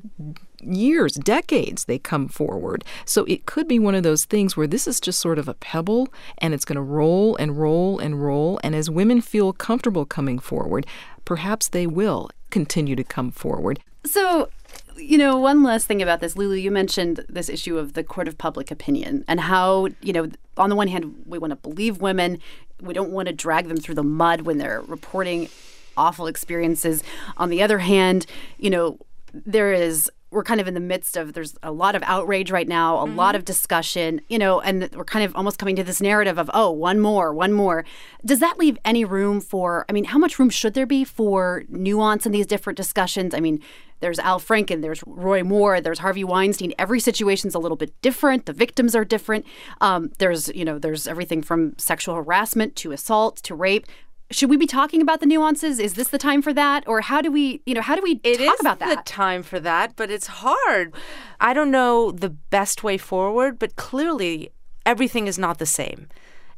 years, 0.63 1.17
decades, 1.17 1.85
they 1.85 1.99
come 1.99 2.29
forward. 2.29 2.83
So 3.05 3.27
it 3.27 3.45
could 3.45 3.69
be 3.69 3.79
one 3.79 3.95
of 3.95 4.05
those 4.05 4.25
things 4.25 4.57
where 4.57 4.67
this 4.67 4.89
is 4.89 5.01
just 5.01 5.21
sort 5.21 5.39
of 5.39 5.49
a 5.49 5.55
pebble 5.55 6.09
and 6.39 6.55
it's 6.55 6.65
going 6.65 6.77
to 6.77 6.81
roll 6.81 7.37
and 7.37 7.59
roll 7.59 7.99
and 7.99 8.25
roll. 8.25 8.59
And 8.65 8.75
as 8.75 8.89
women 8.89 9.21
feel 9.21 9.53
comfortable 9.53 10.07
coming 10.07 10.39
forward, 10.39 10.87
perhaps 11.27 11.69
they 11.69 11.87
will 11.87 12.31
continue 12.49 12.97
to 12.97 13.05
come 13.05 13.31
forward. 13.33 13.81
So, 14.07 14.49
you 14.97 15.19
know, 15.19 15.37
one 15.39 15.63
last 15.63 15.87
thing 15.87 16.03
about 16.03 16.21
this, 16.21 16.37
Lulu, 16.37 16.55
you 16.57 16.71
mentioned 16.71 17.25
this 17.29 17.49
issue 17.49 17.79
of 17.79 17.93
the 17.93 18.03
court 18.03 18.29
of 18.29 18.39
public 18.39 18.71
opinion 18.71 19.25
and 19.29 19.41
how, 19.41 19.89
you 20.01 20.13
know, 20.13 20.29
on 20.57 20.71
the 20.71 20.77
one 20.77 20.89
hand, 20.89 21.23
we 21.27 21.39
want 21.39 21.51
to 21.51 21.57
believe 21.57 22.01
women, 22.01 22.39
we 22.81 22.95
don't 22.95 23.11
want 23.11 23.29
to 23.29 23.35
drag 23.35 23.69
them 23.69 23.77
through 23.77 23.95
the 23.95 24.03
mud 24.03 24.43
when 24.43 24.59
they're 24.59 24.81
reporting 24.83 25.49
awful 25.97 26.27
experiences. 26.27 27.03
On 27.37 27.51
the 27.51 27.63
other 27.63 27.79
hand, 27.79 28.27
you 28.59 28.71
know, 28.71 28.99
there 29.33 29.73
is 29.73 30.11
we're 30.31 30.43
kind 30.43 30.61
of 30.61 30.67
in 30.67 30.75
the 30.75 30.81
midst 30.81 31.17
of 31.17 31.35
there's 31.35 31.57
a 31.63 31.71
lot 31.71 31.95
of 31.95 32.03
outrage 32.05 32.51
right 32.51 32.67
now, 32.67 33.03
a 33.03 33.07
lot 33.07 33.35
of 33.37 33.45
discussion, 33.45 34.21
you 34.29 34.39
know, 34.39 34.61
and 34.61 34.91
we're 34.95 35.05
kind 35.05 35.25
of 35.25 35.35
almost 35.37 35.59
coming 35.59 35.77
to 35.77 35.85
this 35.85 36.01
narrative 36.01 36.39
of 36.39 36.51
oh, 36.53 36.71
one 36.71 37.01
more, 37.01 37.33
one 37.33 37.53
more. 37.53 37.85
Does 38.25 38.41
that 38.41 38.59
leave 38.59 38.77
any 38.85 39.05
room 39.05 39.41
for 39.41 39.87
I 39.89 39.93
mean, 39.93 40.05
how 40.05 40.19
much 40.19 40.39
room 40.39 40.51
should 40.51 40.75
there 40.75 40.87
be 40.87 41.05
for 41.05 41.65
nuance 41.69 42.27
in 42.27 42.33
these 42.33 42.47
different 42.47 42.77
discussions? 42.77 43.35
I 43.35 43.41
mean, 43.41 43.63
there's 44.01 44.19
Al 44.19 44.41
Franken, 44.41 44.83
there's 44.83 45.03
Roy 45.07 45.43
Moore, 45.43 45.81
there's 45.81 46.01
Harvey 46.01 46.25
Weinstein. 46.25 46.75
Every 46.79 47.01
situation's 47.01 47.55
a 47.55 47.59
little 47.59 47.77
bit 47.77 47.95
different. 48.03 48.47
The 48.47 48.53
victims 48.53 48.95
are 48.95 49.05
different. 49.05 49.47
Um, 49.81 50.11
there's 50.19 50.49
you 50.49 50.65
know 50.65 50.79
there's 50.79 51.07
everything 51.07 51.41
from 51.43 51.79
sexual 51.79 52.17
harassment 52.17 52.77
to 52.77 52.93
assault 52.93 53.37
to 53.45 53.55
rape. 53.55 53.87
Should 54.31 54.51
we 54.51 54.57
be 54.57 54.67
talking 54.67 55.01
about 55.01 55.21
the 55.21 55.27
nuances? 55.27 55.79
Is 55.79 55.95
this 55.95 56.09
the 56.09 56.19
time 56.19 56.43
for 56.43 56.53
that, 56.53 56.87
or 56.89 57.01
how 57.01 57.21
do 57.21 57.31
we 57.31 57.63
you 57.65 57.75
know 57.75 57.81
how 57.81 57.95
do 57.95 58.03
we 58.03 58.21
It 58.25 58.39
talk 58.39 58.55
is 58.55 58.61
about 58.61 58.79
the 58.81 59.01
time 59.05 59.43
for 59.43 59.61
that, 59.61 59.95
but 59.97 60.11
it's 60.11 60.27
hard. 60.27 60.93
I 61.41 61.55
don't 61.55 61.71
know 61.71 62.11
the 62.11 62.31
best 62.31 62.83
way 62.83 62.99
forward, 62.99 63.59
but 63.59 63.77
clearly 63.77 64.51
everything 64.85 65.29
is 65.29 65.39
not 65.39 65.59
the 65.59 65.67
same. 65.67 66.09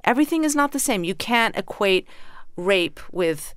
Everything 0.05 0.45
is 0.45 0.57
not 0.57 0.73
the 0.73 0.79
same. 0.79 1.05
You 1.05 1.15
can't 1.15 1.57
equate 1.57 2.09
rape 2.57 3.01
with 3.13 3.55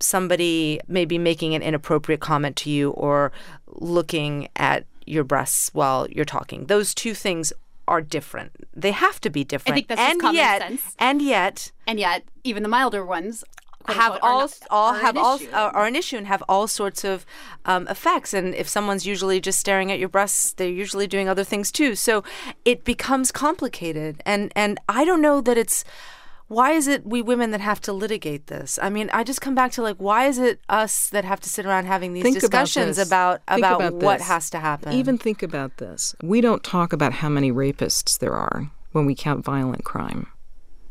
somebody 0.00 0.80
maybe 0.88 1.18
making 1.18 1.54
an 1.54 1.62
inappropriate 1.62 2.20
comment 2.20 2.56
to 2.56 2.70
you 2.70 2.90
or 2.92 3.32
looking 3.66 4.48
at 4.56 4.86
your 5.06 5.24
breasts 5.24 5.70
while 5.72 6.06
you're 6.10 6.24
talking. 6.24 6.66
Those 6.66 6.94
two 6.94 7.14
things 7.14 7.52
are 7.88 8.00
different. 8.00 8.52
They 8.74 8.92
have 8.92 9.20
to 9.20 9.30
be 9.30 9.44
different. 9.44 9.74
think 9.76 9.88
that's 9.88 10.00
and 10.00 10.20
common 10.20 10.36
yet, 10.36 10.62
sense. 10.62 10.96
And 10.98 11.22
yet, 11.22 11.72
and 11.86 11.98
yet, 11.98 12.24
even 12.44 12.62
the 12.62 12.68
milder 12.68 13.04
ones 13.04 13.44
have 13.88 14.12
unquote, 14.12 14.20
all 14.22 14.40
not- 14.40 14.58
all 14.70 14.92
are 14.92 14.98
have 15.00 15.16
an 15.16 15.22
all 15.22 15.36
issue. 15.36 15.50
are, 15.52 15.70
are 15.74 15.86
an 15.86 15.96
issue 15.96 16.16
and 16.16 16.26
have 16.26 16.42
all 16.48 16.68
sorts 16.68 17.04
of 17.04 17.26
um, 17.64 17.88
effects. 17.88 18.32
And 18.32 18.54
if 18.54 18.68
someone's 18.68 19.06
usually 19.06 19.40
just 19.40 19.58
staring 19.58 19.90
at 19.90 19.98
your 19.98 20.08
breasts, 20.08 20.52
they're 20.52 20.68
usually 20.68 21.06
doing 21.06 21.28
other 21.28 21.44
things 21.44 21.72
too. 21.72 21.94
So 21.94 22.22
it 22.64 22.84
becomes 22.84 23.32
complicated. 23.32 24.22
And 24.24 24.52
and 24.54 24.78
I 24.88 25.04
don't 25.04 25.22
know 25.22 25.40
that 25.40 25.58
it's. 25.58 25.84
Why 26.52 26.72
is 26.72 26.86
it 26.86 27.06
we 27.06 27.22
women 27.22 27.50
that 27.52 27.62
have 27.62 27.80
to 27.82 27.94
litigate 27.94 28.48
this? 28.48 28.78
I 28.82 28.90
mean, 28.90 29.08
I 29.12 29.24
just 29.24 29.40
come 29.40 29.54
back 29.54 29.72
to 29.72 29.82
like, 29.82 29.96
why 29.96 30.26
is 30.26 30.38
it 30.38 30.60
us 30.68 31.08
that 31.08 31.24
have 31.24 31.40
to 31.40 31.48
sit 31.48 31.64
around 31.64 31.86
having 31.86 32.12
these 32.12 32.22
Think 32.22 32.40
discussions 32.40 32.98
about 32.98 33.40
this. 33.46 33.58
about 33.58 33.80
about, 33.80 33.94
what 33.94 34.20
has 34.20 34.50
to 34.50 34.58
happen? 34.58 34.92
Even 34.92 35.16
think 35.16 35.42
about 35.42 35.78
this. 35.78 36.14
We 36.22 36.42
don't 36.42 36.62
talk 36.62 36.92
about 36.92 37.14
how 37.14 37.30
many 37.30 37.50
rapists 37.50 38.18
there 38.18 38.34
are 38.34 38.70
when 38.92 39.06
we 39.06 39.14
count 39.14 39.44
violent 39.44 39.84
crime. 39.84 40.26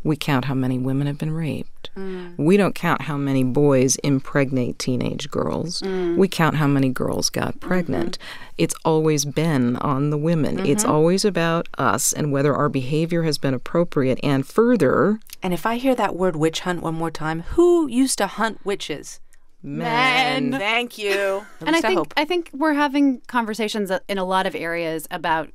We 0.03 0.15
count 0.15 0.45
how 0.45 0.53
many 0.53 0.79
women 0.79 1.07
have 1.07 1.17
been 1.17 1.31
raped. 1.31 1.91
Mm. 1.95 2.37
We 2.37 2.57
don't 2.57 2.73
count 2.73 3.03
how 3.03 3.17
many 3.17 3.43
boys 3.43 3.97
impregnate 3.97 4.79
teenage 4.79 5.29
girls. 5.29 5.81
Mm. 5.81 6.17
We 6.17 6.27
count 6.27 6.55
how 6.55 6.67
many 6.67 6.89
girls 6.89 7.29
got 7.29 7.55
mm-hmm. 7.55 7.67
pregnant. 7.67 8.17
It's 8.57 8.75
always 8.85 9.25
been 9.25 9.75
on 9.77 10.09
the 10.09 10.17
women. 10.17 10.65
It's 10.65 10.83
mm-hmm. 10.83 10.91
always 10.91 11.25
about 11.25 11.67
us 11.77 12.13
and 12.13 12.31
whether 12.31 12.55
our 12.55 12.69
behavior 12.69 13.23
has 13.23 13.37
been 13.37 13.53
appropriate. 13.53 14.19
And 14.23 14.47
further, 14.47 15.19
and 15.43 15.53
if 15.53 15.65
I 15.65 15.77
hear 15.77 15.95
that 15.95 16.15
word 16.15 16.35
witch 16.35 16.61
hunt 16.61 16.81
one 16.81 16.95
more 16.95 17.11
time, 17.11 17.41
who 17.41 17.87
used 17.87 18.17
to 18.19 18.27
hunt 18.27 18.63
witches? 18.65 19.19
Men. 19.63 20.53
Thank 20.53 20.97
you. 20.97 21.45
And 21.61 21.69
I 21.69 21.73
least 21.73 21.85
think 21.85 21.97
hope. 21.97 22.13
I 22.17 22.25
think 22.25 22.49
we're 22.53 22.73
having 22.73 23.21
conversations 23.21 23.91
in 24.07 24.17
a 24.17 24.25
lot 24.25 24.47
of 24.47 24.55
areas 24.55 25.07
about 25.11 25.49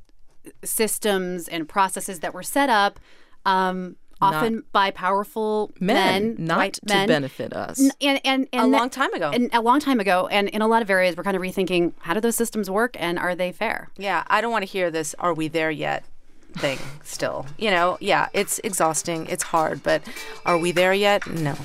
systems 0.63 1.47
and 1.47 1.67
processes 1.67 2.21
that 2.21 2.33
were 2.33 2.43
set 2.43 2.69
up, 2.69 2.99
um, 3.45 3.97
often 4.21 4.63
by 4.71 4.91
powerful 4.91 5.71
men, 5.79 6.35
men, 6.35 6.45
not 6.45 6.57
white 6.57 6.73
to 6.85 6.95
men. 6.95 7.07
benefit 7.07 7.53
us. 7.53 7.79
N- 7.79 7.91
And, 8.01 8.21
and, 8.25 8.47
and 8.53 8.67
a 8.67 8.71
that- 8.71 8.77
long 8.77 8.89
time 8.89 9.13
ago. 9.13 9.31
and 9.33 9.49
a 9.53 9.61
long 9.61 9.79
time 9.79 9.99
ago, 9.99 10.27
and 10.27 10.49
in 10.49 10.61
a 10.61 10.67
lot 10.67 10.81
of 10.81 10.89
areas, 10.89 11.15
we're 11.17 11.23
kind 11.23 11.35
of 11.35 11.41
rethinking 11.41 11.93
how 11.99 12.13
do 12.13 12.19
those 12.19 12.35
systems 12.35 12.69
work 12.69 12.95
and 12.99 13.17
are 13.19 13.35
they 13.35 13.51
fair? 13.51 13.89
Yeah, 13.97 14.23
I 14.27 14.41
don't 14.41 14.51
want 14.51 14.63
to 14.63 14.69
hear 14.71 14.89
this 14.91 15.15
"Are 15.19 15.33
we 15.33 15.47
there 15.47 15.71
yet?" 15.71 16.03
thing 16.57 16.79
still. 17.03 17.45
You 17.57 17.69
know, 17.71 17.97
yeah, 18.01 18.29
it's 18.33 18.59
exhausting, 18.63 19.27
it's 19.27 19.43
hard, 19.43 19.83
but 19.83 20.01
are 20.45 20.57
we 20.57 20.71
there 20.71 20.93
yet? 20.93 21.27
No. 21.27 21.55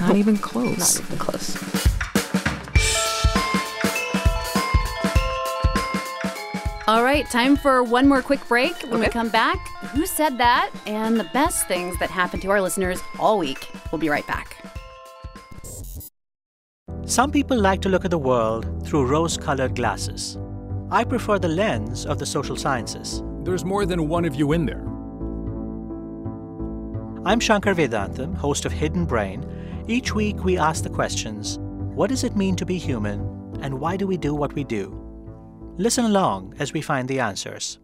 Not 0.00 0.16
even 0.16 0.36
close. 0.36 1.00
Not 1.00 1.06
even 1.06 1.18
close. 1.18 1.95
All 6.88 7.02
right, 7.02 7.28
time 7.28 7.56
for 7.56 7.82
one 7.82 8.06
more 8.06 8.22
quick 8.22 8.46
break. 8.46 8.80
When 8.82 9.00
we 9.00 9.08
come 9.08 9.28
back, 9.28 9.58
who 9.88 10.06
said 10.06 10.38
that? 10.38 10.70
And 10.86 11.18
the 11.18 11.24
best 11.24 11.66
things 11.66 11.98
that 11.98 12.10
happened 12.10 12.42
to 12.42 12.50
our 12.52 12.60
listeners 12.60 13.00
all 13.18 13.40
week. 13.40 13.68
We'll 13.90 13.98
be 13.98 14.08
right 14.08 14.24
back. 14.28 14.56
Some 17.04 17.32
people 17.32 17.58
like 17.58 17.82
to 17.82 17.88
look 17.88 18.04
at 18.04 18.12
the 18.12 18.18
world 18.18 18.86
through 18.86 19.06
rose 19.06 19.36
colored 19.36 19.74
glasses. 19.74 20.38
I 20.92 21.02
prefer 21.02 21.40
the 21.40 21.48
lens 21.48 22.06
of 22.06 22.20
the 22.20 22.26
social 22.26 22.54
sciences. 22.54 23.20
There's 23.42 23.64
more 23.64 23.84
than 23.84 24.06
one 24.06 24.24
of 24.24 24.36
you 24.36 24.52
in 24.52 24.66
there. 24.66 24.86
I'm 27.24 27.40
Shankar 27.40 27.74
Vedantam, 27.74 28.36
host 28.36 28.64
of 28.64 28.70
Hidden 28.70 29.06
Brain. 29.06 29.44
Each 29.88 30.14
week 30.14 30.44
we 30.44 30.56
ask 30.56 30.84
the 30.84 30.90
questions 30.90 31.58
what 31.96 32.10
does 32.10 32.22
it 32.22 32.36
mean 32.36 32.54
to 32.54 32.64
be 32.64 32.78
human, 32.78 33.20
and 33.60 33.80
why 33.80 33.96
do 33.96 34.06
we 34.06 34.16
do 34.16 34.36
what 34.36 34.54
we 34.54 34.62
do? 34.62 35.05
Listen 35.78 36.06
along 36.06 36.54
as 36.58 36.72
we 36.72 36.80
find 36.80 37.06
the 37.06 37.20
answers. 37.20 37.78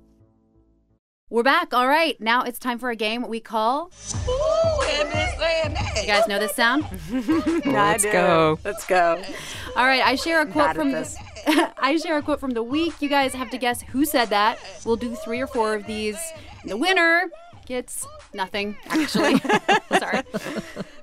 We're 1.28 1.42
back. 1.42 1.74
All 1.74 1.86
right. 1.86 2.18
Now 2.20 2.42
it's 2.42 2.58
time 2.58 2.78
for 2.78 2.90
a 2.90 2.96
game 2.96 3.26
we 3.28 3.38
call. 3.40 3.90
You 5.96 6.06
guys 6.06 6.26
know 6.26 6.38
this 6.38 6.54
sound? 6.54 6.84
Let's 7.66 8.04
go. 8.04 8.58
Let's 8.64 8.86
go. 8.86 9.22
All 9.76 9.84
right. 9.84 10.02
I 10.02 10.14
share 10.14 10.40
a 10.40 10.46
quote 10.46 10.74
from 10.74 10.92
this. 10.92 11.16
I 11.46 11.98
share 12.02 12.16
a 12.16 12.22
quote 12.22 12.40
from 12.40 12.50
the 12.52 12.62
week. 12.62 12.94
You 13.00 13.10
guys 13.10 13.34
have 13.34 13.50
to 13.50 13.58
guess 13.58 13.82
who 13.82 14.06
said 14.06 14.30
that. 14.30 14.58
We'll 14.86 14.96
do 14.96 15.14
three 15.14 15.40
or 15.40 15.46
four 15.46 15.74
of 15.74 15.86
these. 15.86 16.18
The 16.64 16.76
winner 16.76 17.30
gets 17.66 18.06
nothing. 18.32 18.76
Actually, 18.86 19.38
sorry. 19.98 20.22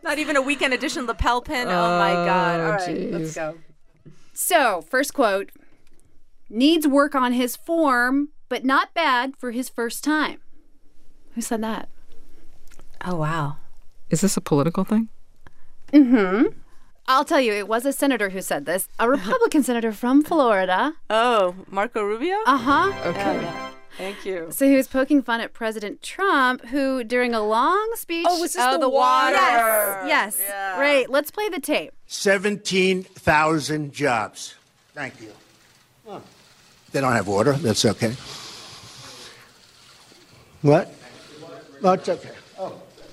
Not 0.04 0.18
even 0.18 0.36
a 0.38 0.42
weekend 0.42 0.74
edition 0.74 1.06
lapel 1.06 1.42
pin. 1.42 1.68
Oh, 1.68 2.00
my 2.00 2.14
God. 2.14 2.60
Oh, 2.60 2.64
All 2.66 2.72
right, 2.72 3.12
let's 3.12 3.36
go. 3.36 3.58
So, 4.34 4.82
first 4.82 5.14
quote 5.14 5.52
needs 6.50 6.88
work 6.88 7.16
on 7.16 7.34
his 7.34 7.56
form, 7.56 8.30
but 8.50 8.66
not 8.66 8.94
bad 8.94 9.34
for 9.38 9.52
his 9.52 9.70
first 9.70 10.04
time. 10.04 10.40
Who 11.36 11.42
said 11.42 11.62
that? 11.64 11.90
Oh, 13.06 13.16
wow. 13.16 13.58
Is 14.10 14.22
this 14.22 14.36
a 14.38 14.42
political 14.42 14.84
thing? 14.84 15.10
Mm 15.94 16.10
hmm. 16.10 16.44
I'll 17.08 17.26
tell 17.26 17.42
you, 17.42 17.54
it 17.54 17.68
was 17.68 17.86
a 17.88 17.94
senator 17.94 18.30
who 18.30 18.42
said 18.42 18.66
this, 18.68 18.88
a 19.00 19.10
Republican 19.10 19.64
senator 19.70 19.92
from 19.92 20.24
Florida. 20.24 20.94
Oh, 21.10 21.56
Marco 21.72 22.04
Rubio? 22.04 22.36
Uh 22.46 22.58
huh. 22.58 22.94
Okay. 23.06 23.50
Thank 23.98 24.26
you. 24.26 24.48
So 24.52 24.68
he 24.68 24.76
was 24.76 24.88
poking 24.88 25.24
fun 25.24 25.42
at 25.42 25.52
President 25.52 26.02
Trump, 26.04 26.66
who, 26.68 27.04
during 27.04 27.34
a 27.34 27.42
long 27.42 27.92
speech, 27.96 28.28
Oh, 28.30 28.40
was 28.40 28.54
this 28.54 28.78
the 28.80 28.88
water? 28.88 29.34
Yes, 29.36 30.06
yes, 30.08 30.40
Yeah. 30.48 30.80
right. 30.80 31.10
Let's 31.10 31.32
play 31.32 31.50
the 31.50 31.60
tape. 31.60 31.92
17,000 32.06 33.92
jobs. 33.92 34.56
Thank 34.94 35.20
you. 35.22 35.32
Oh. 36.90 36.92
They 36.92 37.02
don't 37.02 37.14
have 37.14 37.28
water. 37.28 37.54
That's 37.54 37.86
okay. 37.86 38.16
What? 40.62 40.94
Oh, 41.84 41.94
it's 41.94 42.10
okay. 42.10 42.32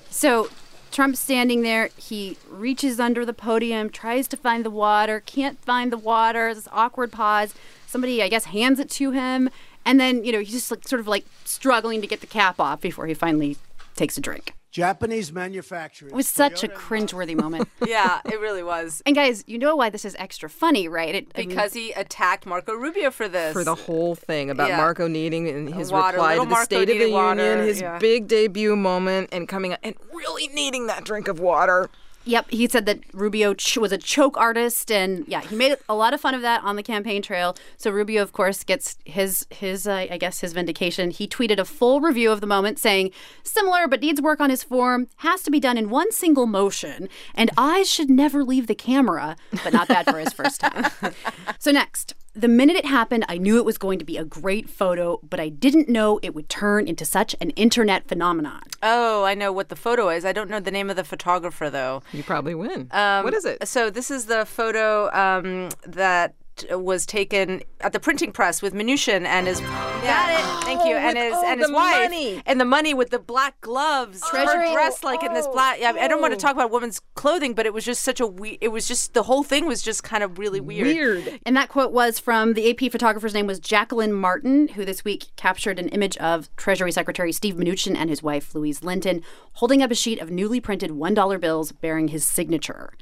So 0.09 0.49
Trump's 0.91 1.19
standing 1.19 1.61
there. 1.61 1.89
He 1.95 2.37
reaches 2.49 2.99
under 2.99 3.25
the 3.25 3.33
podium, 3.33 3.89
tries 3.89 4.27
to 4.29 4.37
find 4.37 4.65
the 4.65 4.71
water, 4.71 5.21
can't 5.25 5.59
find 5.63 5.91
the 5.91 5.97
water. 5.97 6.53
This 6.53 6.67
awkward 6.71 7.11
pause. 7.11 7.53
Somebody, 7.85 8.21
I 8.21 8.27
guess, 8.27 8.45
hands 8.45 8.79
it 8.79 8.89
to 8.91 9.11
him, 9.11 9.49
and 9.85 9.99
then 9.99 10.25
you 10.25 10.33
know 10.33 10.39
he's 10.39 10.51
just 10.51 10.71
like 10.71 10.87
sort 10.87 10.99
of 10.99 11.07
like 11.07 11.25
struggling 11.45 12.01
to 12.01 12.07
get 12.07 12.19
the 12.19 12.27
cap 12.27 12.59
off 12.59 12.81
before 12.81 13.07
he 13.07 13.13
finally 13.13 13.57
takes 13.97 14.17
a 14.17 14.21
drink. 14.21 14.53
Japanese 14.69 15.31
manufacturers. 15.33 16.11
It 16.11 16.15
was 16.15 16.27
such 16.27 16.63
a 16.63 16.67
Toyota- 16.67 16.75
cringeworthy 16.75 17.35
moment. 17.35 17.67
Yeah, 17.87 18.19
it 18.25 18.39
really 18.39 18.63
was. 18.63 19.01
And 19.05 19.15
guys, 19.15 19.43
you 19.47 19.57
know 19.57 19.75
why 19.75 19.89
this 19.89 20.03
is 20.05 20.15
extra 20.19 20.49
funny, 20.49 20.87
right? 20.87 21.15
It, 21.15 21.31
I 21.35 21.39
mean, 21.39 21.49
Because 21.49 21.73
he 21.73 21.93
attacked 21.93 22.45
Marco 22.45 22.73
Rubio 22.73 23.09
for 23.11 23.27
this. 23.29 23.53
For 23.53 23.63
the 23.63 23.75
whole 23.75 24.13
thing 24.13 24.49
about 24.49 24.67
Yeah. 24.69 24.77
Marco 24.77 25.07
needing 25.07 25.47
and 25.47 25.73
his 25.73 25.91
Water, 25.91 26.17
reply 26.17 26.35
to 26.35 26.41
the 26.41 26.45
Marco 26.47 26.65
State 26.65 26.89
of 26.89 26.97
the 26.99 27.11
water, 27.11 27.41
Union, 27.49 27.65
his 27.67 27.79
yeah. 27.81 27.97
big 27.97 28.27
debut 28.27 28.75
moment, 28.75 29.29
and 29.31 29.47
coming 29.47 29.71
out 29.73 29.79
and 29.83 29.95
really 30.13 30.47
needing 30.49 30.87
that 30.87 31.05
drink 31.05 31.27
of 31.27 31.39
water. 31.39 31.89
Yep, 32.27 32.51
he 32.51 32.67
said 32.67 32.85
that 32.87 32.99
Rubio 33.13 33.53
ch- 33.53 33.77
was 33.77 33.93
a 33.93 33.97
choke 33.97 34.35
artist, 34.35 34.91
and 34.91 35.25
yeah, 35.29 35.41
he 35.41 35.55
made 35.55 35.77
a 35.87 35.95
lot 35.95 36.13
of 36.13 36.19
fun 36.19 36.35
of 36.35 36.41
that 36.41 36.61
on 36.61 36.75
the 36.75 36.83
campaign 36.83 37.21
trail. 37.21 37.55
So 37.77 37.89
Rubio, 37.89 38.21
of 38.21 38.33
course, 38.33 38.65
gets 38.65 38.97
his 39.05 39.47
his 39.49 39.87
uh, 39.87 40.07
I 40.11 40.17
guess 40.17 40.41
his 40.41 40.51
vindication. 40.51 41.11
He 41.11 41.25
tweeted 41.25 41.57
a 41.57 41.63
full 41.63 42.01
review 42.01 42.29
of 42.31 42.41
the 42.41 42.47
moment, 42.47 42.79
saying 42.79 43.11
similar 43.43 43.87
but 43.87 44.01
needs 44.01 44.21
work 44.21 44.41
on 44.41 44.49
his 44.49 44.61
form, 44.61 45.07
has 45.17 45.41
to 45.43 45.51
be 45.51 45.61
done 45.61 45.77
in 45.77 45.89
one 45.89 46.11
single 46.11 46.47
motion, 46.47 47.07
and 47.33 47.49
eyes 47.57 47.89
should 47.89 48.09
never 48.09 48.43
leave 48.43 48.67
the 48.67 48.75
camera, 48.75 49.37
but 49.63 49.71
not 49.71 49.87
bad 49.87 50.05
for 50.05 50.19
his 50.19 50.33
first 50.33 50.59
time. 50.59 50.91
so 51.59 51.71
next. 51.71 52.13
The 52.37 52.47
minute 52.47 52.75
it 52.75 52.85
happened, 52.85 53.25
I 53.27 53.39
knew 53.39 53.57
it 53.57 53.65
was 53.65 53.79
going 53.79 53.97
to 53.97 54.05
be 54.05 54.15
a 54.15 54.23
great 54.23 54.69
photo, 54.69 55.19
but 55.27 55.39
I 55.39 55.49
didn't 55.49 55.89
know 55.89 56.19
it 56.21 56.35
would 56.35 56.49
turn 56.49 56.87
into 56.87 57.03
such 57.03 57.35
an 57.41 57.49
internet 57.51 58.07
phenomenon. 58.07 58.61
Oh, 58.83 59.23
I 59.23 59.33
know 59.33 59.51
what 59.51 59.69
the 59.69 59.75
photo 59.75 60.09
is. 60.09 60.23
I 60.23 60.33
don't 60.33 60.47
know 60.47 60.59
the 60.59 60.69
name 60.69 60.91
of 60.91 60.97
the 60.97 61.03
photographer 61.03 61.71
though. 61.71 62.03
You 62.13 62.21
probably 62.21 62.53
win. 62.53 62.89
Um, 62.91 63.23
what 63.23 63.33
is 63.33 63.43
it? 63.43 63.67
So 63.67 63.89
this 63.89 64.11
is 64.11 64.25
the 64.25 64.45
photo 64.45 65.11
um, 65.13 65.69
that 65.87 66.35
was 66.69 67.05
taken 67.05 67.61
at 67.81 67.93
the 67.93 67.99
printing 67.99 68.31
press 68.31 68.61
with 68.61 68.73
Mnuchin 68.73 69.25
and 69.25 69.47
his. 69.47 69.59
Got 69.59 70.31
it. 70.31 70.63
Thank 70.63 70.85
you. 70.85 70.95
Oh, 70.95 70.99
and 70.99 71.17
his 71.17 71.33
oh, 71.33 71.43
and 71.45 71.59
his 71.59 71.67
the 71.67 71.73
wife 71.73 72.09
money. 72.09 72.41
and 72.45 72.59
the 72.59 72.65
money 72.65 72.93
with 72.93 73.09
the 73.09 73.19
black 73.19 73.59
gloves. 73.61 74.21
Treasury- 74.29 74.67
Her 74.69 74.73
dressed 74.73 75.03
like 75.03 75.23
in 75.23 75.33
this 75.33 75.45
oh. 75.47 75.53
black. 75.53 75.79
Yeah, 75.79 75.93
I 75.99 76.07
don't 76.07 76.21
want 76.21 76.31
to 76.31 76.37
oh. 76.37 76.39
talk 76.39 76.53
about 76.53 76.71
women's 76.71 76.99
clothing, 77.15 77.53
but 77.53 77.65
it 77.65 77.73
was 77.73 77.85
just 77.85 78.03
such 78.03 78.19
a 78.19 78.27
we. 78.27 78.57
It 78.61 78.69
was 78.69 78.87
just 78.87 79.13
the 79.13 79.23
whole 79.23 79.43
thing 79.43 79.65
was 79.65 79.81
just 79.81 80.03
kind 80.03 80.23
of 80.23 80.37
really 80.39 80.59
weird. 80.59 80.87
Weird. 80.87 81.39
And 81.45 81.55
that 81.55 81.69
quote 81.69 81.91
was 81.91 82.19
from 82.19 82.53
the 82.53 82.69
AP 82.69 82.91
photographer's 82.91 83.33
name 83.33 83.47
was 83.47 83.59
Jacquelyn 83.59 84.11
Martin, 84.11 84.69
who 84.69 84.85
this 84.85 85.03
week 85.03 85.27
captured 85.35 85.79
an 85.79 85.89
image 85.89 86.17
of 86.17 86.53
Treasury 86.55 86.91
Secretary 86.91 87.31
Steve 87.31 87.55
Mnuchin 87.55 87.95
and 87.95 88.09
his 88.09 88.23
wife 88.23 88.53
Louise 88.55 88.83
Linton 88.83 89.23
holding 89.53 89.81
up 89.81 89.91
a 89.91 89.95
sheet 89.95 90.19
of 90.19 90.29
newly 90.29 90.59
printed 90.59 90.91
$1 90.91 91.39
bills 91.39 91.71
bearing 91.71 92.09
his 92.09 92.27
signature. 92.27 92.93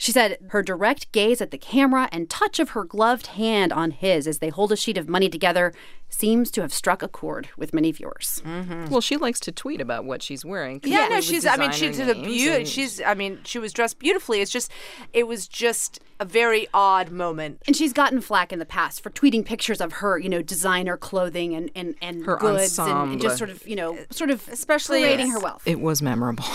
She 0.00 0.12
said 0.12 0.38
her 0.48 0.62
direct 0.62 1.12
gaze 1.12 1.42
at 1.42 1.50
the 1.50 1.58
camera 1.58 2.08
and 2.10 2.30
touch 2.30 2.58
of 2.58 2.70
her 2.70 2.84
gloved 2.84 3.26
hand 3.26 3.70
on 3.70 3.90
his 3.90 4.26
as 4.26 4.38
they 4.38 4.48
hold 4.48 4.72
a 4.72 4.76
sheet 4.76 4.96
of 4.96 5.10
money 5.10 5.28
together 5.28 5.74
seems 6.08 6.50
to 6.52 6.62
have 6.62 6.72
struck 6.72 7.02
a 7.02 7.06
chord 7.08 7.50
with 7.58 7.74
many 7.74 7.92
viewers. 7.92 8.42
Mm-hmm. 8.46 8.86
Well, 8.86 9.02
she 9.02 9.18
likes 9.18 9.38
to 9.40 9.52
tweet 9.52 9.78
about 9.78 10.06
what 10.06 10.22
she's 10.22 10.42
wearing. 10.42 10.80
Yeah, 10.84 11.08
no, 11.08 11.20
she's. 11.20 11.44
I 11.44 11.56
mean, 11.56 11.70
she's 11.72 11.98
a 11.98 12.14
beauty. 12.14 12.48
and- 12.48 12.66
She's. 12.66 12.98
I 13.02 13.12
mean, 13.12 13.40
she 13.44 13.58
was 13.58 13.74
dressed 13.74 13.98
beautifully. 13.98 14.40
It's 14.40 14.50
just, 14.50 14.72
it 15.12 15.26
was 15.28 15.46
just 15.46 16.00
a 16.18 16.24
very 16.24 16.66
odd 16.72 17.10
moment. 17.10 17.60
And 17.66 17.76
she's 17.76 17.92
gotten 17.92 18.22
flack 18.22 18.54
in 18.54 18.58
the 18.58 18.64
past 18.64 19.02
for 19.02 19.10
tweeting 19.10 19.44
pictures 19.44 19.82
of 19.82 19.92
her, 20.00 20.18
you 20.18 20.30
know, 20.30 20.40
designer 20.40 20.96
clothing 20.96 21.54
and 21.54 21.70
and, 21.74 21.94
and 22.00 22.24
Her 22.24 22.36
goods 22.36 22.78
and, 22.78 23.12
and 23.12 23.20
just 23.20 23.36
sort 23.36 23.50
of, 23.50 23.68
you 23.68 23.76
know, 23.76 23.98
sort 24.08 24.30
of 24.30 24.48
Especially- 24.48 25.02
parading 25.02 25.30
her 25.32 25.40
wealth. 25.40 25.62
It 25.66 25.78
was 25.80 26.00
memorable. 26.00 26.46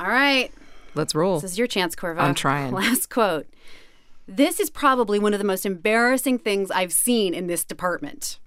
All 0.00 0.06
right. 0.08 0.50
Let's 0.94 1.14
roll. 1.14 1.40
This 1.40 1.52
is 1.52 1.58
your 1.58 1.66
chance, 1.66 1.94
Korva. 1.94 2.20
I'm 2.20 2.34
trying. 2.34 2.72
Last 2.74 3.10
quote. 3.10 3.46
This 4.26 4.60
is 4.60 4.70
probably 4.70 5.18
one 5.18 5.32
of 5.32 5.38
the 5.38 5.44
most 5.44 5.66
embarrassing 5.66 6.38
things 6.38 6.70
I've 6.70 6.92
seen 6.92 7.34
in 7.34 7.46
this 7.48 7.64
department. 7.64 8.38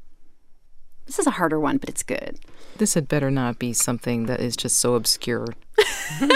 This 1.05 1.19
is 1.19 1.27
a 1.27 1.31
harder 1.31 1.59
one, 1.59 1.77
but 1.77 1.89
it's 1.89 2.03
good. 2.03 2.39
This 2.77 2.93
had 2.93 3.07
better 3.09 3.29
not 3.29 3.59
be 3.59 3.73
something 3.73 4.25
that 4.27 4.39
is 4.39 4.55
just 4.55 4.77
so 4.77 4.95
obscure. 4.95 5.47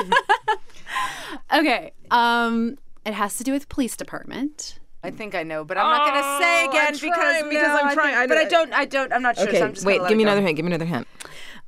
Okay. 1.54 1.94
Um, 2.12 2.78
it 3.06 3.14
has 3.14 3.38
to 3.38 3.44
do 3.44 3.52
with 3.54 3.70
police 3.70 3.96
department. 3.96 4.80
I 5.04 5.12
think 5.12 5.34
I 5.36 5.44
know, 5.44 5.64
but 5.64 5.78
I'm 5.78 5.90
not 5.90 6.10
going 6.10 6.22
to 6.22 6.44
say 6.44 6.66
Oh, 6.66 6.70
again 6.70 6.86
I'm 6.88 6.94
because 6.94 7.00
trying, 7.18 7.50
because 7.50 7.68
no, 7.68 7.78
I'm 7.78 7.88
I 7.88 7.94
trying. 7.94 8.08
think- 8.08 8.18
I- 8.18 8.28
but 8.28 8.38
I 8.38 8.44
don't. 8.46 8.74
I 8.74 8.86
don't. 8.86 9.14
I'm 9.14 9.22
not 9.22 9.38
sure. 9.38 9.48
Okay, 9.48 9.60
so 9.60 9.66
I'm 9.66 9.74
just 9.74 9.86
wait, 9.86 10.02
let 10.02 10.10
give 10.10 10.18
me 10.18 10.24
go. 10.26 10.32
another 10.32 10.46
hint. 10.46 10.56
Give 10.58 10.66
me 10.66 10.72
another 10.72 10.86
hint. 10.86 11.08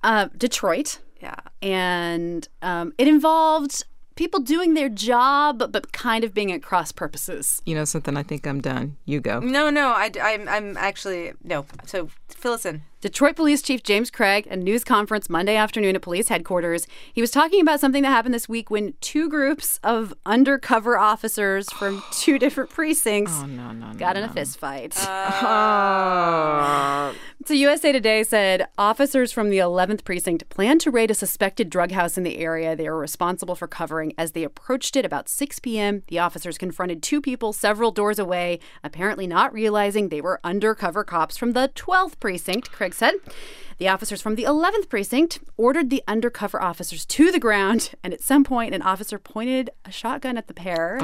Uh, 0.04 0.28
Detroit. 0.38 1.00
Yeah. 1.22 1.36
And 1.62 2.48
um, 2.62 2.94
it 2.98 3.08
involved 3.08 3.86
people 4.20 4.42
doing 4.42 4.74
their 4.74 4.90
job, 4.90 5.72
but 5.72 5.94
kind 5.94 6.26
of 6.26 6.34
being 6.34 6.52
at 6.52 6.62
cross 6.62 6.92
purposes. 6.92 7.62
You 7.66 7.74
know 7.74 7.86
something? 7.86 8.18
I 8.18 8.24
think 8.24 8.46
I'm 8.46 8.60
done. 8.60 8.98
You 9.06 9.22
go. 9.22 9.40
No, 9.40 9.70
no. 9.70 9.94
I, 9.94 10.12
I'm. 10.22 10.48
I'm 10.50 10.76
actually 10.76 11.32
no. 11.42 11.66
So 11.86 12.10
fill 12.28 12.52
us 12.52 12.66
in. 12.66 12.82
Detroit 13.02 13.38
Police 13.38 13.62
Chief 13.62 13.82
James 13.82 14.12
Craig, 14.12 14.46
a 14.52 14.58
news 14.58 14.84
conference 14.84 15.30
Monday 15.30 15.56
afternoon 15.56 15.96
at 15.96 16.02
police 16.02 16.28
headquarters. 16.28 16.86
He 17.14 17.22
was 17.22 17.32
talking 17.32 17.62
about 17.62 17.80
something 17.80 18.04
that 18.04 18.10
happened 18.10 18.34
this 18.34 18.50
week 18.50 18.70
when 18.70 18.94
two 19.00 19.30
groups 19.30 19.80
of 19.86 20.14
undercover 20.26 20.98
officers 20.98 21.72
from 21.72 22.04
two 22.12 22.38
different 22.38 22.70
precincts 22.72 23.32
Oh, 23.42 23.46
no, 23.46 23.72
no, 23.72 23.92
no. 23.92 23.98
got 23.98 24.18
in 24.18 24.24
a 24.24 24.30
fist 24.30 24.58
fight. 24.60 24.96
Oh. 25.00 27.16
So 27.46 27.54
USA 27.54 27.92
Today 27.94 28.22
said 28.24 28.68
officers 28.78 29.32
from 29.32 29.50
the 29.50 29.58
11th 29.60 30.04
precinct 30.04 30.48
planned 30.50 30.82
to 30.82 30.92
raid 30.92 31.10
a 31.10 31.16
suspected 31.16 31.70
drug 31.70 31.92
house 31.92 32.18
in 32.18 32.24
the 32.24 32.38
area 32.38 32.76
they 32.76 32.88
were 32.90 33.00
responsible 33.00 33.56
for 33.56 33.66
covering. 33.66 34.14
As 34.20 34.34
they 34.34 34.44
approached 34.44 34.96
it 34.98 35.06
about 35.06 35.30
6 35.30 35.58
p.m., 35.60 36.04
the 36.10 36.20
officers 36.20 36.58
confronted 36.60 37.02
two 37.02 37.22
people 37.22 37.54
several 37.54 37.92
doors 37.92 38.20
away, 38.20 38.60
apparently 38.84 39.26
not 39.26 39.52
realizing 39.54 40.10
they 40.10 40.22
were 40.22 40.40
undercover 40.44 41.04
cops 41.06 41.38
from 41.38 41.54
the 41.54 41.72
12th 41.76 42.20
precinct, 42.20 42.72
Craig 42.72 42.89
Craig 42.90 42.96
said. 42.96 43.34
The 43.78 43.88
officers 43.88 44.22
from 44.22 44.36
the 44.36 44.44
11th 44.44 44.90
precinct 44.90 45.40
ordered 45.56 45.90
the 45.90 46.04
undercover 46.06 46.62
officers 46.62 47.06
to 47.06 47.32
the 47.32 47.40
ground, 47.40 47.92
and 48.04 48.14
at 48.14 48.22
some 48.22 48.44
point, 48.44 48.74
an 48.76 48.82
officer 48.82 49.18
pointed 49.18 49.70
a 49.86 49.92
shotgun 49.92 50.38
at 50.38 50.48
the 50.50 50.54
pair. 50.54 51.00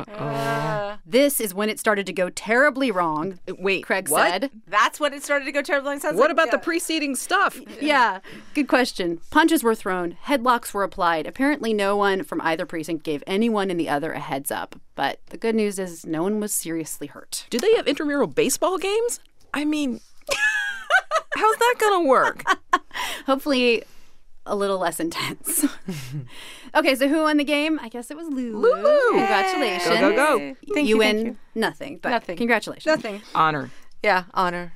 This 1.05 1.39
is 1.39 1.53
when 1.53 1.69
it 1.69 1.79
started 1.79 2.05
to 2.07 2.11
go 2.13 2.29
terribly 2.29 2.91
wrong. 2.91 3.39
Wait, 3.47 3.85
Craig 3.85 4.09
what? 4.09 4.29
said. 4.29 4.51
That's 4.67 4.99
when 4.99 5.13
it 5.13 5.23
started 5.23 5.45
to 5.45 5.53
go 5.53 5.61
terribly 5.61 5.91
wrong. 5.91 5.99
Sounds 6.01 6.17
What 6.17 6.23
like- 6.23 6.31
about 6.31 6.51
the 6.51 6.57
preceding 6.57 7.15
stuff? 7.15 7.57
Yeah, 7.79 8.19
good 8.53 8.67
question. 8.67 9.21
Punches 9.31 9.63
were 9.63 9.75
thrown, 9.75 10.17
headlocks 10.25 10.73
were 10.73 10.83
applied. 10.83 11.27
Apparently, 11.27 11.71
no 11.73 11.95
one 11.95 12.23
from 12.23 12.41
either 12.41 12.65
precinct 12.65 13.03
gave 13.05 13.23
anyone 13.25 13.71
in 13.71 13.77
the 13.77 13.87
other 13.87 14.11
a 14.11 14.19
heads 14.19 14.51
up. 14.51 14.75
But 14.95 15.19
the 15.29 15.37
good 15.37 15.55
news 15.55 15.79
is 15.79 16.05
no 16.05 16.23
one 16.23 16.41
was 16.41 16.51
seriously 16.51 17.07
hurt. 17.07 17.45
Do 17.49 17.57
they 17.57 17.73
have 17.75 17.87
intramural 17.87 18.27
baseball 18.27 18.77
games? 18.77 19.21
I 19.53 19.63
mean, 19.63 20.01
how's 21.35 21.55
that 21.57 21.75
going 21.79 22.03
to 22.03 22.09
work? 22.09 22.43
Hopefully, 23.25 23.83
a 24.45 24.55
little 24.55 24.77
less 24.77 24.99
intense. 24.99 25.65
okay, 26.75 26.95
so 26.95 27.07
who 27.07 27.21
won 27.23 27.37
the 27.37 27.43
game? 27.43 27.79
I 27.81 27.89
guess 27.89 28.11
it 28.11 28.17
was 28.17 28.27
Lulu. 28.27 28.57
Lulu. 28.59 29.17
Congratulations. 29.19 29.99
Go, 29.99 30.11
go, 30.11 30.15
go. 30.15 30.37
Thank 30.73 30.87
you 30.87 30.95
you, 30.95 31.01
thank 31.01 31.17
win 31.17 31.25
you. 31.25 31.37
nothing, 31.55 31.99
but 32.01 32.09
Nothing. 32.09 32.37
congratulations. 32.37 32.85
Nothing. 32.85 33.21
Honor. 33.33 33.71
Yeah, 34.03 34.25
honor. 34.33 34.73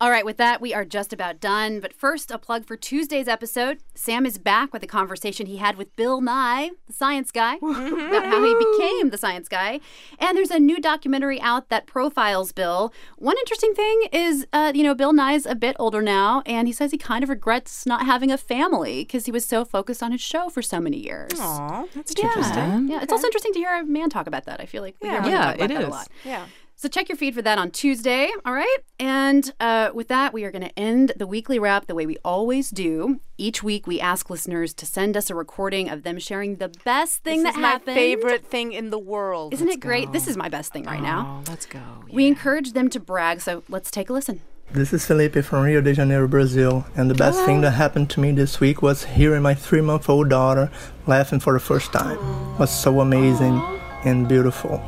All 0.00 0.12
right, 0.12 0.24
with 0.24 0.36
that, 0.36 0.60
we 0.60 0.72
are 0.72 0.84
just 0.84 1.12
about 1.12 1.40
done. 1.40 1.80
But 1.80 1.92
first, 1.92 2.30
a 2.30 2.38
plug 2.38 2.64
for 2.64 2.76
Tuesday's 2.76 3.26
episode. 3.26 3.78
Sam 3.96 4.24
is 4.26 4.38
back 4.38 4.72
with 4.72 4.84
a 4.84 4.86
conversation 4.86 5.46
he 5.46 5.56
had 5.56 5.76
with 5.76 5.94
Bill 5.96 6.20
Nye, 6.20 6.70
the 6.86 6.92
science 6.92 7.32
guy, 7.32 7.56
about 7.56 8.24
how 8.26 8.44
he 8.44 8.54
became 8.78 9.10
the 9.10 9.18
science 9.18 9.48
guy. 9.48 9.80
And 10.20 10.38
there's 10.38 10.52
a 10.52 10.60
new 10.60 10.80
documentary 10.80 11.40
out 11.40 11.68
that 11.70 11.86
profiles 11.86 12.52
Bill. 12.52 12.92
One 13.16 13.36
interesting 13.38 13.74
thing 13.74 14.02
is, 14.12 14.46
uh, 14.52 14.70
you 14.72 14.84
know, 14.84 14.94
Bill 14.94 15.12
Nye's 15.12 15.46
a 15.46 15.56
bit 15.56 15.74
older 15.80 16.00
now, 16.00 16.44
and 16.46 16.68
he 16.68 16.72
says 16.72 16.92
he 16.92 16.98
kind 16.98 17.24
of 17.24 17.28
regrets 17.28 17.84
not 17.84 18.06
having 18.06 18.30
a 18.30 18.38
family 18.38 19.00
because 19.02 19.26
he 19.26 19.32
was 19.32 19.44
so 19.44 19.64
focused 19.64 20.00
on 20.00 20.12
his 20.12 20.20
show 20.20 20.48
for 20.48 20.62
so 20.62 20.78
many 20.78 20.98
years. 20.98 21.32
Aw, 21.40 21.86
that's 21.92 22.14
Yeah. 22.16 22.26
interesting. 22.26 22.88
Yeah, 22.88 23.02
it's 23.02 23.12
also 23.12 23.26
interesting 23.26 23.52
to 23.54 23.58
hear 23.58 23.74
a 23.74 23.84
man 23.84 24.10
talk 24.10 24.28
about 24.28 24.44
that. 24.44 24.60
I 24.60 24.66
feel 24.66 24.82
like 24.82 24.94
we 25.02 25.08
Yeah. 25.08 25.14
women 25.16 25.30
Yeah, 25.32 25.38
talk 25.44 25.54
about 25.56 25.70
it 25.72 25.74
that 25.74 25.80
is. 25.82 25.88
a 25.88 25.90
lot. 25.90 26.08
Yeah. 26.24 26.46
So 26.80 26.88
check 26.88 27.08
your 27.08 27.16
feed 27.18 27.34
for 27.34 27.42
that 27.42 27.58
on 27.58 27.72
Tuesday, 27.72 28.30
all 28.44 28.52
right? 28.52 28.76
And 29.00 29.52
uh, 29.58 29.90
with 29.92 30.06
that, 30.08 30.32
we 30.32 30.44
are 30.44 30.52
going 30.52 30.62
to 30.62 30.78
end 30.78 31.10
the 31.16 31.26
weekly 31.26 31.58
wrap 31.58 31.88
the 31.88 31.94
way 31.96 32.06
we 32.06 32.18
always 32.24 32.70
do. 32.70 33.20
Each 33.36 33.64
week, 33.64 33.88
we 33.88 34.00
ask 34.00 34.30
listeners 34.30 34.74
to 34.74 34.86
send 34.86 35.16
us 35.16 35.28
a 35.28 35.34
recording 35.34 35.88
of 35.88 36.04
them 36.04 36.20
sharing 36.20 36.58
the 36.58 36.68
best 36.84 37.24
thing 37.24 37.42
This 37.42 37.54
that 37.54 37.58
is 37.58 37.62
my 37.62 37.68
happened. 37.70 37.96
favorite 37.96 38.46
thing 38.46 38.70
in 38.70 38.90
the 38.90 38.98
world. 38.98 39.54
Isn't 39.54 39.68
it 39.70 39.80
great? 39.80 40.12
This 40.12 40.28
is 40.28 40.36
my 40.36 40.48
best 40.48 40.72
thing 40.72 40.84
right 40.84 41.02
now. 41.02 41.42
Oh, 41.44 41.50
let's 41.50 41.66
go. 41.66 41.80
We 42.12 42.28
encourage 42.28 42.74
them 42.74 42.88
to 42.90 43.00
brag, 43.00 43.40
so 43.40 43.64
let's 43.68 43.90
take 43.90 44.08
a 44.08 44.12
listen. 44.12 44.40
This 44.70 44.92
is 44.92 45.04
Felipe 45.04 45.42
from 45.44 45.64
Rio 45.64 45.80
de 45.80 45.94
Janeiro, 45.94 46.28
Brazil, 46.28 46.86
and 46.94 47.10
the 47.10 47.14
best 47.16 47.44
thing 47.44 47.60
that 47.62 47.72
happened 47.72 48.08
to 48.10 48.20
me 48.20 48.30
this 48.30 48.60
week 48.60 48.82
was 48.82 49.02
hearing 49.02 49.42
my 49.42 49.54
three 49.54 49.80
month 49.80 50.08
old 50.08 50.28
daughter 50.28 50.70
laughing 51.08 51.40
for 51.40 51.54
the 51.54 51.60
first 51.60 51.92
time. 51.92 52.18
It 52.54 52.60
was 52.60 52.70
so 52.70 53.00
amazing 53.00 53.60
and 54.04 54.28
beautiful. 54.28 54.80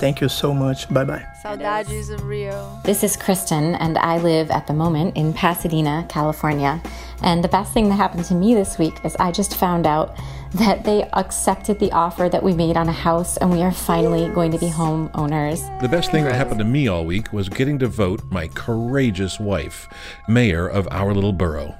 Thank 0.00 0.20
you 0.20 0.28
so 0.28 0.52
much. 0.52 0.92
Bye 0.92 1.04
bye. 1.04 1.26
Saudades 1.42 2.10
of 2.10 2.24
Rio. 2.24 2.80
This 2.84 3.04
is 3.04 3.16
Kristen, 3.16 3.74
and 3.76 3.98
I 3.98 4.18
live 4.18 4.50
at 4.50 4.66
the 4.66 4.72
moment 4.74 5.16
in 5.16 5.32
Pasadena, 5.32 6.06
California. 6.08 6.82
And 7.22 7.42
the 7.42 7.48
best 7.48 7.72
thing 7.72 7.88
that 7.88 7.96
happened 7.96 8.24
to 8.26 8.34
me 8.34 8.54
this 8.54 8.78
week 8.78 8.94
is 9.04 9.16
I 9.16 9.32
just 9.32 9.56
found 9.56 9.86
out 9.86 10.16
that 10.54 10.84
they 10.84 11.02
accepted 11.14 11.80
the 11.80 11.90
offer 11.90 12.28
that 12.28 12.42
we 12.42 12.54
made 12.54 12.76
on 12.76 12.88
a 12.88 12.92
house, 12.92 13.36
and 13.38 13.50
we 13.50 13.62
are 13.62 13.72
finally 13.72 14.28
going 14.32 14.52
to 14.52 14.58
be 14.58 14.68
homeowners. 14.68 15.80
The 15.80 15.88
best 15.88 16.12
thing 16.12 16.24
that 16.24 16.34
happened 16.34 16.60
to 16.60 16.64
me 16.64 16.86
all 16.86 17.04
week 17.04 17.32
was 17.32 17.48
getting 17.48 17.78
to 17.80 17.88
vote 17.88 18.22
my 18.30 18.46
courageous 18.48 19.40
wife, 19.40 19.88
mayor 20.28 20.68
of 20.68 20.86
our 20.92 21.12
little 21.12 21.32
borough. 21.32 21.74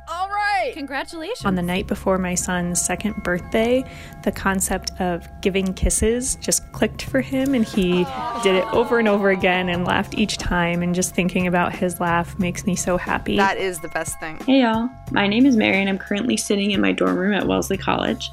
All 0.65 0.69
right. 0.69 0.75
Congratulations. 0.75 1.45
On 1.45 1.57
the 1.57 1.63
night 1.63 1.87
before 1.87 2.17
my 2.17 2.35
son's 2.35 2.81
second 2.81 3.23
birthday, 3.23 3.85
the 4.23 4.33
concept 4.33 4.93
of 4.99 5.29
giving 5.43 5.75
kisses 5.75 6.37
just 6.37 6.73
clicked 6.73 7.03
for 7.03 7.21
him, 7.21 7.53
and 7.53 7.67
he 7.67 8.07
did 8.43 8.55
it 8.55 8.65
over 8.73 8.99
and 8.99 9.07
over 9.07 9.29
again 9.29 9.69
and 9.69 9.85
laughed 9.85 10.17
each 10.17 10.39
time. 10.39 10.83
And 10.83 10.95
just 10.95 11.15
thinking 11.15 11.47
about 11.47 11.75
his 11.75 12.01
laugh 12.01 12.39
makes 12.39 12.65
me 12.65 12.77
so 12.77 12.97
happy. 12.97 13.37
That 13.37 13.59
is 13.59 13.81
the 13.81 13.89
best 13.89 14.19
thing. 14.21 14.39
Hey 14.47 14.63
y'all, 14.63 14.89
my 15.11 15.27
name 15.27 15.45
is 15.45 15.55
Mary 15.55 15.77
and 15.77 15.89
I'm 15.91 15.99
currently 15.99 16.39
sitting 16.39 16.71
in 16.71 16.81
my 16.81 16.93
dorm 16.93 17.19
room 17.19 17.35
at 17.35 17.47
Wellesley 17.47 17.77
College. 17.77 18.31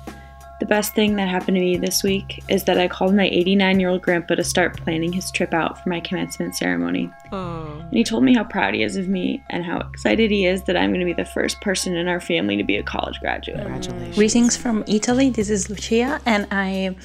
The 0.61 0.67
best 0.67 0.93
thing 0.93 1.15
that 1.15 1.27
happened 1.27 1.57
to 1.57 1.61
me 1.61 1.75
this 1.75 2.03
week 2.03 2.43
is 2.47 2.65
that 2.65 2.77
I 2.77 2.87
called 2.87 3.15
my 3.15 3.27
89 3.27 3.79
year 3.79 3.89
old 3.89 4.03
grandpa 4.03 4.35
to 4.35 4.43
start 4.43 4.77
planning 4.77 5.11
his 5.11 5.31
trip 5.31 5.55
out 5.55 5.81
for 5.81 5.89
my 5.89 5.99
commencement 5.99 6.55
ceremony. 6.55 7.09
Oh. 7.31 7.79
And 7.79 7.93
he 7.93 8.03
told 8.03 8.23
me 8.23 8.35
how 8.35 8.43
proud 8.43 8.75
he 8.75 8.83
is 8.83 8.95
of 8.95 9.07
me 9.07 9.43
and 9.49 9.65
how 9.65 9.79
excited 9.79 10.29
he 10.29 10.45
is 10.45 10.61
that 10.65 10.77
I'm 10.77 10.91
going 10.91 10.99
to 10.99 11.05
be 11.07 11.13
the 11.13 11.25
first 11.25 11.59
person 11.61 11.95
in 11.95 12.07
our 12.07 12.19
family 12.19 12.57
to 12.57 12.63
be 12.63 12.77
a 12.77 12.83
college 12.83 13.19
graduate. 13.21 13.57
Congratulations. 13.57 14.15
Greetings 14.15 14.55
from 14.55 14.83
Italy. 14.85 15.31
This 15.31 15.49
is 15.49 15.67
Lucia, 15.67 16.21
and 16.27 16.45
I'm 16.53 16.95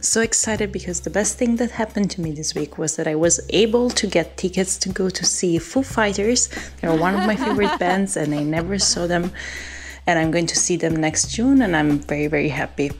so 0.00 0.20
excited 0.20 0.70
because 0.70 1.00
the 1.00 1.10
best 1.10 1.36
thing 1.36 1.56
that 1.56 1.72
happened 1.72 2.12
to 2.12 2.20
me 2.20 2.30
this 2.30 2.54
week 2.54 2.78
was 2.78 2.94
that 2.94 3.08
I 3.08 3.16
was 3.16 3.40
able 3.48 3.90
to 3.90 4.06
get 4.06 4.36
tickets 4.36 4.78
to 4.78 4.88
go 4.88 5.10
to 5.10 5.24
see 5.24 5.58
Foo 5.58 5.82
Fighters. 5.82 6.48
They're 6.80 6.94
one 6.94 7.16
of 7.16 7.26
my 7.26 7.34
favorite 7.34 7.76
bands, 7.80 8.16
and 8.16 8.32
I 8.32 8.44
never 8.44 8.78
saw 8.78 9.08
them. 9.08 9.32
And 10.06 10.18
I'm 10.18 10.30
going 10.30 10.46
to 10.46 10.56
see 10.56 10.76
them 10.76 10.96
next 10.96 11.30
June, 11.30 11.62
and 11.62 11.76
I'm 11.76 11.98
very, 11.98 12.26
very 12.26 12.48
happy. 12.48 12.90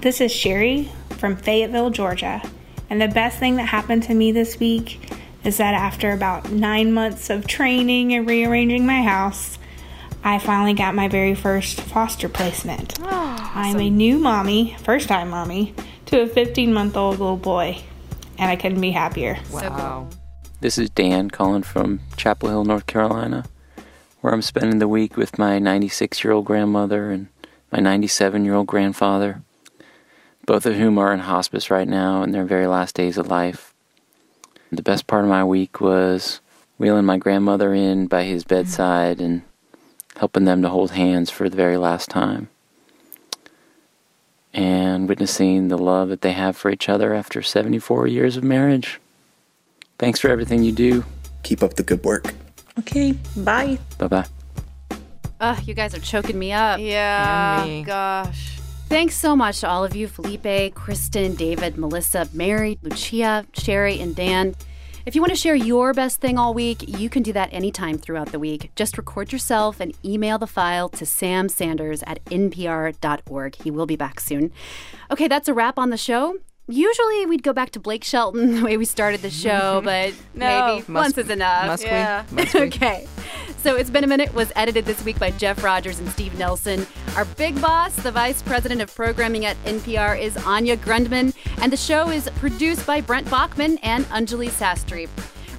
This 0.00 0.20
is 0.20 0.32
Sherry 0.32 0.90
from 1.10 1.36
Fayetteville, 1.36 1.90
Georgia. 1.90 2.42
And 2.90 3.00
the 3.00 3.08
best 3.08 3.38
thing 3.38 3.56
that 3.56 3.64
happened 3.64 4.02
to 4.04 4.14
me 4.14 4.32
this 4.32 4.58
week 4.58 5.00
is 5.44 5.58
that 5.58 5.74
after 5.74 6.12
about 6.12 6.50
nine 6.50 6.92
months 6.92 7.30
of 7.30 7.46
training 7.46 8.14
and 8.14 8.28
rearranging 8.28 8.86
my 8.86 9.02
house, 9.02 9.58
I 10.22 10.38
finally 10.38 10.72
got 10.72 10.94
my 10.94 11.08
very 11.08 11.34
first 11.34 11.80
foster 11.80 12.28
placement. 12.28 12.98
I'm 13.02 13.78
a 13.78 13.90
new 13.90 14.18
mommy, 14.18 14.76
first 14.82 15.08
time 15.08 15.28
mommy, 15.30 15.74
to 16.06 16.22
a 16.22 16.26
15 16.26 16.72
month 16.72 16.96
old 16.96 17.18
little 17.18 17.36
boy. 17.36 17.82
And 18.38 18.50
I 18.50 18.56
couldn't 18.56 18.80
be 18.80 18.90
happier. 18.90 19.38
Wow. 19.52 20.08
This 20.60 20.78
is 20.78 20.88
Dan 20.90 21.30
calling 21.30 21.62
from 21.62 22.00
Chapel 22.16 22.48
Hill, 22.48 22.64
North 22.64 22.86
Carolina, 22.86 23.44
where 24.24 24.32
I'm 24.32 24.40
spending 24.40 24.78
the 24.78 24.88
week 24.88 25.18
with 25.18 25.38
my 25.38 25.58
96 25.58 26.24
year 26.24 26.32
old 26.32 26.46
grandmother 26.46 27.10
and 27.10 27.28
my 27.70 27.78
97 27.78 28.42
year 28.42 28.54
old 28.54 28.66
grandfather, 28.66 29.42
both 30.46 30.64
of 30.64 30.76
whom 30.76 30.96
are 30.96 31.12
in 31.12 31.20
hospice 31.20 31.70
right 31.70 31.86
now 31.86 32.22
in 32.22 32.32
their 32.32 32.46
very 32.46 32.66
last 32.66 32.94
days 32.94 33.18
of 33.18 33.28
life. 33.28 33.74
The 34.72 34.80
best 34.80 35.06
part 35.06 35.24
of 35.24 35.28
my 35.28 35.44
week 35.44 35.78
was 35.78 36.40
wheeling 36.78 37.04
my 37.04 37.18
grandmother 37.18 37.74
in 37.74 38.06
by 38.06 38.22
his 38.22 38.44
bedside 38.44 39.20
and 39.20 39.42
helping 40.16 40.46
them 40.46 40.62
to 40.62 40.70
hold 40.70 40.92
hands 40.92 41.28
for 41.28 41.50
the 41.50 41.56
very 41.56 41.76
last 41.76 42.08
time. 42.08 42.48
And 44.54 45.06
witnessing 45.06 45.68
the 45.68 45.76
love 45.76 46.08
that 46.08 46.22
they 46.22 46.32
have 46.32 46.56
for 46.56 46.70
each 46.70 46.88
other 46.88 47.12
after 47.12 47.42
74 47.42 48.06
years 48.06 48.38
of 48.38 48.42
marriage. 48.42 49.02
Thanks 49.98 50.18
for 50.18 50.30
everything 50.30 50.62
you 50.62 50.72
do. 50.72 51.04
Keep 51.42 51.62
up 51.62 51.74
the 51.74 51.82
good 51.82 52.02
work. 52.04 52.32
Okay, 52.78 53.12
bye. 53.36 53.78
Bye 53.98 54.08
bye. 54.08 54.26
Ugh, 55.40 55.66
you 55.66 55.74
guys 55.74 55.94
are 55.94 56.00
choking 56.00 56.38
me 56.38 56.52
up. 56.52 56.80
Yeah. 56.80 57.64
Me. 57.66 57.82
Gosh. 57.82 58.58
Thanks 58.88 59.16
so 59.16 59.34
much 59.34 59.60
to 59.60 59.68
all 59.68 59.84
of 59.84 59.96
you 59.96 60.06
Felipe, 60.06 60.74
Kristen, 60.74 61.34
David, 61.34 61.76
Melissa, 61.76 62.28
Mary, 62.32 62.78
Lucia, 62.82 63.46
Sherry, 63.54 63.98
and 64.00 64.14
Dan. 64.14 64.54
If 65.06 65.14
you 65.14 65.20
want 65.20 65.32
to 65.32 65.36
share 65.36 65.54
your 65.54 65.92
best 65.92 66.20
thing 66.20 66.38
all 66.38 66.54
week, 66.54 66.98
you 66.98 67.10
can 67.10 67.22
do 67.22 67.32
that 67.34 67.52
anytime 67.52 67.98
throughout 67.98 68.32
the 68.32 68.38
week. 68.38 68.70
Just 68.74 68.96
record 68.96 69.32
yourself 69.32 69.80
and 69.80 69.94
email 70.02 70.38
the 70.38 70.46
file 70.46 70.88
to 70.90 71.04
Sam 71.04 71.48
Sanders 71.50 72.02
at 72.06 72.24
npr.org. 72.26 73.54
He 73.56 73.70
will 73.70 73.86
be 73.86 73.96
back 73.96 74.18
soon. 74.18 74.50
Okay, 75.10 75.28
that's 75.28 75.48
a 75.48 75.52
wrap 75.54 75.78
on 75.78 75.90
the 75.90 75.98
show. 75.98 76.38
Usually 76.66 77.26
we'd 77.26 77.42
go 77.42 77.52
back 77.52 77.70
to 77.72 77.80
Blake 77.80 78.04
Shelton 78.04 78.54
the 78.56 78.62
way 78.64 78.76
we 78.76 78.84
started 78.86 79.20
the 79.20 79.30
show, 79.30 79.82
mm-hmm. 79.82 79.84
but 79.84 80.14
No. 80.34 80.76
maybe 80.76 80.84
Must- 80.92 81.16
once 81.16 81.18
is 81.18 81.30
enough. 81.30 81.66
must 81.66 81.84
we? 81.84 81.90
yeah. 81.90 82.24
Must 82.30 82.54
we? 82.54 82.60
okay. 82.62 83.06
So 83.58 83.76
It's 83.76 83.90
Been 83.90 84.04
a 84.04 84.06
Minute 84.06 84.32
was 84.34 84.50
edited 84.56 84.84
this 84.84 85.02
week 85.04 85.18
by 85.18 85.30
Jeff 85.32 85.62
Rogers 85.62 85.98
and 85.98 86.08
Steve 86.10 86.38
Nelson. 86.38 86.86
Our 87.16 87.24
big 87.24 87.60
boss, 87.60 87.94
the 87.96 88.10
vice 88.10 88.42
president 88.42 88.80
of 88.80 88.94
programming 88.94 89.44
at 89.46 89.62
NPR, 89.64 90.20
is 90.20 90.36
Anya 90.38 90.76
Grundmann, 90.76 91.34
and 91.62 91.72
the 91.72 91.76
show 91.76 92.08
is 92.10 92.28
produced 92.36 92.86
by 92.86 93.00
Brent 93.00 93.26
Baughman 93.28 93.78
and 93.82 94.04
Anjuli 94.06 94.48
Sastry. 94.48 95.08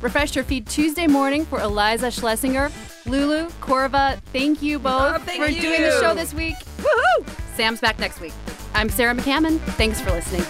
Refresh 0.01 0.35
your 0.35 0.43
feed 0.43 0.67
Tuesday 0.67 1.07
morning 1.07 1.45
for 1.45 1.59
Iliza 1.59 2.11
Shlesinger. 2.11 2.71
Lulu, 3.07 3.47
Korva, 3.61 4.19
thank 4.33 4.61
you 4.61 4.77
both 4.79 5.15
Oh, 5.15 5.17
thank 5.19 5.43
for 5.43 5.49
doing 5.61 5.81
the 5.81 5.99
show 5.99 6.13
this 6.13 6.33
week. 6.33 6.55
Woohoo! 6.77 7.55
Sam's 7.55 7.79
back 7.79 7.97
next 7.99 8.19
week. 8.19 8.33
I'm 8.73 8.89
Sarah 8.89 9.13
McCammon. 9.15 9.59
Thanks 9.77 10.01
for 10.01 10.11
listening. 10.11 10.43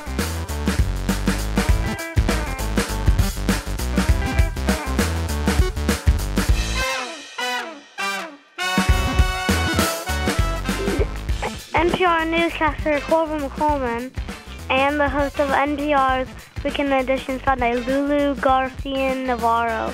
Newscaster 12.59 12.99
Korva 13.01 13.37
McColeman 13.49 14.11
and 14.69 14.97
the 14.97 15.09
host 15.09 15.41
of 15.41 15.49
NPR's 15.49 16.29
Weekend 16.63 16.93
Edition 16.93 17.37
Sunday, 17.43 17.75
Lulu 17.75 18.33
Garcia 18.35 19.13
Navarro. 19.13 19.93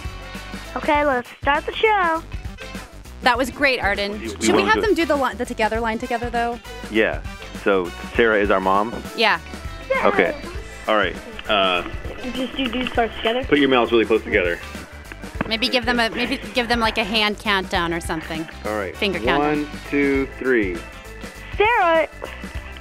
Okay, 0.76 1.03
let's 1.03 1.28
start 1.41 1.66
the 1.66 1.74
show. 1.74 2.22
That 3.24 3.36
was 3.36 3.49
great, 3.49 3.80
Arden. 3.80 4.12
We- 4.14 4.20
we 4.36 4.45
Should 4.45 4.55
we 4.55 4.62
have 4.62 4.76
do 4.76 4.82
them 4.82 4.93
do 4.93 5.05
the 5.05 5.16
li- 5.16 5.34
the 5.34 5.45
together 5.45 5.80
line 5.80 5.97
together 5.97 6.30
though? 6.30 6.59
Yeah. 6.91 7.22
So 7.64 7.91
Sarah 8.16 8.38
is 8.39 8.51
our 8.51 8.59
mom. 8.62 8.93
Yeah. 9.16 9.39
Okay. 10.05 10.36
All 10.88 10.97
right. 10.97 11.16
Uh, 11.49 11.82
Just 12.34 12.55
do 12.57 12.68
do 12.68 12.86
start 12.89 13.09
together. 13.18 13.43
put 13.43 13.57
your 13.57 13.70
mouths 13.70 13.91
really 13.91 14.05
close 14.05 14.24
together. 14.24 14.59
Maybe 15.47 15.68
give 15.68 15.86
them 15.86 15.99
a 15.99 16.12
maybe 16.12 16.38
give 16.53 16.68
them 16.68 16.80
like 16.80 16.99
a 16.99 17.03
hand 17.03 17.39
countdown 17.39 17.91
or 17.91 17.99
something. 18.01 18.47
All 18.66 18.78
right. 18.78 18.95
Finger 18.95 19.20
count. 19.20 19.39
One, 19.43 19.68
two, 19.89 20.28
three. 20.38 20.78
Sarah. 21.57 22.07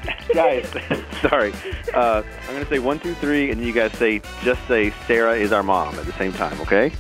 Guys, 0.35 0.67
sorry. 1.23 1.53
Uh, 1.95 2.23
I'm 2.49 2.55
gonna 2.55 2.67
say 2.67 2.79
one, 2.79 2.99
two, 3.01 3.15
three, 3.15 3.51
and 3.51 3.61
you 3.65 3.73
guys 3.73 3.93
say 3.93 4.21
just 4.43 4.65
say 4.69 4.91
Sarah 5.07 5.35
is 5.35 5.53
our 5.53 5.63
mom 5.63 5.99
at 5.99 6.07
the 6.07 6.13
same 6.13 6.33
time. 6.33 6.61
Okay. 6.63 6.93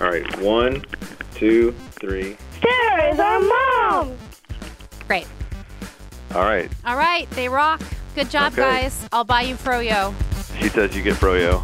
All 0.00 0.10
right. 0.10 0.40
One, 0.40 0.84
two, 1.34 1.72
three. 1.92 2.36
Sarah 2.62 3.12
is 3.12 3.18
our 3.20 3.40
mom. 3.40 4.16
Great. 5.06 5.26
All 6.34 6.42
right. 6.44 6.70
All 6.84 6.96
right, 6.96 7.30
they 7.30 7.48
rock. 7.48 7.80
Good 8.14 8.28
job, 8.30 8.52
Okay. 8.52 8.62
guys. 8.62 9.08
I'll 9.12 9.24
buy 9.24 9.42
you 9.42 9.54
froyo. 9.54 10.12
She 10.60 10.68
says 10.68 10.94
you 10.96 11.02
get 11.02 11.14
froyo. 11.14 11.62